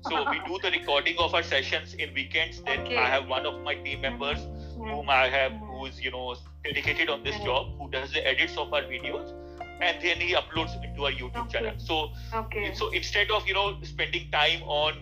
So 0.09 0.29
we 0.31 0.41
do 0.47 0.59
the 0.61 0.71
recording 0.71 1.17
of 1.19 1.33
our 1.33 1.45
sessions 1.45 1.95
in 1.95 2.13
weekends. 2.13 2.61
Then 2.63 2.81
okay. 2.81 2.97
I 2.97 3.07
have 3.07 3.29
one 3.29 3.47
of 3.47 3.61
my 3.63 3.75
team 3.75 4.01
members 4.01 4.39
whom 4.77 5.09
I 5.09 5.29
have 5.29 5.53
who's 5.53 6.01
you 6.01 6.11
know 6.11 6.35
dedicated 6.65 7.09
on 7.09 7.23
this 7.23 7.37
job, 7.45 7.79
who 7.79 7.91
does 7.91 8.13
the 8.13 8.27
edits 8.27 8.57
of 8.57 8.73
our 8.73 8.83
videos 8.83 9.42
and 9.83 10.01
then 10.03 10.21
he 10.21 10.35
uploads 10.35 10.75
into 10.83 11.05
our 11.05 11.13
YouTube 11.13 11.47
okay. 11.47 11.59
channel. 11.59 11.75
So, 11.79 12.13
okay. 12.33 12.73
so 12.75 12.91
instead 12.91 13.31
of 13.31 13.47
you 13.47 13.55
know 13.55 13.79
spending 13.83 14.31
time 14.31 14.63
on 14.63 14.95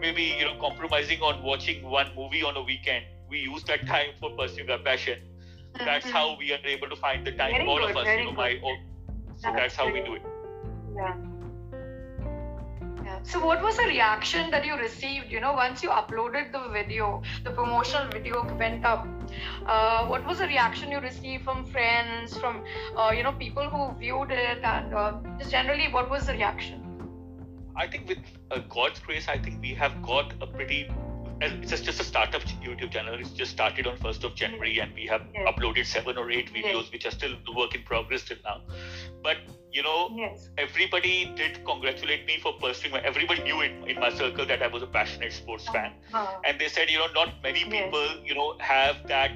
maybe 0.00 0.22
you 0.38 0.44
know 0.44 0.56
compromising 0.60 1.20
on 1.20 1.42
watching 1.42 1.82
one 1.84 2.10
movie 2.16 2.42
on 2.42 2.56
a 2.56 2.62
weekend, 2.62 3.04
we 3.28 3.40
use 3.40 3.62
that 3.64 3.86
time 3.86 4.10
for 4.20 4.30
pursuing 4.30 4.70
our 4.70 4.78
passion. 4.78 5.20
Mm-hmm. 5.20 5.84
That's 5.84 6.08
how 6.10 6.36
we 6.38 6.52
are 6.52 6.64
able 6.64 6.88
to 6.88 6.96
find 6.96 7.26
the 7.26 7.32
time. 7.32 7.52
Very 7.52 7.66
all 7.66 7.78
good, 7.78 7.90
of 7.90 7.96
us, 7.96 8.06
you 8.06 8.24
know, 8.24 8.32
my 8.32 8.58
own. 8.62 8.78
So 9.36 9.42
that's, 9.42 9.56
that's 9.56 9.76
how 9.76 9.92
we 9.92 10.00
do 10.00 10.14
it. 10.14 10.22
Yeah. 10.94 11.14
So, 13.24 13.44
what 13.44 13.62
was 13.62 13.76
the 13.76 13.84
reaction 13.84 14.50
that 14.50 14.64
you 14.64 14.76
received? 14.76 15.30
You 15.30 15.40
know, 15.40 15.52
once 15.52 15.82
you 15.82 15.90
uploaded 15.90 16.52
the 16.52 16.68
video, 16.72 17.22
the 17.44 17.50
promotional 17.50 18.08
video 18.10 18.42
went 18.58 18.84
up. 18.84 19.06
Uh, 19.66 20.06
what 20.06 20.26
was 20.26 20.38
the 20.38 20.46
reaction 20.46 20.90
you 20.90 20.98
received 20.98 21.44
from 21.44 21.64
friends, 21.66 22.36
from 22.36 22.64
uh, 22.96 23.12
you 23.16 23.22
know 23.22 23.32
people 23.32 23.68
who 23.68 23.96
viewed 23.98 24.32
it, 24.32 24.58
and 24.64 24.92
uh, 24.94 25.12
just 25.38 25.50
generally, 25.50 25.88
what 25.92 26.10
was 26.10 26.26
the 26.26 26.32
reaction? 26.32 26.80
I 27.76 27.86
think 27.86 28.08
with 28.08 28.18
uh, 28.50 28.58
God's 28.68 28.98
grace, 28.98 29.28
I 29.28 29.38
think 29.38 29.62
we 29.62 29.72
have 29.74 30.02
got 30.02 30.34
a 30.42 30.46
pretty 30.46 30.90
it's 31.42 31.70
just, 31.70 31.84
just 31.84 32.00
a 32.00 32.04
startup 32.04 32.42
YouTube 32.42 32.92
channel. 32.92 33.14
It's 33.14 33.30
just 33.30 33.50
started 33.50 33.86
on 33.86 33.96
1st 33.96 34.24
of 34.24 34.34
January, 34.34 34.78
and 34.78 34.94
we 34.94 35.06
have 35.06 35.22
yes. 35.34 35.48
uploaded 35.48 35.86
seven 35.86 36.16
or 36.16 36.30
eight 36.30 36.52
videos, 36.52 36.84
yes. 36.84 36.92
which 36.92 37.06
are 37.06 37.10
still 37.10 37.34
the 37.44 37.52
work 37.52 37.74
in 37.74 37.82
progress 37.82 38.22
till 38.22 38.36
now. 38.44 38.60
But 39.22 39.38
you 39.72 39.82
know, 39.82 40.10
yes. 40.14 40.50
everybody 40.58 41.32
did 41.34 41.64
congratulate 41.64 42.26
me 42.26 42.38
for 42.42 42.52
pursuing. 42.54 42.92
My, 42.92 43.00
everybody 43.00 43.42
knew 43.42 43.62
in, 43.62 43.88
in 43.88 43.98
my 43.98 44.10
circle 44.10 44.44
that 44.46 44.62
I 44.62 44.66
was 44.66 44.82
a 44.82 44.86
passionate 44.86 45.32
sports 45.32 45.66
fan, 45.68 45.92
uh-huh. 46.12 46.40
and 46.44 46.60
they 46.60 46.68
said, 46.68 46.90
you 46.90 46.98
know, 46.98 47.06
not 47.14 47.42
many 47.42 47.64
people, 47.64 48.06
you 48.24 48.34
know, 48.34 48.56
have 48.58 48.96
that 49.08 49.32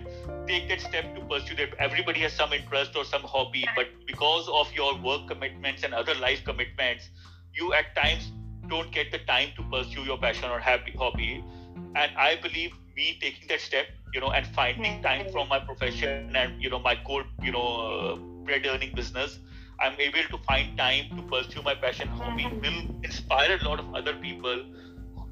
take 0.46 0.68
that 0.68 0.80
step 0.80 1.14
to 1.14 1.20
pursue 1.22 1.56
that. 1.56 1.74
Everybody 1.78 2.20
has 2.20 2.32
some 2.32 2.52
interest 2.52 2.96
or 2.96 3.04
some 3.04 3.22
hobby, 3.22 3.66
but 3.74 3.86
because 4.06 4.48
of 4.48 4.72
your 4.74 4.98
work 5.00 5.26
commitments 5.28 5.82
and 5.82 5.94
other 5.94 6.14
life 6.14 6.44
commitments, 6.44 7.08
you 7.54 7.72
at 7.72 7.96
times 7.96 8.30
don't 8.68 8.92
get 8.92 9.10
the 9.12 9.18
time 9.18 9.50
to 9.56 9.62
pursue 9.64 10.02
your 10.02 10.18
passion 10.18 10.50
or 10.50 10.58
happy 10.58 10.92
hobby. 10.92 11.42
And 11.94 12.10
I 12.16 12.36
believe 12.36 12.72
me 12.96 13.18
taking 13.20 13.48
that 13.48 13.60
step, 13.60 13.86
you 14.12 14.20
know, 14.20 14.30
and 14.30 14.46
finding 14.46 15.02
time 15.02 15.30
from 15.30 15.48
my 15.48 15.60
profession 15.60 16.34
and 16.36 16.62
you 16.62 16.70
know 16.70 16.78
my 16.78 16.96
core, 17.04 17.24
you 17.42 17.52
know, 17.52 17.66
uh, 17.66 18.16
bread 18.44 18.66
earning 18.66 18.94
business, 18.94 19.38
I'm 19.80 19.98
able 20.00 20.24
to 20.30 20.38
find 20.44 20.76
time 20.78 21.16
to 21.16 21.22
pursue 21.22 21.62
my 21.62 21.74
passion 21.74 22.08
hobby 22.08 22.46
will 22.46 22.82
inspire 23.02 23.58
a 23.60 23.64
lot 23.68 23.78
of 23.78 23.94
other 23.94 24.14
people 24.14 24.64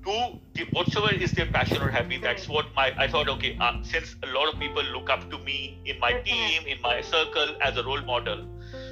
to 0.07 0.39
give 0.55 0.69
whatsoever 0.69 1.15
is 1.15 1.33
their 1.33 1.47
passion 1.47 1.81
or 1.83 1.91
hobby. 1.91 2.19
That's 2.19 2.49
what 2.49 2.67
my 2.75 2.95
I 2.99 3.09
thought. 3.09 3.29
Okay, 3.29 3.57
uh, 3.61 3.83
since 3.83 4.17
a 4.23 4.27
lot 4.27 4.53
of 4.53 4.61
people 4.61 4.83
look 4.83 5.09
up 5.09 5.31
to 5.31 5.39
me 5.39 5.79
in 5.87 5.99
my 5.99 6.13
team, 6.21 6.67
in 6.67 6.81
my 6.83 7.01
circle 7.01 7.57
as 7.63 7.79
a 7.79 7.85
role 7.85 8.03
model. 8.03 8.47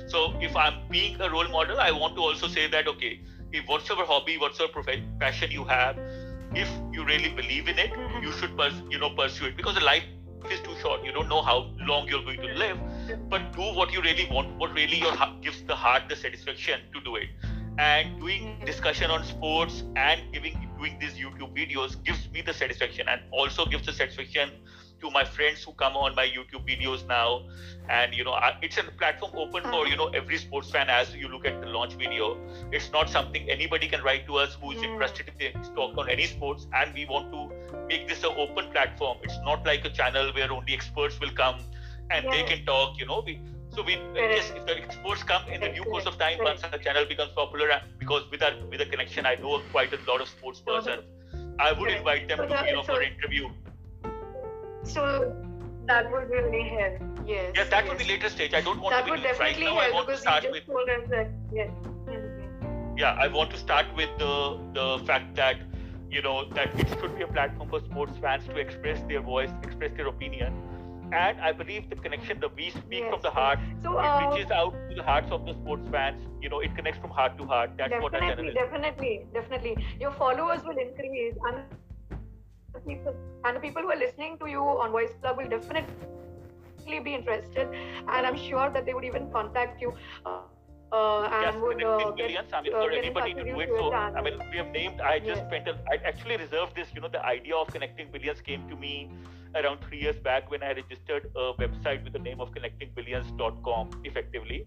So 0.07 0.35
if 0.41 0.57
I'm 0.57 0.81
being 0.91 1.21
a 1.21 1.29
role 1.31 1.49
model, 1.49 1.81
I 1.81 1.91
want 1.91 2.17
to 2.17 2.23
also 2.23 2.49
say 2.49 2.67
that 2.69 2.89
okay, 2.89 3.21
if 3.53 3.69
whatsoever 3.69 4.05
hobby, 4.05 4.39
whatsoever 4.39 4.73
prof- 4.73 5.05
passion 5.21 5.51
you 5.51 5.65
have, 5.65 5.99
if 6.55 6.69
you 6.93 7.05
really 7.05 7.29
believe 7.29 7.69
in 7.69 7.79
it, 7.79 7.93
mm-hmm. 7.93 8.23
you 8.23 8.33
should 8.33 8.57
pers- 8.57 8.83
you 8.91 8.99
know 8.99 9.11
pursue 9.11 9.47
it 9.47 9.57
because 9.57 9.75
the 9.75 9.85
life 9.85 10.05
is 10.51 10.61
too 10.61 10.75
short. 10.81 11.05
You 11.05 11.13
don't 11.13 11.29
know 11.29 11.43
how 11.43 11.71
long 11.87 12.09
you're 12.09 12.23
going 12.23 12.41
to 12.41 12.55
live, 12.55 12.79
but 13.29 13.53
do 13.53 13.63
what 13.63 13.93
you 13.93 14.01
really 14.03 14.29
want, 14.31 14.57
what 14.57 14.73
really 14.75 14.99
your 14.99 15.13
gives 15.43 15.63
the 15.63 15.75
heart 15.75 16.03
the 16.09 16.17
satisfaction 16.17 16.81
to 16.93 17.01
do 17.01 17.17
it. 17.17 17.29
And 17.79 18.19
doing 18.21 18.63
discussion 18.67 19.11
on 19.11 19.25
sports 19.25 19.85
and 19.97 20.21
giving 20.33 20.69
doing 20.79 20.99
these 20.99 21.15
YouTube 21.15 21.57
videos 21.57 22.03
gives 22.05 22.29
me 22.33 22.43
the 22.43 22.53
satisfaction 22.53 23.09
and 23.09 23.21
also 23.31 23.65
gives 23.67 23.87
the 23.87 23.93
satisfaction 23.93 24.51
to 25.03 25.11
my 25.11 25.25
friends 25.25 25.63
who 25.63 25.73
come 25.73 25.97
on 25.97 26.15
my 26.15 26.27
YouTube 26.27 26.67
videos 26.67 27.07
now. 27.07 27.43
And 27.89 28.15
you 28.15 28.25
know, 28.25 28.39
it's 28.63 28.79
a 28.79 28.85
platform 28.85 29.33
open 29.37 29.63
for 29.65 29.87
you 29.87 29.97
know 29.97 30.09
every 30.09 30.39
sports 30.39 30.71
fan. 30.71 30.89
As 30.89 31.15
you 31.15 31.29
look 31.29 31.45
at 31.45 31.61
the 31.61 31.67
launch 31.67 31.95
video, 31.95 32.39
it's 32.71 32.91
not 32.93 33.11
something 33.11 33.51
anybody 33.51 33.89
can 33.89 34.03
write 34.03 34.27
to 34.27 34.37
us 34.37 34.57
who 34.61 34.73
is 34.73 34.79
mm. 34.79 34.93
interested 34.93 35.31
in 35.41 35.63
talk 35.75 35.99
on 35.99 36.09
any 36.09 36.27
sports, 36.27 36.67
and 36.75 36.95
we 36.95 37.07
want 37.07 37.33
to 37.33 37.87
make 37.89 38.09
this 38.09 38.25
an 38.25 38.35
open 38.37 38.71
platform. 38.71 39.19
It's 39.23 39.39
not 39.45 39.67
like 39.67 39.85
a 39.85 39.91
channel 39.91 40.33
where 40.33 40.53
only 40.53 40.73
experts 40.73 41.19
will 41.21 41.33
come 41.33 41.59
and 42.11 42.25
yeah. 42.25 42.31
they 42.31 42.43
can 42.45 42.65
talk. 42.65 42.99
You 42.99 43.07
know, 43.07 43.23
we 43.27 43.41
so 43.75 43.83
we 43.83 43.95
yes, 44.15 44.53
if 44.55 44.67
the 44.67 44.77
experts 44.77 45.23
come 45.23 45.49
in 45.49 45.61
the 45.61 45.71
due 45.71 45.85
course 45.85 46.07
of 46.07 46.19
time, 46.19 46.39
once 46.43 46.63
the 46.63 46.79
channel 46.79 47.07
becomes 47.07 47.33
popular, 47.33 47.81
because 47.99 48.31
with 48.31 48.43
our 48.43 48.53
with 48.71 48.81
a 48.81 48.87
connection, 48.87 49.27
I 49.27 49.35
know 49.37 49.61
quite 49.73 49.93
a 49.93 49.99
lot 50.11 50.21
of 50.21 50.29
sports 50.29 50.61
persons. 50.61 51.03
I 51.59 51.73
would 51.73 51.91
invite 51.91 52.29
them 52.29 52.39
to 52.39 52.65
you 52.67 52.75
know 52.75 52.83
for 52.83 53.01
an 53.01 53.13
interview 53.13 53.49
so 54.85 55.35
that 55.87 56.11
would 56.11 56.29
really 56.31 56.69
help. 56.69 57.01
Yes. 57.27 57.53
Yeah, 57.55 57.65
that 57.65 57.85
yes. 57.85 57.89
would 57.89 57.99
be 57.99 58.05
later 58.05 58.29
stage. 58.29 58.55
I 58.55 58.61
don't 58.61 58.81
want 58.81 58.95
that 58.95 59.07
to 59.07 59.23
definitely 59.23 59.67
right 59.67 59.75
now. 59.75 59.79
I 59.79 59.91
want 59.93 60.09
to 60.09 60.17
start 60.17 60.43
just 60.43 60.53
with. 60.53 60.67
That, 61.11 61.31
yes. 61.53 61.71
Yeah, 62.97 63.17
I 63.19 63.29
want 63.29 63.51
to 63.51 63.57
start 63.57 63.87
with 63.97 64.11
the 64.19 64.59
the 64.75 65.05
fact 65.07 65.35
that 65.37 65.57
you 66.11 66.23
know 66.23 66.49
that 66.51 66.79
it 66.79 66.89
should 66.89 67.17
be 67.17 67.23
a 67.23 67.27
platform 67.27 67.69
for 67.69 67.81
sports 67.81 68.19
fans 68.21 68.45
to 68.49 68.57
express 68.57 69.03
their 69.09 69.23
voice, 69.23 69.51
express 69.63 69.93
their 69.97 70.09
opinion. 70.09 70.53
And 71.13 71.41
I 71.41 71.53
believe 71.53 71.91
the 71.91 71.97
connection 71.97 72.41
that 72.41 72.57
we 72.57 72.71
speak 72.71 73.01
yes. 73.01 73.11
from 73.11 73.21
the 73.21 73.31
heart, 73.31 73.59
so, 73.83 73.99
uh, 73.99 74.03
it 74.03 74.35
reaches 74.35 74.51
out 74.51 74.75
to 74.89 74.95
the 74.95 75.03
hearts 75.03 75.31
of 75.31 75.45
the 75.45 75.53
sports 75.53 75.87
fans. 75.91 76.23
You 76.41 76.49
know, 76.49 76.61
it 76.61 76.75
connects 76.75 77.01
from 77.01 77.11
heart 77.11 77.37
to 77.39 77.45
heart. 77.45 77.73
That's 77.77 77.93
what 78.01 78.15
our 78.15 78.21
channel 78.21 78.49
is. 78.49 78.55
Definitely, 78.55 79.27
definitely. 79.35 79.77
Your 80.01 80.13
followers 80.13 80.65
will 80.65 80.79
increase, 80.79 81.35
and 81.49 81.63
people 82.81 83.15
and 83.45 83.57
the 83.57 83.61
people 83.61 83.83
who 83.83 83.91
are 83.91 83.97
listening 83.97 84.39
to 84.39 84.47
you 84.47 84.61
on 84.61 84.91
Voice 84.91 85.13
Plug 85.21 85.37
will 85.37 85.49
definitely 85.49 85.87
be 87.05 87.15
interested, 87.15 87.69
and 88.09 88.27
I'm 88.27 88.37
sure 88.37 88.71
that 88.71 88.87
they 88.87 88.95
would 88.95 89.05
even 89.05 89.31
contact 89.31 89.81
you. 89.81 89.95
Uh, 90.27 90.41
uh, 90.93 91.23
and 91.23 91.55
yes, 91.55 91.63
would 91.63 91.83
uh, 91.83 92.11
get. 92.11 92.53
I 92.53 92.61
mean, 92.61 92.75
uh, 92.75 92.83
for 92.83 92.91
anybody 92.91 93.33
to 93.35 93.45
do 93.45 93.61
it. 93.61 93.69
So, 93.71 93.93
I 93.93 94.21
mean, 94.21 94.39
we 94.51 94.59
have 94.59 94.69
named. 94.69 95.01
I 95.01 95.19
just 95.19 95.41
yes. 95.41 95.47
spent. 95.47 95.69
A, 95.69 95.79
I 95.91 95.97
actually 96.05 96.37
reserved 96.37 96.77
this. 96.77 96.89
You 96.95 97.01
know, 97.01 97.09
the 97.09 97.25
idea 97.25 97.57
of 97.57 97.69
connecting 97.69 98.11
billions 98.13 98.43
came 98.43 98.69
to 98.69 98.77
me 98.77 99.11
around 99.55 99.79
three 99.81 100.01
years 100.01 100.17
back 100.17 100.51
when 100.51 100.63
I 100.63 100.73
registered 100.73 101.31
a 101.35 101.53
website 101.55 102.05
with 102.05 102.13
the 102.13 102.19
name 102.19 102.41
of 102.41 102.51
connectingbillions.com 102.53 104.03
effectively. 104.05 104.67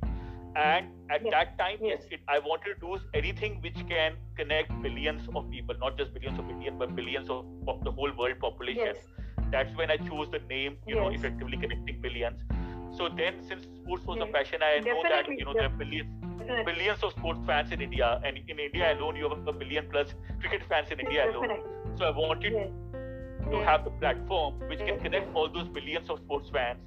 And 0.56 0.88
at 1.12 1.22
yes. 1.24 1.32
that 1.32 1.58
time, 1.58 1.78
yes, 1.82 2.02
it, 2.10 2.22
I 2.30 2.40
wanted 2.40 2.76
to 2.76 2.80
do 2.80 2.98
anything 3.14 3.60
which 3.62 3.76
can 3.90 4.14
connect 4.38 4.72
billions 4.82 5.28
of 5.36 5.50
people, 5.52 5.76
not 5.80 5.98
just 5.98 6.14
billions 6.14 6.40
of 6.40 6.50
Indian, 6.50 6.78
but 6.78 6.96
billions 6.96 7.30
of, 7.30 7.46
of 7.68 7.84
the 7.84 7.92
whole 7.92 8.12
world 8.18 8.40
population. 8.40 8.96
Yes. 8.96 8.98
That's 9.52 9.76
when 9.76 9.92
I 9.92 9.98
chose 9.98 10.30
the 10.32 10.40
name, 10.50 10.78
you 10.88 10.96
know, 10.96 11.10
effectively 11.10 11.58
connecting 11.58 12.02
billions. 12.02 12.40
So 12.98 13.10
then, 13.10 13.42
since 13.48 13.64
sports 13.64 14.06
was 14.06 14.20
a 14.22 14.32
passion, 14.32 14.62
I 14.64 14.80
know 14.80 15.04
that 15.04 15.28
you 15.28 15.44
know 15.44 15.54
there 15.54 15.66
are 15.66 15.78
billions, 15.78 16.10
billions 16.66 17.04
of 17.04 17.12
sports 17.12 17.42
fans 17.46 17.72
in 17.74 17.82
India, 17.82 18.22
and 18.24 18.38
in 18.38 18.58
India 18.58 18.98
alone, 18.98 19.18
you 19.18 19.28
have 19.28 19.46
a 19.46 19.52
billion 19.52 19.90
plus 19.92 20.14
cricket 20.40 20.62
fans 20.70 20.88
in 20.90 21.02
India 21.02 21.30
alone. 21.30 21.50
So 21.98 22.06
I 22.06 22.12
wanted 22.12 22.54
to 23.52 23.58
have 23.66 23.84
the 23.84 23.92
platform 23.92 24.60
which 24.70 24.80
can 24.80 25.00
connect 25.02 25.36
all 25.36 25.52
those 25.52 25.68
billions 25.68 26.10
of 26.10 26.20
sports 26.20 26.50
fans 26.50 26.80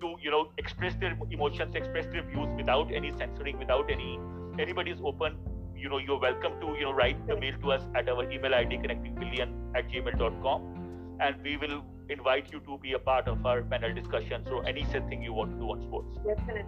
to 0.00 0.14
you 0.22 0.30
know 0.30 0.48
express 0.58 0.94
their 0.96 1.18
emotions 1.30 1.74
express 1.74 2.06
their 2.06 2.22
views 2.22 2.48
without 2.56 2.92
any 2.92 3.12
censoring 3.16 3.58
without 3.58 3.90
any 3.90 4.18
anybody 4.58 4.90
is 4.90 5.00
open 5.04 5.36
you 5.74 5.88
know 5.88 5.98
you're 5.98 6.20
welcome 6.20 6.58
to 6.60 6.74
you 6.78 6.84
know 6.84 6.92
write 6.92 7.26
the 7.26 7.36
mail 7.36 7.54
to 7.60 7.72
us 7.72 7.82
at 7.94 8.08
our 8.08 8.30
email 8.30 8.54
id 8.54 8.78
connectingbillion 8.78 9.54
at 9.74 9.88
gmail.com 9.88 10.76
and 11.20 11.42
we 11.42 11.56
will 11.56 11.82
invite 12.08 12.52
you 12.52 12.60
to 12.60 12.78
be 12.78 12.92
a 12.92 12.98
part 12.98 13.28
of 13.28 13.44
our 13.44 13.62
panel 13.62 13.92
discussion. 13.94 14.44
So 14.46 14.60
any 14.60 14.84
said 14.84 15.08
thing 15.08 15.22
you 15.22 15.32
want 15.32 15.52
to 15.52 15.58
do 15.58 15.70
on 15.70 15.82
sports. 15.82 16.16
Definitely. 16.26 16.64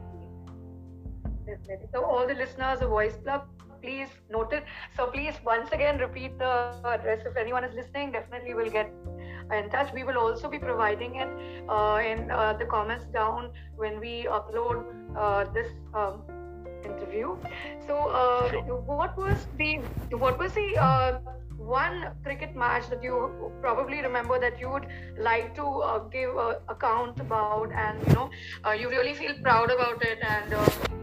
Definitely. 1.46 1.88
So 1.92 2.04
all 2.04 2.26
the 2.26 2.34
listeners 2.34 2.80
of 2.80 2.90
voice 2.90 3.16
plug 3.16 3.42
please 3.80 4.08
note 4.28 4.52
it. 4.52 4.64
So 4.96 5.06
please 5.06 5.34
once 5.44 5.70
again 5.70 5.98
repeat 5.98 6.38
the 6.38 6.74
address. 6.84 7.22
If 7.24 7.36
anyone 7.36 7.64
is 7.64 7.74
listening 7.74 8.12
definitely 8.12 8.54
we'll 8.54 8.70
get 8.70 8.92
in 9.52 9.70
touch. 9.70 9.92
We 9.92 10.04
will 10.04 10.18
also 10.18 10.48
be 10.48 10.58
providing 10.58 11.16
it 11.16 11.28
uh, 11.68 12.00
in 12.04 12.30
uh, 12.30 12.54
the 12.58 12.66
comments 12.66 13.04
down 13.12 13.50
when 13.76 14.00
we 14.00 14.26
upload 14.30 14.84
uh, 15.16 15.44
this 15.52 15.68
um, 15.94 16.22
interview. 16.84 17.36
So, 17.86 18.08
uh, 18.10 18.50
sure. 18.50 18.80
what 18.80 19.16
was 19.16 19.46
the 19.56 19.76
what 20.10 20.38
was 20.38 20.52
the 20.52 20.76
uh, 20.76 21.18
one 21.56 22.12
cricket 22.22 22.54
match 22.56 22.88
that 22.88 23.02
you 23.02 23.52
probably 23.60 24.00
remember 24.00 24.38
that 24.40 24.58
you 24.58 24.70
would 24.70 24.86
like 25.18 25.54
to 25.56 25.66
uh, 25.66 25.98
give 26.08 26.30
account 26.68 27.20
about, 27.20 27.72
and 27.72 28.06
you 28.06 28.14
know 28.14 28.30
you 28.74 28.88
really 28.88 29.14
feel 29.14 29.34
proud 29.42 29.70
about 29.70 30.02
it 30.02 30.18
and 30.22 30.97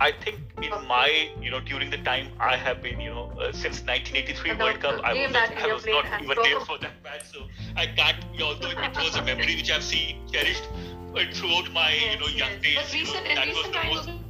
I 0.00 0.12
think 0.12 0.38
in 0.62 0.70
my, 0.86 1.30
you 1.40 1.50
know, 1.50 1.60
during 1.60 1.90
the 1.90 1.98
time 1.98 2.32
I 2.38 2.56
have 2.56 2.82
been, 2.82 3.00
you 3.00 3.10
know, 3.10 3.32
uh, 3.40 3.52
since 3.52 3.82
1983 3.82 4.54
World 4.54 4.80
Cup, 4.80 5.00
I 5.04 5.14
was, 5.14 5.34
I 5.34 5.72
was 5.72 5.86
not 5.86 6.22
even 6.22 6.36
there 6.42 6.60
for 6.60 6.78
that 6.78 7.02
match. 7.02 7.24
So 7.32 7.46
I 7.76 7.86
can't, 7.86 8.24
although 8.40 8.70
it 8.70 8.96
was 8.96 9.16
a 9.16 9.22
memory 9.30 9.56
which 9.56 9.70
I've 9.70 9.82
seen, 9.82 10.28
cherished 10.30 10.68
uh, 11.14 11.24
throughout 11.32 11.72
my, 11.72 11.92
yes, 11.92 12.14
you 12.14 12.20
know, 12.20 12.26
young 12.26 12.50
yes. 12.62 12.62
days. 12.62 12.76
But 12.76 12.92
recent, 12.92 13.28
you 13.28 13.34
know, 13.34 13.72
that 13.72 13.88
was 13.94 14.06
the 14.06 14.12
most. 14.12 14.26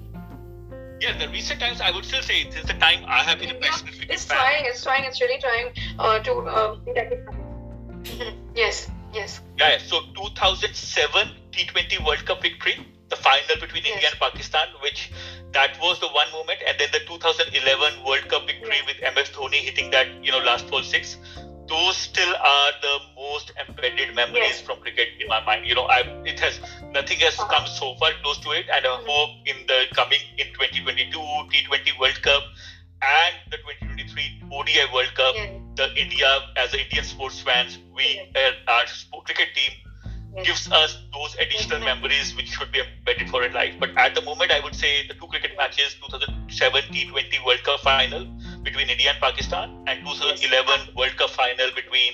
Yeah, 1.00 1.18
the 1.18 1.28
recent 1.28 1.60
times 1.60 1.80
I 1.80 1.90
would 1.90 2.04
still 2.04 2.22
say 2.22 2.50
since 2.50 2.66
the 2.66 2.74
time 2.74 3.04
I 3.06 3.22
have 3.22 3.38
been 3.38 3.50
a 3.50 3.54
passionate 3.54 3.98
cricket 3.98 4.14
It's 4.14 4.24
fan. 4.24 4.38
trying, 4.38 4.64
it's 4.64 4.82
trying, 4.82 5.04
it's 5.04 5.20
really 5.20 5.40
trying 5.40 5.72
uh, 5.98 6.18
to. 6.20 6.32
Uh, 6.32 6.76
yes, 8.54 8.90
yes. 9.12 9.40
Yeah, 9.58 9.78
so 9.78 10.00
2007 10.14 11.28
T20 11.52 12.06
World 12.06 12.24
Cup 12.24 12.40
victory 12.40 12.86
the 13.08 13.16
final 13.16 13.56
between 13.60 13.84
yes. 13.84 13.94
India 13.94 14.08
and 14.10 14.20
Pakistan, 14.20 14.68
which 14.82 15.10
that 15.52 15.78
was 15.80 16.00
the 16.00 16.08
one 16.08 16.30
moment, 16.32 16.60
and 16.66 16.78
then 16.78 16.88
the 16.92 17.00
2011 17.06 18.04
World 18.04 18.28
Cup 18.28 18.46
victory 18.46 18.76
yes. 18.76 18.86
with 18.86 19.14
MS 19.14 19.30
Dhoni 19.30 19.60
hitting 19.62 19.90
that 19.90 20.08
you 20.24 20.32
know 20.32 20.38
last 20.38 20.68
ball 20.70 20.82
six. 20.82 21.16
Those 21.68 21.96
still 21.96 22.30
are 22.30 22.72
the 22.80 22.98
most 23.16 23.50
embedded 23.58 24.14
memories 24.14 24.38
yes. 24.38 24.60
from 24.60 24.78
cricket 24.78 25.08
in 25.18 25.26
my 25.26 25.44
mind. 25.44 25.66
You 25.66 25.74
know, 25.74 25.86
I, 25.86 26.02
it 26.24 26.38
has 26.38 26.60
nothing 26.92 27.18
has 27.18 27.36
uh-huh. 27.38 27.50
come 27.50 27.66
so 27.66 27.96
far 27.96 28.12
close 28.22 28.38
to 28.38 28.52
it, 28.52 28.66
and 28.72 28.86
I 28.86 28.88
mm-hmm. 28.88 29.06
hope 29.06 29.30
in 29.46 29.66
the 29.66 29.86
coming 29.92 30.20
in 30.38 30.46
2022 30.54 31.18
T20 31.18 31.98
World 31.98 32.22
Cup 32.22 32.44
and 33.02 33.34
the 33.50 33.58
2023 33.58 34.42
ODI 34.52 34.92
World 34.94 35.12
Cup, 35.14 35.34
the 35.74 35.92
India 36.00 36.30
as 36.56 36.72
an 36.72 36.80
Indian 36.80 37.04
sports 37.04 37.40
fans, 37.40 37.78
we 37.94 38.20
uh, 38.34 38.70
our 38.70 38.84
cricket 39.24 39.48
team 39.54 39.72
gives 40.42 40.70
us 40.70 40.98
those 41.12 41.34
additional 41.40 41.80
memories 41.80 42.34
which 42.36 42.48
should 42.48 42.70
be 42.70 42.80
embedded 42.80 43.28
for 43.30 43.42
a 43.42 43.50
life. 43.52 43.74
But 43.78 43.90
at 43.96 44.14
the 44.14 44.20
moment, 44.20 44.50
I 44.52 44.60
would 44.60 44.74
say 44.74 45.02
the 45.06 45.14
two 45.14 45.26
cricket 45.26 45.52
matches 45.56 45.94
2007 45.94 46.84
T20 46.84 47.44
World 47.44 47.62
Cup 47.62 47.80
final 47.80 48.24
between 48.62 48.88
India 48.90 49.10
and 49.10 49.20
Pakistan, 49.20 49.84
and 49.86 50.04
2011 50.04 50.94
World 50.94 51.16
Cup 51.16 51.30
final 51.30 51.70
between 51.74 52.12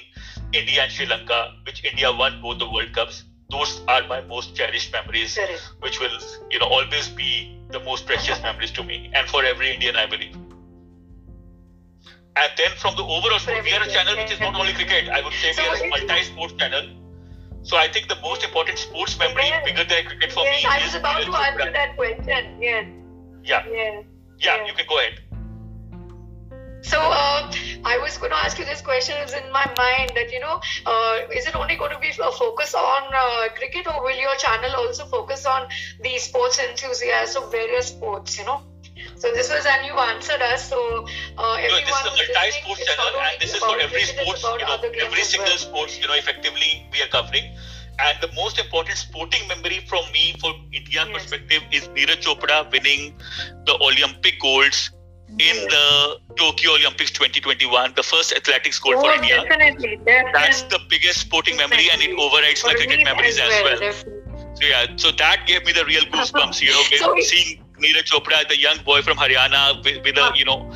India 0.53 0.83
and 0.83 0.93
Sri 0.93 1.07
Lanka, 1.07 1.53
which 1.65 1.85
India 1.85 2.13
won 2.13 2.41
both 2.41 2.59
the 2.59 2.71
World 2.71 2.93
Cups. 2.93 3.25
Those 3.51 3.81
are 3.89 4.03
my 4.07 4.21
most 4.23 4.55
cherished 4.55 4.93
memories, 4.93 5.39
which 5.81 6.01
will, 6.01 6.17
you 6.51 6.59
know, 6.59 6.67
always 6.67 7.09
be 7.09 7.59
the 7.71 7.81
most 7.81 8.07
precious 8.07 8.41
memories 8.49 8.71
to 8.73 8.85
me 8.85 9.11
and 9.15 9.29
for 9.29 9.45
every 9.45 9.73
Indian, 9.73 9.97
I 9.97 10.07
believe. 10.07 10.35
And 12.35 12.51
then 12.57 12.71
from 12.77 12.97
the 12.97 13.03
overall 13.03 13.39
sport, 13.39 13.63
we 13.63 13.75
are 13.75 13.83
a 13.83 13.89
channel 13.89 14.17
which 14.17 14.33
is 14.33 14.41
not 14.41 14.55
only 14.55 14.73
cricket. 14.73 15.09
I 15.11 15.21
would 15.21 15.35
say 15.35 15.53
we 15.57 15.67
are 15.67 15.85
a 15.85 15.89
multi-sport 15.89 16.57
channel 16.59 17.02
so 17.63 17.77
I 17.77 17.89
think 17.89 18.09
the 18.09 18.21
most 18.23 18.43
important 18.43 18.79
sports 18.79 19.19
memory, 19.19 19.45
yes. 19.47 19.65
bigger 19.65 19.85
than 19.85 20.05
cricket 20.05 20.33
for 20.33 20.43
yes, 20.45 20.65
me, 20.65 20.69
I 20.69 20.85
was 20.85 20.95
about 20.95 21.23
to 21.23 21.33
answer 21.33 21.73
that 21.73 21.97
question. 21.97 22.61
Yes. 22.61 22.87
Yeah. 23.45 23.65
Yes. 23.71 24.05
Yeah, 24.41 24.67
you 24.67 24.73
can 24.75 24.87
go 24.89 24.99
ahead. 24.99 25.21
So 26.83 26.99
uh, 26.99 27.53
I 27.85 27.97
was 27.99 28.19
going 28.19 28.33
to 28.33 28.37
ask 28.37 28.59
you 28.59 28.65
this 28.65 28.83
question 28.83 29.17
is 29.19 29.33
in 29.33 29.53
my 29.53 29.65
mind 29.77 30.11
that 30.17 30.33
you 30.33 30.41
know 30.41 30.61
uh, 30.85 31.21
is 31.33 31.47
it 31.47 31.55
only 31.55 31.77
going 31.77 31.93
to 31.93 31.99
be 32.01 32.09
a 32.09 32.33
focus 32.33 32.75
on 32.75 33.03
uh, 33.15 33.49
cricket 33.55 33.87
or 33.87 34.03
will 34.03 34.17
your 34.17 34.35
channel 34.35 34.75
also 34.77 35.05
focus 35.07 35.47
on 35.47 35.69
the 36.03 36.19
sports 36.19 36.59
enthusiasts 36.59 37.37
of 37.37 37.53
various 37.53 37.87
sports? 37.87 38.37
You 38.37 38.47
know. 38.47 38.63
So 39.23 39.31
this 39.31 39.49
was 39.55 39.65
and 39.65 39.87
you 39.87 39.95
answered 39.95 40.43
us. 40.43 40.69
So 40.69 41.07
uh, 41.39 41.55
everyone 41.55 41.87
this 41.87 41.95
is 41.95 42.03
a 42.03 42.35
multi-sport 42.35 42.79
channel, 42.87 43.21
and 43.23 43.41
this 43.41 43.55
is 43.55 43.63
for 43.63 43.79
every 43.79 44.03
sports, 44.03 44.43
you 44.43 44.67
know, 44.67 44.79
every 45.07 45.23
single 45.23 45.47
well. 45.47 45.59
sports, 45.59 46.01
you 46.01 46.09
know, 46.09 46.15
effectively 46.15 46.89
we 46.91 47.01
are 47.03 47.07
covering. 47.07 47.45
And 48.01 48.19
the 48.21 48.33
most 48.35 48.59
important 48.59 48.99
sporting 48.99 49.47
memory 49.47 49.79
from 49.87 50.11
me, 50.11 50.35
for 50.41 50.51
Indian 50.73 51.07
yes. 51.11 51.13
perspective, 51.15 51.63
is 51.71 51.87
Neeraj 51.95 52.19
Chopra 52.27 52.67
winning 52.73 53.15
the 53.65 53.79
Olympic 53.81 54.41
golds 54.41 54.91
in 55.39 55.57
the 55.71 56.19
Tokyo 56.37 56.73
Olympics 56.73 57.13
2021, 57.13 57.93
the 57.95 58.03
first 58.03 58.33
athletics 58.33 58.81
gold 58.81 58.97
oh, 58.99 59.03
for 59.03 59.13
India. 59.13 59.37
Definitely, 59.45 59.99
definitely. 60.05 60.33
That's 60.35 60.63
the 60.63 60.81
biggest 60.91 61.21
sporting 61.21 61.57
memory, 61.57 61.87
and 61.93 62.03
it 62.03 62.19
overrides 62.19 62.63
for 62.63 62.69
my 62.69 62.75
cricket 62.75 63.05
memories 63.05 63.39
as 63.39 63.51
well. 63.63 63.83
As 63.85 64.05
well. 64.05 64.55
So 64.55 64.67
yeah, 64.67 64.87
so 64.97 65.13
that 65.13 65.47
gave 65.47 65.65
me 65.65 65.71
the 65.71 65.85
real 65.85 66.03
goosebumps. 66.13 66.61
You 66.61 66.71
know, 66.71 66.83
so 66.99 67.15
seeing 67.21 67.63
Neeraj 67.83 68.05
Chopra, 68.05 68.49
the 68.49 68.59
young 68.59 68.79
boy 68.85 69.03
from 69.03 69.17
Haryana, 69.17 69.85
with, 69.85 70.05
with 70.05 70.17
a 70.17 70.33
you 70.35 70.45
know, 70.45 70.71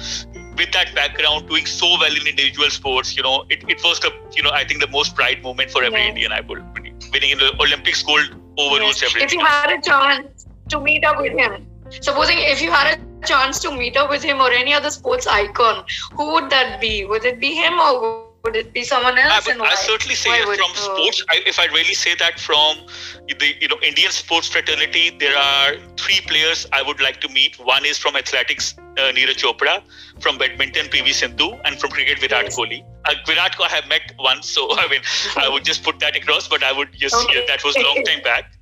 with 0.57 0.73
that 0.73 0.95
background, 0.95 1.49
doing 1.49 1.67
so 1.67 1.87
well 2.01 2.15
in 2.15 2.27
individual 2.27 2.71
sports. 2.71 3.17
You 3.17 3.23
know, 3.23 3.45
it, 3.49 3.65
it 3.69 3.83
was 3.85 4.01
the 4.01 4.13
you 4.33 4.43
know 4.43 4.51
I 4.51 4.65
think 4.65 4.81
the 4.81 4.89
most 4.89 5.15
pride 5.15 5.43
moment 5.43 5.71
for 5.71 5.85
every 5.85 6.01
yeah. 6.01 6.09
Indian. 6.09 6.33
I 6.33 6.41
would 6.41 6.65
winning 7.13 7.31
in 7.31 7.39
the 7.39 7.55
Olympics 7.61 8.03
gold 8.03 8.35
overrules 8.59 9.01
yes. 9.01 9.11
everything. 9.11 9.29
If 9.29 9.33
you 9.33 9.41
had 9.41 9.79
a 9.79 9.81
chance 9.81 10.47
to 10.69 10.81
meet 10.81 11.05
up 11.05 11.21
with 11.21 11.33
him, 11.33 11.67
supposing 11.91 12.39
if 12.39 12.61
you 12.61 12.71
had 12.71 12.99
a 12.99 13.27
chance 13.27 13.59
to 13.61 13.71
meet 13.71 13.97
up 13.97 14.11
with 14.11 14.23
him 14.23 14.41
or 14.41 14.51
any 14.51 14.73
other 14.73 14.91
sports 14.91 15.27
icon, 15.27 15.85
who 16.13 16.33
would 16.33 16.51
that 16.51 16.81
be? 16.81 17.05
Would 17.05 17.25
it 17.25 17.41
be 17.41 17.55
him 17.55 17.75
or 17.75 18.26
would 18.47 18.57
it 18.57 18.73
be 18.73 18.85
someone 18.85 19.19
else? 19.19 19.49
I, 19.49 19.57
would, 19.57 19.67
I 19.67 19.75
certainly 19.75 20.15
say 20.15 20.41
from 20.43 20.53
it, 20.53 20.77
sports. 20.77 21.25
I, 21.29 21.43
if 21.45 21.59
I 21.59 21.67
really 21.67 21.95
say 21.95 22.15
that 22.15 22.39
from 22.39 22.79
the 23.27 23.49
you 23.61 23.69
know 23.69 23.79
Indian 23.83 24.13
sports 24.13 24.49
fraternity, 24.49 25.11
there 25.19 25.37
are 25.37 25.75
three 25.97 26.21
players 26.27 26.67
I 26.73 26.83
would 26.83 27.01
like 27.01 27.21
to 27.23 27.29
meet. 27.29 27.59
One 27.59 27.85
is 27.85 27.99
from 27.99 28.17
athletics, 28.17 28.75
uh, 28.79 29.13
Neeraj 29.17 29.43
Chopra, 29.43 29.83
from 30.21 30.39
badminton, 30.39 30.87
PV 30.87 31.13
Sindhu, 31.13 31.59
and 31.65 31.79
from 31.81 31.91
cricket, 31.91 32.21
Virat 32.21 32.45
yes. 32.45 32.57
Kohli. 32.57 32.85
Uh, 33.05 33.15
Virat 33.27 33.57
I 33.61 33.69
have 33.69 33.89
met 33.89 34.15
once, 34.19 34.49
so 34.49 34.69
I 34.85 34.89
mean 34.89 35.03
I 35.37 35.49
would 35.49 35.65
just 35.65 35.83
put 35.83 35.99
that 35.99 36.17
across. 36.17 36.49
But 36.49 36.63
I 36.63 36.73
would 36.73 36.93
just 36.93 37.17
okay. 37.17 37.41
yeah, 37.41 37.47
that 37.49 37.65
was 37.65 37.77
a 37.77 37.83
long 37.83 38.03
time 38.05 38.23
back. 38.23 38.53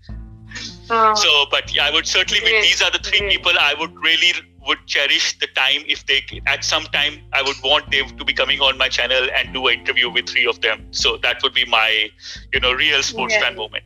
Uh, 0.88 1.14
so, 1.24 1.46
but 1.50 1.74
yeah, 1.74 1.86
I 1.86 1.90
would 1.90 2.06
certainly 2.06 2.42
meet. 2.42 2.62
These 2.62 2.82
are 2.82 2.90
the 2.90 3.04
three 3.10 3.28
people 3.28 3.52
I 3.60 3.74
would 3.78 3.94
really 4.08 4.32
would 4.66 4.86
cherish 4.86 5.38
the 5.38 5.46
time 5.48 5.82
if 5.86 6.06
they 6.06 6.22
at 6.46 6.64
some 6.64 6.84
time 6.84 7.20
I 7.32 7.42
would 7.42 7.56
want 7.62 7.90
them 7.90 8.16
to 8.16 8.24
be 8.24 8.32
coming 8.32 8.60
on 8.60 8.78
my 8.78 8.88
channel 8.88 9.28
and 9.36 9.52
do 9.52 9.66
an 9.68 9.80
interview 9.80 10.10
with 10.10 10.28
three 10.28 10.46
of 10.46 10.60
them. 10.60 10.86
So 10.90 11.16
that 11.18 11.42
would 11.42 11.54
be 11.54 11.64
my 11.66 12.10
you 12.52 12.60
know 12.60 12.72
real 12.72 13.02
sports 13.02 13.34
yeah. 13.34 13.42
fan 13.42 13.56
moment. 13.56 13.84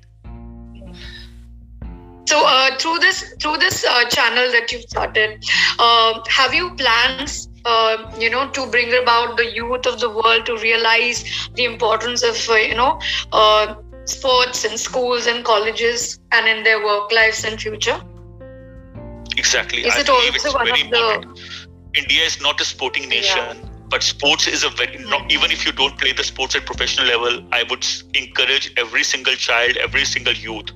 So 2.26 2.45
uh, 2.47 2.76
through 2.76 2.99
this 2.99 3.35
through 3.41 3.57
this 3.57 3.85
uh, 3.85 4.05
channel 4.11 4.53
that 4.53 4.70
you've 4.70 4.83
started, 4.83 5.45
uh, 5.79 6.20
have 6.29 6.53
you 6.53 6.74
plans 6.74 7.49
uh, 7.64 7.97
you 8.18 8.29
know 8.29 8.51
to 8.51 8.66
bring 8.70 8.93
about 9.03 9.37
the 9.39 9.51
youth 9.51 9.87
of 9.87 9.99
the 10.01 10.11
world 10.11 10.45
to 10.47 10.57
realize 10.59 11.24
the 11.55 11.64
importance 11.64 12.22
of 12.22 12.37
uh, 12.51 12.55
you 12.55 12.74
know 12.74 13.01
uh, 13.33 13.74
sports 14.05 14.64
in 14.64 14.76
schools 14.76 15.26
and 15.26 15.45
colleges 15.45 16.20
and 16.33 16.47
in 16.47 16.64
their 16.64 16.85
work 16.85 17.11
lives 17.12 17.45
and 17.45 17.61
future? 17.61 18.01
Exactly. 19.39 19.86
Is 19.86 19.95
I 19.95 20.01
it 20.01 20.09
also 20.09 20.32
it's 20.34 20.55
one 20.55 20.66
very 20.66 20.82
of 20.82 20.86
important. 20.86 21.41
India 21.97 22.22
is 22.24 22.41
not 22.41 22.61
a 22.61 22.64
sporting 22.64 23.09
nation. 23.09 23.39
Yeah. 23.39 23.64
But 23.89 24.03
sports 24.03 24.47
is 24.47 24.64
a 24.64 24.68
very 24.68 24.99
not, 24.99 25.22
hmm. 25.22 25.30
even 25.30 25.51
if 25.51 25.64
you 25.64 25.72
don't 25.72 25.97
play 25.99 26.12
the 26.12 26.24
sports 26.24 26.55
at 26.55 26.66
professional 26.66 27.07
level, 27.07 27.47
I 27.53 27.62
would 27.70 27.86
encourage 28.14 28.72
every 28.76 29.03
single 29.03 29.34
child, 29.34 29.78
every 29.78 30.05
single 30.05 30.34
youth 30.34 30.70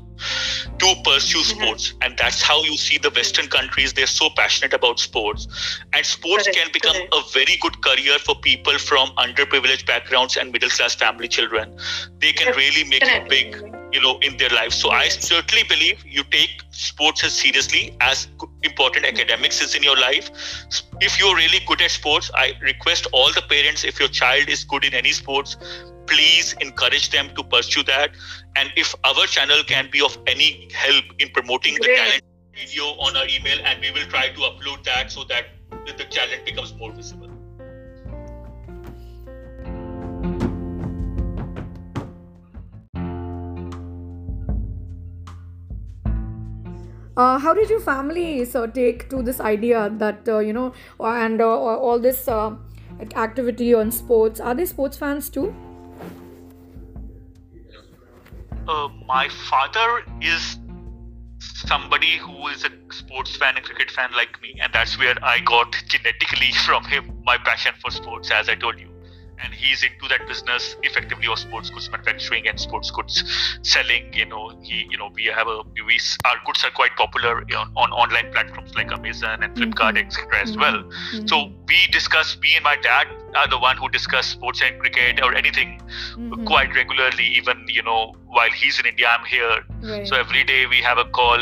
to 0.79 0.95
pursue 1.05 1.39
mm-hmm. 1.39 1.61
sports. 1.63 1.95
And 2.03 2.17
that's 2.19 2.43
how 2.43 2.63
you 2.63 2.77
see 2.77 2.99
the 2.99 3.11
western 3.11 3.47
countries. 3.49 3.93
They're 3.93 4.07
so 4.07 4.31
passionate 4.37 4.73
about 4.73 4.99
sports. 4.99 5.49
And 5.93 6.05
sports 6.05 6.45
Correct. 6.45 6.59
can 6.59 6.73
become 6.73 6.95
Correct. 6.95 7.15
a 7.15 7.23
very 7.33 7.57
good 7.61 7.83
career 7.83 8.19
for 8.19 8.35
people 8.37 8.79
from 8.79 9.09
underprivileged 9.17 9.87
backgrounds 9.87 10.37
and 10.37 10.53
middle 10.53 10.71
class 10.71 10.95
family 10.95 11.29
children. 11.29 11.77
They 12.21 12.33
can 12.33 12.55
really 12.57 12.85
make 12.85 13.03
it 13.05 13.29
big 13.29 13.73
you 13.93 14.01
know 14.01 14.19
in 14.21 14.37
their 14.39 14.49
lives 14.49 14.75
so 14.75 14.91
i 14.91 15.07
certainly 15.09 15.65
believe 15.65 16.03
you 16.07 16.25
take 16.25 16.63
sports 16.71 17.23
as 17.25 17.35
seriously 17.35 17.95
as 18.01 18.27
important 18.63 19.05
academics 19.05 19.61
is 19.61 19.75
in 19.75 19.83
your 19.83 19.97
life. 19.99 20.31
If 21.01 21.19
you're 21.19 21.37
really 21.37 21.61
good 21.67 21.83
at 21.83 21.91
sports 21.91 22.31
i 22.35 22.53
request 22.63 23.07
all 23.13 23.33
the 23.33 23.43
parents 23.43 23.85
if 23.85 24.01
your 24.01 24.09
child 24.09 24.49
is 24.49 24.65
good 24.65 24.85
in 24.85 24.95
any 24.95 25.13
sports 25.13 25.57
please 26.13 26.55
encourage 26.61 27.11
them 27.11 27.31
to 27.35 27.43
pursue 27.45 27.83
that 27.85 28.11
and 28.57 28.71
if 28.77 28.95
our 29.05 29.27
channel 29.27 29.65
can 29.67 29.89
be 29.91 30.03
of 30.03 30.19
any 30.27 30.69
help 30.75 31.05
in 31.19 31.29
promoting 31.31 31.75
the 31.75 31.89
talent 31.97 32.23
video 32.55 32.85
on 33.07 33.17
our 33.17 33.27
email 33.29 33.59
and 33.65 33.81
we 33.81 33.91
will 33.91 34.09
try 34.09 34.29
to 34.29 34.41
upload 34.41 34.85
that 34.85 35.11
so 35.11 35.25
that 35.25 35.47
the 35.87 36.05
talent 36.05 36.45
becomes 36.45 36.75
more 36.75 36.93
visible 36.93 37.29
Uh, 47.15 47.39
how 47.39 47.53
did 47.53 47.69
your 47.69 47.79
family 47.79 48.43
so 48.43 48.67
take 48.67 49.11
to 49.11 49.23
this 49.23 49.39
idea 49.39 49.91
that 49.99 50.27
uh, 50.27 50.39
you 50.39 50.53
know 50.53 50.73
and 50.99 51.43
uh, 51.43 51.47
all 51.47 51.99
this 51.99 52.27
uh, 52.27 52.57
activity 53.15 53.75
on 53.75 53.91
sports? 53.91 54.41
Are 54.41 54.55
they 54.55 54.65
sports 54.65 54.97
fans 54.97 55.29
too? 55.29 55.55
Uh, 58.69 58.89
my 59.09 59.29
father 59.51 60.03
is 60.21 60.59
somebody 61.39 62.17
who 62.19 62.47
is 62.49 62.65
a 62.65 62.71
sports 62.93 63.35
fan 63.37 63.57
and 63.57 63.65
cricket 63.65 63.91
fan 63.91 64.11
like 64.17 64.41
me, 64.41 64.59
and 64.63 64.73
that's 64.73 64.99
where 64.99 65.17
I 65.23 65.41
got 65.41 65.75
genetically 65.89 66.53
from 66.67 66.85
him 66.85 67.23
my 67.25 67.39
passion 67.39 67.75
for 67.81 67.91
sports, 67.91 68.31
as 68.31 68.49
I 68.49 68.55
told 68.55 68.79
you 68.79 68.92
and 69.43 69.53
he's 69.53 69.83
into 69.83 70.09
that 70.09 70.27
business 70.27 70.77
effectively 70.83 71.27
of 71.27 71.39
sports 71.39 71.71
goods 71.71 71.91
manufacturing 71.91 72.47
and 72.49 72.59
sports 72.59 72.91
goods 72.91 73.25
selling 73.63 74.13
you 74.13 74.27
know 74.27 74.51
he 74.63 74.87
you 74.91 74.99
know 74.99 75.11
we 75.15 75.25
have 75.25 75.47
a 75.47 75.63
we 75.87 75.99
our 76.25 76.37
goods 76.47 76.65
are 76.65 76.71
quite 76.71 76.95
popular 76.97 77.39
on, 77.41 77.73
on 77.77 77.91
online 77.93 78.31
platforms 78.33 78.75
like 78.75 78.93
amazon 78.93 79.43
and 79.43 79.55
flipkart 79.57 79.97
mm-hmm. 79.97 80.07
etc 80.07 80.41
as 80.41 80.57
well 80.57 80.83
mm-hmm. 80.83 81.27
so 81.27 81.51
we 81.69 81.87
discuss 81.91 82.37
me 82.41 82.55
and 82.55 82.65
my 82.65 82.77
dad 82.77 83.07
are 83.35 83.49
the 83.49 83.59
one 83.59 83.77
who 83.77 83.89
discuss 83.89 84.27
sports 84.27 84.61
and 84.63 84.79
cricket 84.79 85.23
or 85.23 85.35
anything 85.35 85.81
mm-hmm. 86.15 86.45
quite 86.45 86.75
regularly 86.75 87.25
even 87.25 87.65
you 87.69 87.83
know 87.83 88.15
while 88.27 88.51
he's 88.51 88.79
in 88.79 88.87
india 88.87 89.09
i'm 89.09 89.25
here 89.27 89.59
right. 89.83 90.07
so 90.07 90.17
every 90.17 90.45
day 90.45 90.67
we 90.67 90.81
have 90.81 90.99
a 90.99 91.05
call 91.07 91.39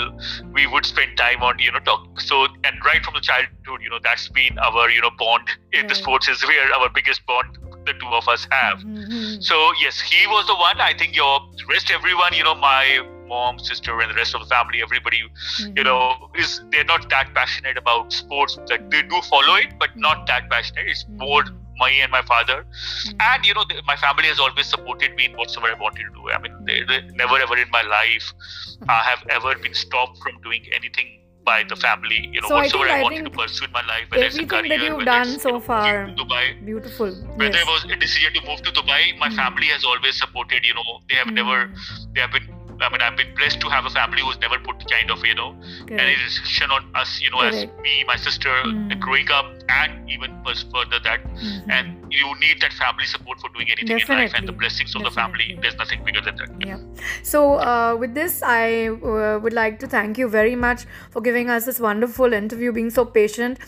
we 0.53 0.67
would 0.67 0.87
spend 0.87 1.17
time 1.17 1.43
on 1.43 1.59
you 1.59 1.71
know 1.73 1.81
talk 1.81 2.21
so 2.21 2.47
and 2.65 2.77
right 2.85 3.05
from 3.05 3.15
the 3.15 3.21
childhood 3.21 3.81
you 3.83 3.91
know 3.91 3.99
that's 4.03 4.29
been 4.29 4.59
our 4.59 4.89
you 4.91 5.01
know 5.01 5.11
bond 5.19 5.49
in 5.73 5.81
right. 5.81 5.89
the 5.89 5.95
sports 5.95 6.29
is 6.29 6.43
where 6.47 6.73
our 6.75 6.89
biggest 6.89 7.25
bond 7.27 7.59
the 7.87 7.93
two 7.95 8.09
of 8.09 8.29
us 8.29 8.47
have. 8.51 8.79
Mm-hmm. 8.79 9.41
So 9.41 9.73
yes, 9.81 10.01
he 10.01 10.27
was 10.27 10.47
the 10.47 10.57
one. 10.57 10.81
I 10.81 10.95
think 10.95 11.17
your 11.17 11.41
rest 11.69 11.91
everyone, 11.91 12.35
you 12.35 12.45
know, 12.45 12.55
my 12.55 13.07
mom, 13.27 13.59
sister, 13.59 14.01
and 14.01 14.11
the 14.11 14.15
rest 14.15 14.35
of 14.35 14.41
the 14.41 14.47
family, 14.47 14.83
everybody, 14.83 15.23
mm-hmm. 15.23 15.77
you 15.77 15.85
know, 15.85 16.31
is 16.37 16.61
they're 16.71 16.85
not 16.85 17.09
that 17.11 17.33
passionate 17.35 17.79
about 17.79 18.13
sports. 18.13 18.59
That 18.67 18.91
they 18.91 19.03
do 19.03 19.21
follow 19.23 19.55
it, 19.55 19.79
but 19.79 19.97
not 19.97 20.27
that 20.27 20.51
passionate. 20.51 20.87
It's 20.89 21.05
mm-hmm. 21.05 21.19
more 21.19 21.45
me 21.81 22.01
and 22.03 22.13
my 22.13 22.23
father, 22.23 22.65
mm-hmm. 22.65 23.17
and 23.21 23.47
you 23.47 23.55
know, 23.55 23.65
my 23.87 23.97
family 23.97 24.25
has 24.25 24.39
always 24.39 24.67
supported 24.67 25.15
me 25.15 25.27
in 25.27 25.33
whatsoever 25.33 25.75
I 25.75 25.81
wanted 25.81 26.05
to 26.05 26.13
do. 26.15 26.31
I 26.31 26.39
mean, 26.39 26.55
they, 26.65 26.83
they 26.83 27.01
never 27.15 27.37
ever 27.39 27.57
in 27.57 27.71
my 27.71 27.83
life 27.83 28.35
mm-hmm. 28.35 28.91
I 28.91 29.01
have 29.03 29.25
ever 29.31 29.55
been 29.57 29.75
stopped 29.75 30.19
from 30.19 30.41
doing 30.43 30.67
anything 30.73 31.20
by 31.45 31.65
the 31.69 31.77
family. 31.77 32.29
You 32.33 32.41
know, 32.41 32.49
so 32.49 32.55
whatsoever 32.57 32.85
I, 32.85 32.89
think, 32.89 32.97
I, 32.97 33.01
I 33.01 33.03
wanted 33.03 33.25
to 33.25 33.31
pursue 33.31 33.65
in 33.65 33.73
my 33.73 33.85
life, 33.87 34.11
whether 34.11 34.25
it's 34.25 34.39
a 34.39 34.47
career, 34.47 34.69
that 34.69 34.81
you've 34.85 35.05
done 35.05 35.39
so 35.39 35.49
you 35.49 35.55
know, 35.55 35.61
far, 35.61 36.07
Dubai, 36.09 36.65
beautiful. 36.65 37.11
Whether 37.37 37.59
yes. 37.59 37.63
it 37.63 37.67
was 37.67 37.85
a 37.91 37.97
decision 37.97 38.35
to 38.35 38.47
move 38.47 38.63
to 38.63 38.71
Dubai, 38.73 39.19
my 39.19 39.29
mm. 39.29 39.37
family 39.37 39.67
has 39.67 39.85
always 39.85 40.19
supported. 40.19 40.65
You 40.65 40.75
know, 40.75 41.01
they 41.09 41.17
have 41.17 41.29
mm. 41.29 41.35
never, 41.35 41.71
they 42.15 42.21
have 42.21 42.33
been 42.33 42.47
I 42.83 42.89
mean, 42.91 43.01
I've 43.01 43.17
been 43.17 43.35
blessed 43.37 43.61
to 43.61 43.69
have 43.69 43.85
a 43.85 43.91
family 43.91 44.23
who's 44.23 44.39
never 44.39 44.59
put 44.59 44.91
kind 44.91 45.11
of, 45.11 45.25
you 45.25 45.35
know, 45.35 45.55
Correct. 45.87 46.01
any 46.01 46.17
restriction 46.23 46.71
on 46.71 46.91
us, 46.95 47.21
you 47.21 47.31
know, 47.31 47.39
Correct. 47.39 47.57
as 47.57 47.83
me, 47.83 48.05
my 48.07 48.17
sister, 48.17 48.49
mm. 48.49 48.99
growing 49.01 49.31
up, 49.31 49.47
and 49.69 50.11
even 50.11 50.31
further 50.45 50.99
that. 51.05 51.25
Mm-hmm. 51.25 51.71
And 51.71 52.13
you 52.13 52.27
need 52.41 52.61
that 52.61 52.73
family 52.73 53.05
support 53.05 53.41
for 53.41 53.49
doing 53.51 53.69
anything 53.71 53.99
Definitely. 53.99 54.15
in 54.15 54.21
life, 54.23 54.35
and 54.37 54.49
the 54.49 54.53
blessings 54.53 54.95
of 54.95 55.03
Definitely. 55.03 55.11
the 55.11 55.55
family. 55.55 55.59
There's 55.63 55.77
nothing 55.77 56.05
bigger 56.05 56.21
than 56.21 56.37
that. 56.37 56.67
Yeah. 56.67 56.79
So, 57.23 57.55
uh, 57.55 57.97
with 57.99 58.15
this, 58.15 58.43
I 58.43 58.89
uh, 58.89 59.39
would 59.41 59.53
like 59.53 59.79
to 59.81 59.87
thank 59.87 60.19
you 60.19 60.29
very 60.29 60.57
much 60.57 60.87
for 61.11 61.21
giving 61.21 61.51
us 61.51 61.67
this 61.67 61.81
wonderful 61.81 62.33
interview, 62.33 62.73
being 62.73 62.91
so 62.91 63.05
patient, 63.05 63.59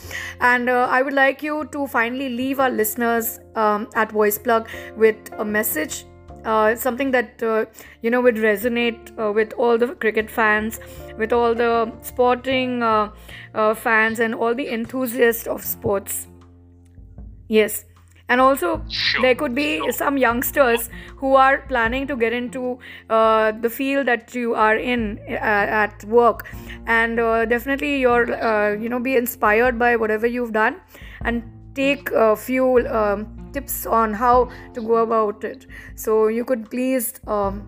and 0.41 0.69
uh, 0.69 0.89
I 0.91 1.03
would 1.03 1.15
like 1.15 1.43
you 1.43 1.69
to 1.73 1.87
finally 1.87 2.29
leave 2.29 2.61
our 2.61 2.71
listeners 2.71 3.39
um, 3.55 3.89
at 3.95 4.11
Voice 4.13 4.39
Plug 4.39 4.69
with 4.97 5.17
a 5.39 5.45
message 5.45 6.05
uh, 6.45 6.74
something 6.74 7.11
that 7.12 7.43
uh, 7.43 7.64
you 8.03 8.11
know 8.11 8.20
would 8.20 8.36
resonate 8.36 9.11
uh, 9.18 9.32
with 9.32 9.53
all 9.55 9.78
the 9.78 9.88
cricket 9.95 10.30
fans 10.30 10.80
with 11.18 11.32
all 11.32 11.55
the 11.55 11.93
sporting 12.03 12.82
uh, 12.82 13.11
uh, 13.55 13.74
fans 13.74 14.20
and 14.20 14.34
all 14.34 14.55
the 14.55 14.68
enthusiasts 14.72 15.47
of 15.47 15.64
sports 15.64 16.26
yes 17.49 17.84
and 18.28 18.40
also 18.40 18.82
Sure. 18.88 19.20
there 19.22 19.34
could 19.34 19.55
be 19.55 19.78
Sure. 19.78 19.93
some 19.93 20.16
youngsters 20.16 20.88
who 21.16 21.34
are 21.34 21.59
planning 21.68 22.07
to 22.07 22.16
get 22.16 22.32
into 22.32 22.78
uh, 23.11 23.53
the 23.53 23.68
field 23.70 24.07
that 24.07 24.34
you 24.34 24.55
are 24.55 24.76
in 24.76 25.18
uh, 25.28 25.34
at 25.84 26.05
work 26.05 26.47
and 26.86 27.20
uh, 27.20 27.45
definitely 27.45 27.99
you're 28.01 28.32
uh, 28.43 28.72
you 28.74 28.88
know 28.88 28.99
be 29.01 29.16
inspired 29.16 29.78
by 29.78 29.97
whatever 29.97 30.26
you've 30.26 30.53
done 30.53 30.80
and 31.24 31.43
take 31.75 32.11
a 32.11 32.37
few 32.37 32.87
um, 32.89 33.51
tips 33.53 33.87
on 33.87 34.12
how 34.12 34.51
to 34.75 34.81
go 34.81 34.97
about 34.97 35.45
it. 35.45 35.66
So 35.95 36.29
you 36.29 36.45
could 36.45 36.70
please 36.70 37.14
um, 37.27 37.62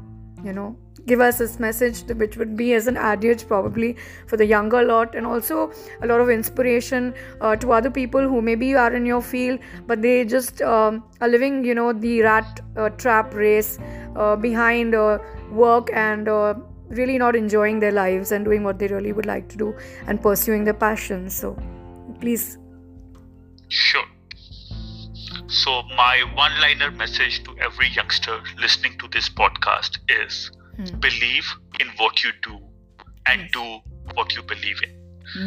you 0.44 0.52
know 0.52 0.76
give 1.06 1.20
us 1.20 1.36
this 1.36 1.60
message 1.60 2.02
which 2.16 2.38
would 2.38 2.56
be 2.56 2.72
as 2.72 2.86
an 2.86 2.96
adage 2.96 3.46
probably 3.46 3.94
for 4.26 4.38
the 4.38 4.46
younger 4.46 4.82
lot 4.82 5.14
and 5.14 5.26
also 5.26 5.70
a 6.00 6.06
lot 6.06 6.18
of 6.18 6.30
inspiration 6.30 7.12
uh, 7.42 7.54
to 7.54 7.72
other 7.72 7.90
people 7.90 8.22
who 8.22 8.40
maybe 8.40 8.74
are 8.74 8.94
in 8.94 9.04
your 9.04 9.20
field 9.20 9.58
but 9.86 10.00
they 10.00 10.24
just 10.24 10.62
um, 10.62 11.04
are 11.20 11.28
living 11.28 11.62
you 11.62 11.74
know 11.74 11.92
the 11.92 12.22
rat 12.22 12.60
uh, 12.78 12.88
trap 12.90 13.34
race 13.34 13.78
uh, 14.16 14.34
behind 14.34 14.94
uh, 14.94 15.18
work 15.50 15.90
and 15.92 16.26
uh, 16.26 16.54
really 16.88 17.18
not 17.18 17.36
enjoying 17.36 17.80
their 17.80 17.92
lives 17.92 18.32
and 18.32 18.44
doing 18.44 18.62
what 18.62 18.78
they 18.78 18.86
really 18.88 19.12
would 19.12 19.26
like 19.26 19.48
to 19.48 19.56
do 19.56 19.74
and 20.06 20.22
pursuing 20.22 20.64
their 20.64 20.74
passions. 20.74 21.34
So 21.34 21.56
please 22.20 22.58
Sure. 23.74 24.06
So, 25.48 25.82
my 25.96 26.22
one 26.34 26.52
liner 26.60 26.90
message 26.92 27.42
to 27.44 27.56
every 27.58 27.88
youngster 27.88 28.40
listening 28.58 28.96
to 28.98 29.08
this 29.08 29.28
podcast 29.28 29.98
is 30.08 30.50
Hmm. 30.76 30.98
believe 31.00 31.46
in 31.80 31.88
what 31.98 32.22
you 32.24 32.30
do 32.42 32.54
and 33.26 33.40
Yes. 33.42 33.50
do 33.52 33.64
what 34.14 34.34
you 34.36 34.42
believe 34.42 34.80
in. 34.86 34.92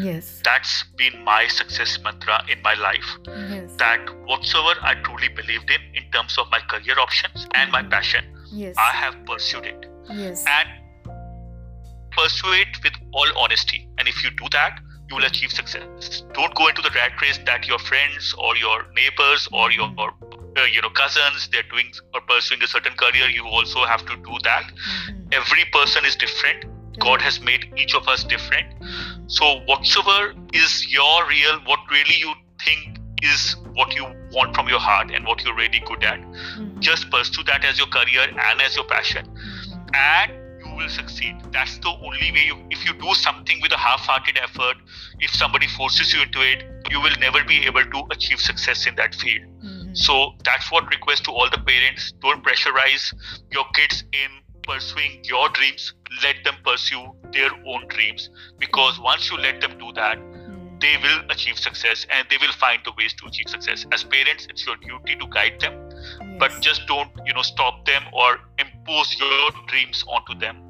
yes 0.03 0.41
That's 0.43 0.83
been 1.01 1.23
my 1.23 1.47
success 1.47 1.97
mantra 2.03 2.37
in 2.53 2.61
my 2.67 2.73
life. 2.83 3.09
yes 3.27 3.75
That 3.83 4.09
whatsoever 4.31 4.79
I 4.81 4.95
truly 5.07 5.29
believed 5.39 5.69
in, 5.77 5.81
in 6.01 6.11
terms 6.11 6.37
of 6.37 6.49
my 6.55 6.59
career 6.73 6.99
options 6.99 7.47
and 7.53 7.71
my 7.71 7.83
passion, 7.95 8.25
yes 8.63 8.75
I 8.77 8.91
have 9.03 9.15
pursued 9.25 9.65
it. 9.73 9.85
yes 10.23 10.43
And 10.57 10.69
pursue 12.19 12.53
it 12.63 12.83
with 12.83 12.93
all 13.13 13.37
honesty. 13.37 13.87
And 13.97 14.07
if 14.07 14.23
you 14.23 14.31
do 14.31 14.47
that, 14.51 14.79
you 15.09 15.15
will 15.15 15.25
achieve 15.25 15.51
success. 15.51 16.23
Don't 16.33 16.53
go 16.55 16.67
into 16.67 16.81
the 16.81 16.89
rat 16.95 17.13
race 17.21 17.39
that 17.45 17.67
your 17.67 17.79
friends 17.79 18.33
or 18.37 18.55
your 18.57 18.85
neighbors 18.95 19.47
or 19.51 19.71
your 19.71 19.89
uh, 20.57 20.63
you 20.73 20.81
know 20.81 20.89
cousins 20.89 21.47
they're 21.51 21.69
doing 21.71 21.91
or 22.13 22.21
pursuing 22.21 22.61
a 22.63 22.67
certain 22.67 22.93
career. 22.93 23.29
You 23.29 23.45
also 23.45 23.85
have 23.85 24.05
to 24.05 24.15
do 24.17 24.37
that. 24.43 24.63
Mhm. 24.65 25.33
Every 25.33 25.65
person 25.71 26.05
is 26.05 26.15
different. 26.15 26.65
God 26.99 27.21
has 27.21 27.39
made 27.39 27.71
each 27.77 27.93
of 27.95 28.07
us 28.07 28.23
different. 28.23 28.67
So 29.27 29.59
whatsoever 29.65 30.33
is 30.53 30.91
your 30.91 31.27
real, 31.27 31.59
what 31.65 31.79
really 31.91 32.15
you 32.17 32.33
think 32.65 32.97
is 33.21 33.55
what 33.73 33.93
you 33.95 34.05
want 34.31 34.55
from 34.55 34.67
your 34.67 34.79
heart 34.79 35.11
and 35.11 35.25
what 35.25 35.43
you're 35.43 35.55
really 35.55 35.79
good 35.91 36.03
at, 36.03 36.19
Mhm. 36.21 36.79
just 36.79 37.09
pursue 37.11 37.43
that 37.43 37.63
as 37.63 37.77
your 37.77 37.87
career 37.87 38.27
and 38.49 38.61
as 38.61 38.75
your 38.75 38.85
passion 38.85 39.27
and 39.93 40.31
will 40.77 40.89
succeed. 40.89 41.35
That's 41.51 41.77
the 41.79 41.89
only 41.89 42.31
way. 42.31 42.45
You, 42.47 42.57
if 42.69 42.85
you 42.85 42.93
do 42.93 43.13
something 43.15 43.59
with 43.61 43.71
a 43.73 43.77
half-hearted 43.77 44.37
effort, 44.37 44.77
if 45.19 45.31
somebody 45.31 45.67
forces 45.67 46.13
you 46.13 46.21
into 46.21 46.41
it, 46.41 46.63
you 46.91 47.01
will 47.01 47.17
never 47.19 47.43
be 47.43 47.65
able 47.65 47.83
to 47.83 48.07
achieve 48.11 48.39
success 48.39 48.87
in 48.87 48.95
that 48.95 49.15
field. 49.15 49.45
Mhm. 49.63 49.97
So 49.97 50.35
that's 50.43 50.71
what 50.71 50.89
request 50.89 51.25
to 51.25 51.31
all 51.31 51.49
the 51.49 51.61
parents: 51.71 52.13
don't 52.21 52.43
pressurize 52.43 53.13
your 53.51 53.65
kids 53.79 54.03
in 54.13 54.29
pursuing 54.63 55.19
your 55.23 55.49
dreams. 55.49 55.93
Let 56.23 56.43
them 56.43 56.55
pursue 56.63 57.03
their 57.33 57.51
own 57.65 57.87
dreams 57.87 58.29
because 58.59 58.99
once 58.99 59.31
you 59.31 59.37
let 59.37 59.61
them 59.61 59.77
do 59.77 59.91
that, 59.93 60.17
Mhm. 60.19 60.79
they 60.79 60.95
will 60.97 61.19
achieve 61.29 61.57
success 61.59 62.05
and 62.09 62.27
they 62.29 62.37
will 62.37 62.53
find 62.53 62.83
the 62.85 62.93
ways 62.97 63.13
to 63.21 63.27
achieve 63.27 63.49
success. 63.49 63.85
As 63.91 64.03
parents, 64.03 64.47
it's 64.49 64.65
your 64.65 64.77
duty 64.77 65.15
to 65.15 65.27
guide 65.27 65.59
them 65.59 65.87
but 66.39 66.51
just 66.61 66.85
don't 66.87 67.09
you 67.25 67.33
know 67.33 67.41
stop 67.41 67.85
them 67.85 68.03
or 68.13 68.39
impose 68.59 69.15
your 69.19 69.51
dreams 69.67 70.03
onto 70.07 70.35
them 70.35 70.66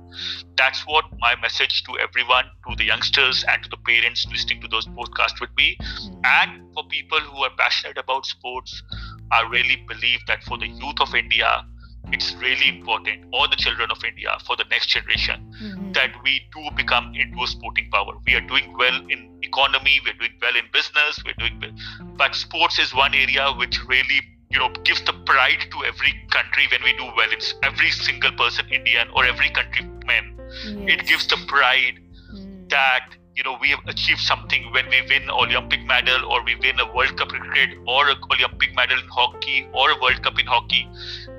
that's 0.58 0.82
what 0.88 1.06
my 1.20 1.36
message 1.42 1.84
to 1.84 1.98
everyone 2.00 2.46
to 2.68 2.76
the 2.76 2.84
youngsters 2.86 3.44
and 3.48 3.64
to 3.64 3.70
the 3.70 3.78
parents 3.78 4.26
listening 4.32 4.62
to 4.62 4.68
those 4.68 4.88
podcasts 4.88 5.40
would 5.40 5.56
be 5.56 5.78
Mhm. 5.82 6.22
and 6.26 6.52
for 6.74 6.84
people 6.88 7.20
who 7.20 7.44
are 7.44 7.54
passionate 7.58 7.98
about 7.98 8.26
sports 8.26 8.82
i 9.32 9.42
really 9.42 9.78
believe 9.88 10.20
that 10.28 10.44
for 10.44 10.58
the 10.58 10.68
youth 10.68 11.00
of 11.00 11.14
india 11.16 11.52
it's 12.12 12.34
really 12.36 12.70
important 12.70 13.26
or 13.34 13.48
the 13.48 13.56
children 13.56 13.90
of 13.92 14.04
india 14.04 14.36
for 14.46 14.56
the 14.56 14.66
next 14.74 14.88
generation 14.88 15.42
Mhm. 15.62 15.94
that 15.94 16.12
we 16.24 16.34
do 16.56 16.70
become 16.76 17.12
into 17.16 17.44
a 17.44 17.48
sporting 17.48 17.90
power. 17.92 18.14
We 18.26 18.34
are 18.36 18.42
doing 18.52 18.76
well 18.78 18.98
in 19.10 19.20
economy, 19.44 20.00
we're 20.06 20.14
doing 20.14 20.38
well 20.42 20.56
in 20.56 20.66
business, 20.72 21.20
we're 21.26 21.40
doing 21.40 21.60
well. 21.62 21.72
But 22.22 22.36
sports 22.36 22.80
is 22.80 22.94
one 22.94 23.14
area 23.14 23.52
which 23.52 23.78
really, 23.88 24.22
you 24.50 24.60
know, 24.60 24.70
gives 24.84 25.02
the 25.04 25.14
pride 25.26 25.60
to 25.72 25.86
every 25.86 26.14
country 26.32 26.68
when 26.72 26.82
we 26.84 26.94
do 26.98 27.06
well. 27.16 27.28
It's 27.32 27.54
every 27.64 27.90
single 27.92 28.32
person, 28.32 28.66
Indian 28.72 29.10
or 29.14 29.26
every 29.26 29.50
countryman. 29.50 30.36
It 30.88 31.06
gives 31.06 31.28
the 31.28 31.38
pride 31.48 32.00
Mhm. 32.34 32.70
that 32.70 33.10
you 33.36 33.44
know 33.44 33.58
we 33.62 33.70
have 33.70 33.82
achieved 33.88 34.20
something 34.22 34.72
when 34.72 34.88
we 34.90 35.02
win 35.10 35.30
Olympic 35.30 35.84
medal 35.86 36.26
or 36.32 36.42
we 36.44 36.56
win 36.56 36.80
a 36.80 36.86
World 36.94 37.18
Cup 37.18 37.34
in 37.34 37.42
cricket 37.42 37.78
or 37.86 38.10
an 38.10 38.18
Olympic 38.32 38.74
medal 38.74 38.98
in 39.00 39.08
hockey 39.10 39.68
or 39.74 39.92
a 39.92 40.00
World 40.02 40.24
Cup 40.24 40.40
in 40.40 40.48
hockey. 40.48 40.88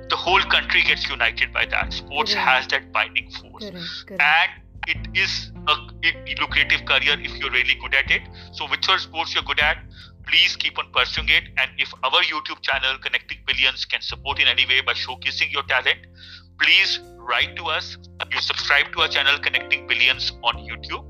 The 0.09 0.15
whole 0.15 0.41
country 0.43 0.83
gets 0.83 1.09
united 1.09 1.51
by 1.53 1.65
that. 1.65 1.91
Sports 1.93 2.33
Correct. 2.33 2.47
has 2.47 2.67
that 2.67 2.91
binding 2.91 3.29
force 3.31 3.69
Correct, 3.69 4.05
correct. 4.07 4.21
and 4.21 4.51
it 4.87 5.17
is 5.23 5.51
a, 5.67 5.73
a 6.03 6.35
lucrative 6.41 6.85
career 6.85 7.19
if 7.19 7.35
you're 7.37 7.51
really 7.51 7.75
good 7.81 7.93
at 7.95 8.09
it. 8.09 8.21
So, 8.53 8.67
whichever 8.67 8.97
sports 8.97 9.33
you're 9.35 9.43
good 9.43 9.59
at, 9.59 9.77
please 10.29 10.55
keep 10.55 10.77
on 10.77 10.91
pursuing 10.93 11.29
it. 11.29 11.43
And 11.57 11.71
if 11.77 11.93
our 12.03 12.21
YouTube 12.23 12.61
channel, 12.61 12.97
Connecting 13.01 13.37
Billions, 13.45 13.85
can 13.85 14.01
support 14.01 14.39
in 14.39 14.47
any 14.47 14.65
way 14.65 14.81
by 14.81 14.93
showcasing 14.93 15.51
your 15.51 15.63
talent, 15.63 15.99
please 16.59 16.99
write 17.17 17.55
to 17.57 17.65
us. 17.65 17.97
You 18.33 18.39
subscribe 18.39 18.91
to 18.93 19.01
our 19.01 19.07
channel, 19.07 19.39
Connecting 19.39 19.87
Billions, 19.87 20.31
on 20.43 20.55
YouTube, 20.57 21.05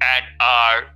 and 0.00 0.24
our 0.40 0.86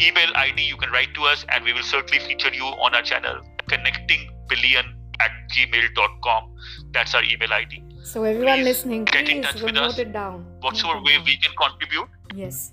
email 0.00 0.30
ID 0.34 0.62
you 0.62 0.76
can 0.76 0.90
write 0.90 1.14
to 1.14 1.22
us, 1.22 1.44
and 1.48 1.64
we 1.64 1.72
will 1.72 1.82
certainly 1.82 2.24
feature 2.24 2.52
you 2.52 2.64
on 2.64 2.94
our 2.94 3.02
channel, 3.02 3.40
Connecting 3.68 4.30
Billion 4.48 4.84
at 5.20 5.30
gmail.com. 5.54 6.54
That's 6.92 7.14
our 7.14 7.22
email 7.22 7.52
ID. 7.52 7.84
So 8.02 8.24
everyone 8.24 8.58
Please 8.58 8.64
listening, 8.64 9.04
get 9.04 9.28
in 9.28 9.42
touch 9.42 9.60
with 9.60 9.76
us. 9.76 9.98
it 9.98 10.12
down. 10.12 10.46
Whatsoever 10.60 11.02
way 11.02 11.18
we 11.24 11.36
can 11.36 11.52
contribute, 11.56 12.08
Yes. 12.34 12.72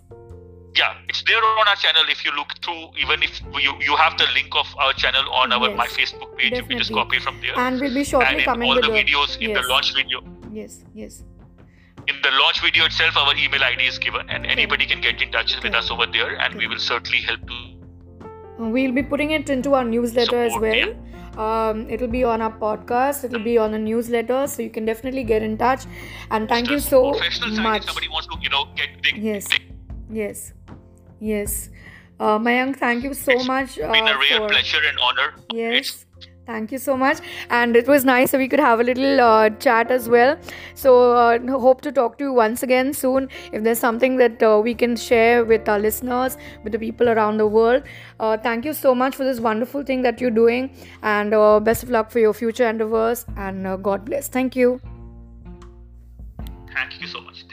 Yeah 0.78 0.94
it's 1.10 1.24
there 1.24 1.44
on 1.44 1.68
our 1.68 1.76
channel 1.76 2.04
if 2.10 2.24
you 2.26 2.32
look 2.40 2.52
through 2.64 2.90
even 3.04 3.24
if 3.24 3.42
you 3.66 3.74
you 3.88 3.96
have 3.96 4.18
the 4.18 4.28
link 4.34 4.56
of 4.62 4.68
our 4.78 4.94
channel 4.94 5.32
on 5.34 5.52
our 5.52 5.70
Yes, 5.70 5.78
my 5.78 5.88
facebook 5.88 6.38
page 6.38 6.58
you 6.58 6.64
can 6.64 6.78
just 6.78 6.94
copy 6.94 7.20
from 7.20 7.40
there 7.42 7.58
And 7.58 7.80
we'll 7.82 7.94
be 7.94 8.04
shortly 8.04 8.28
and 8.28 8.40
in 8.40 8.46
coming 8.46 8.70
all 8.70 8.76
with 8.76 8.86
the 8.86 8.92
videos 8.92 9.40
in 9.40 9.54
the 9.54 9.64
launch 9.74 9.94
video 9.94 10.22
Yes, 10.52 10.84
yes. 10.94 11.24
in 12.08 12.16
the 12.28 12.32
launch 12.42 12.62
video 12.62 12.86
itself 12.86 13.18
our 13.18 13.36
email 13.36 13.64
id 13.64 13.82
is 13.88 13.98
given 14.00 14.30
and 14.30 14.46
anybody 14.46 14.86
can 14.86 15.02
get 15.02 15.22
in 15.22 15.32
touch 15.32 15.58
with 15.64 15.74
us 15.74 15.92
over 15.92 16.06
there 16.06 16.38
and 16.38 16.56
we 16.56 16.68
will 16.68 16.80
certainly 16.80 17.22
help 17.32 17.42
to 17.48 17.60
We'll 18.60 18.92
be 18.92 19.04
putting 19.04 19.32
it 19.32 19.50
into 19.52 19.76
our 19.76 19.84
newsletter 19.84 20.44
as 20.44 20.54
well. 20.60 20.96
Um, 21.38 21.88
it'll 21.92 22.08
be 22.08 22.24
on 22.24 22.42
our 22.42 22.52
podcast. 22.52 23.24
It'll 23.24 23.44
be 23.44 23.58
on 23.60 23.76
a 23.76 23.78
newsletter, 23.78 24.48
so 24.48 24.64
you 24.64 24.72
can 24.72 24.84
definitely 24.84 25.24
get 25.24 25.44
in 25.44 25.60
touch. 25.60 25.84
And 26.32 26.50
thank 26.50 26.72
you 26.72 26.80
so 26.80 27.12
professional 27.12 27.52
much. 27.62 27.84
somebody 27.84 28.10
wants 28.10 28.28
to 28.28 28.38
you 28.42 28.50
know 28.50 28.66
get 28.76 29.00
big, 29.04 29.18
Yes. 29.18 29.48
big 29.48 29.62
Yes, 30.10 30.54
yes. 31.20 31.70
Uh, 32.20 32.40
Mayank, 32.40 32.78
thank 32.78 33.04
you 33.04 33.14
so 33.14 33.32
It's 33.34 33.46
much. 33.48 33.80
Uh, 33.80 33.92
been 33.92 34.08
a 34.08 34.18
real 34.18 34.40
for- 34.40 34.48
pleasure 34.50 34.80
and 34.88 34.98
honor 35.00 35.34
Yes. 35.54 36.04
Thank 36.48 36.72
you 36.72 36.78
so 36.78 36.96
much. 36.96 37.18
And 37.50 37.76
it 37.76 37.88
was 37.90 38.06
nice 38.06 38.32
that 38.32 38.38
we 38.38 38.48
could 38.48 38.62
have 38.62 38.80
a 38.80 38.84
little 38.84 39.20
uh, 39.20 39.50
chat 39.50 39.92
as 39.92 40.08
well. 40.08 40.38
So, 40.76 41.12
uh, 41.12 41.40
hope 41.60 41.82
to 41.82 41.92
talk 41.92 42.18
to 42.20 42.24
you 42.24 42.32
once 42.32 42.64
again 42.64 42.94
soon. 42.94 43.28
If 43.52 43.64
there's 43.64 43.80
something 43.80 44.16
that 44.16 44.42
uh, 44.42 44.62
we 44.64 44.74
can 44.74 44.96
share 44.96 45.44
with 45.44 45.68
our 45.68 45.78
listeners, 45.78 46.38
with 46.64 46.72
the 46.72 46.80
people 46.80 47.10
around 47.10 47.36
the 47.38 47.48
world. 47.48 47.84
Uh, 48.22 48.38
thank 48.38 48.64
you 48.64 48.72
so 48.72 48.96
much 48.96 49.14
for 49.14 49.26
this 49.26 49.42
wonderful 49.42 49.84
thing 49.84 50.04
that 50.04 50.22
you're 50.22 50.32
doing. 50.32 50.70
And 51.04 51.34
uh, 51.34 51.60
best 51.60 51.84
of 51.84 51.90
luck 51.90 52.12
for 52.12 52.20
your 52.20 52.34
future 52.34 52.70
endeavors. 52.70 53.26
And 53.36 53.68
uh, 53.68 53.76
God 53.76 54.06
bless. 54.06 54.30
Thank 54.30 54.56
you. 54.56 54.80
thank 56.74 57.02
you 57.02 57.08
so 57.08 57.20
much 57.20 57.47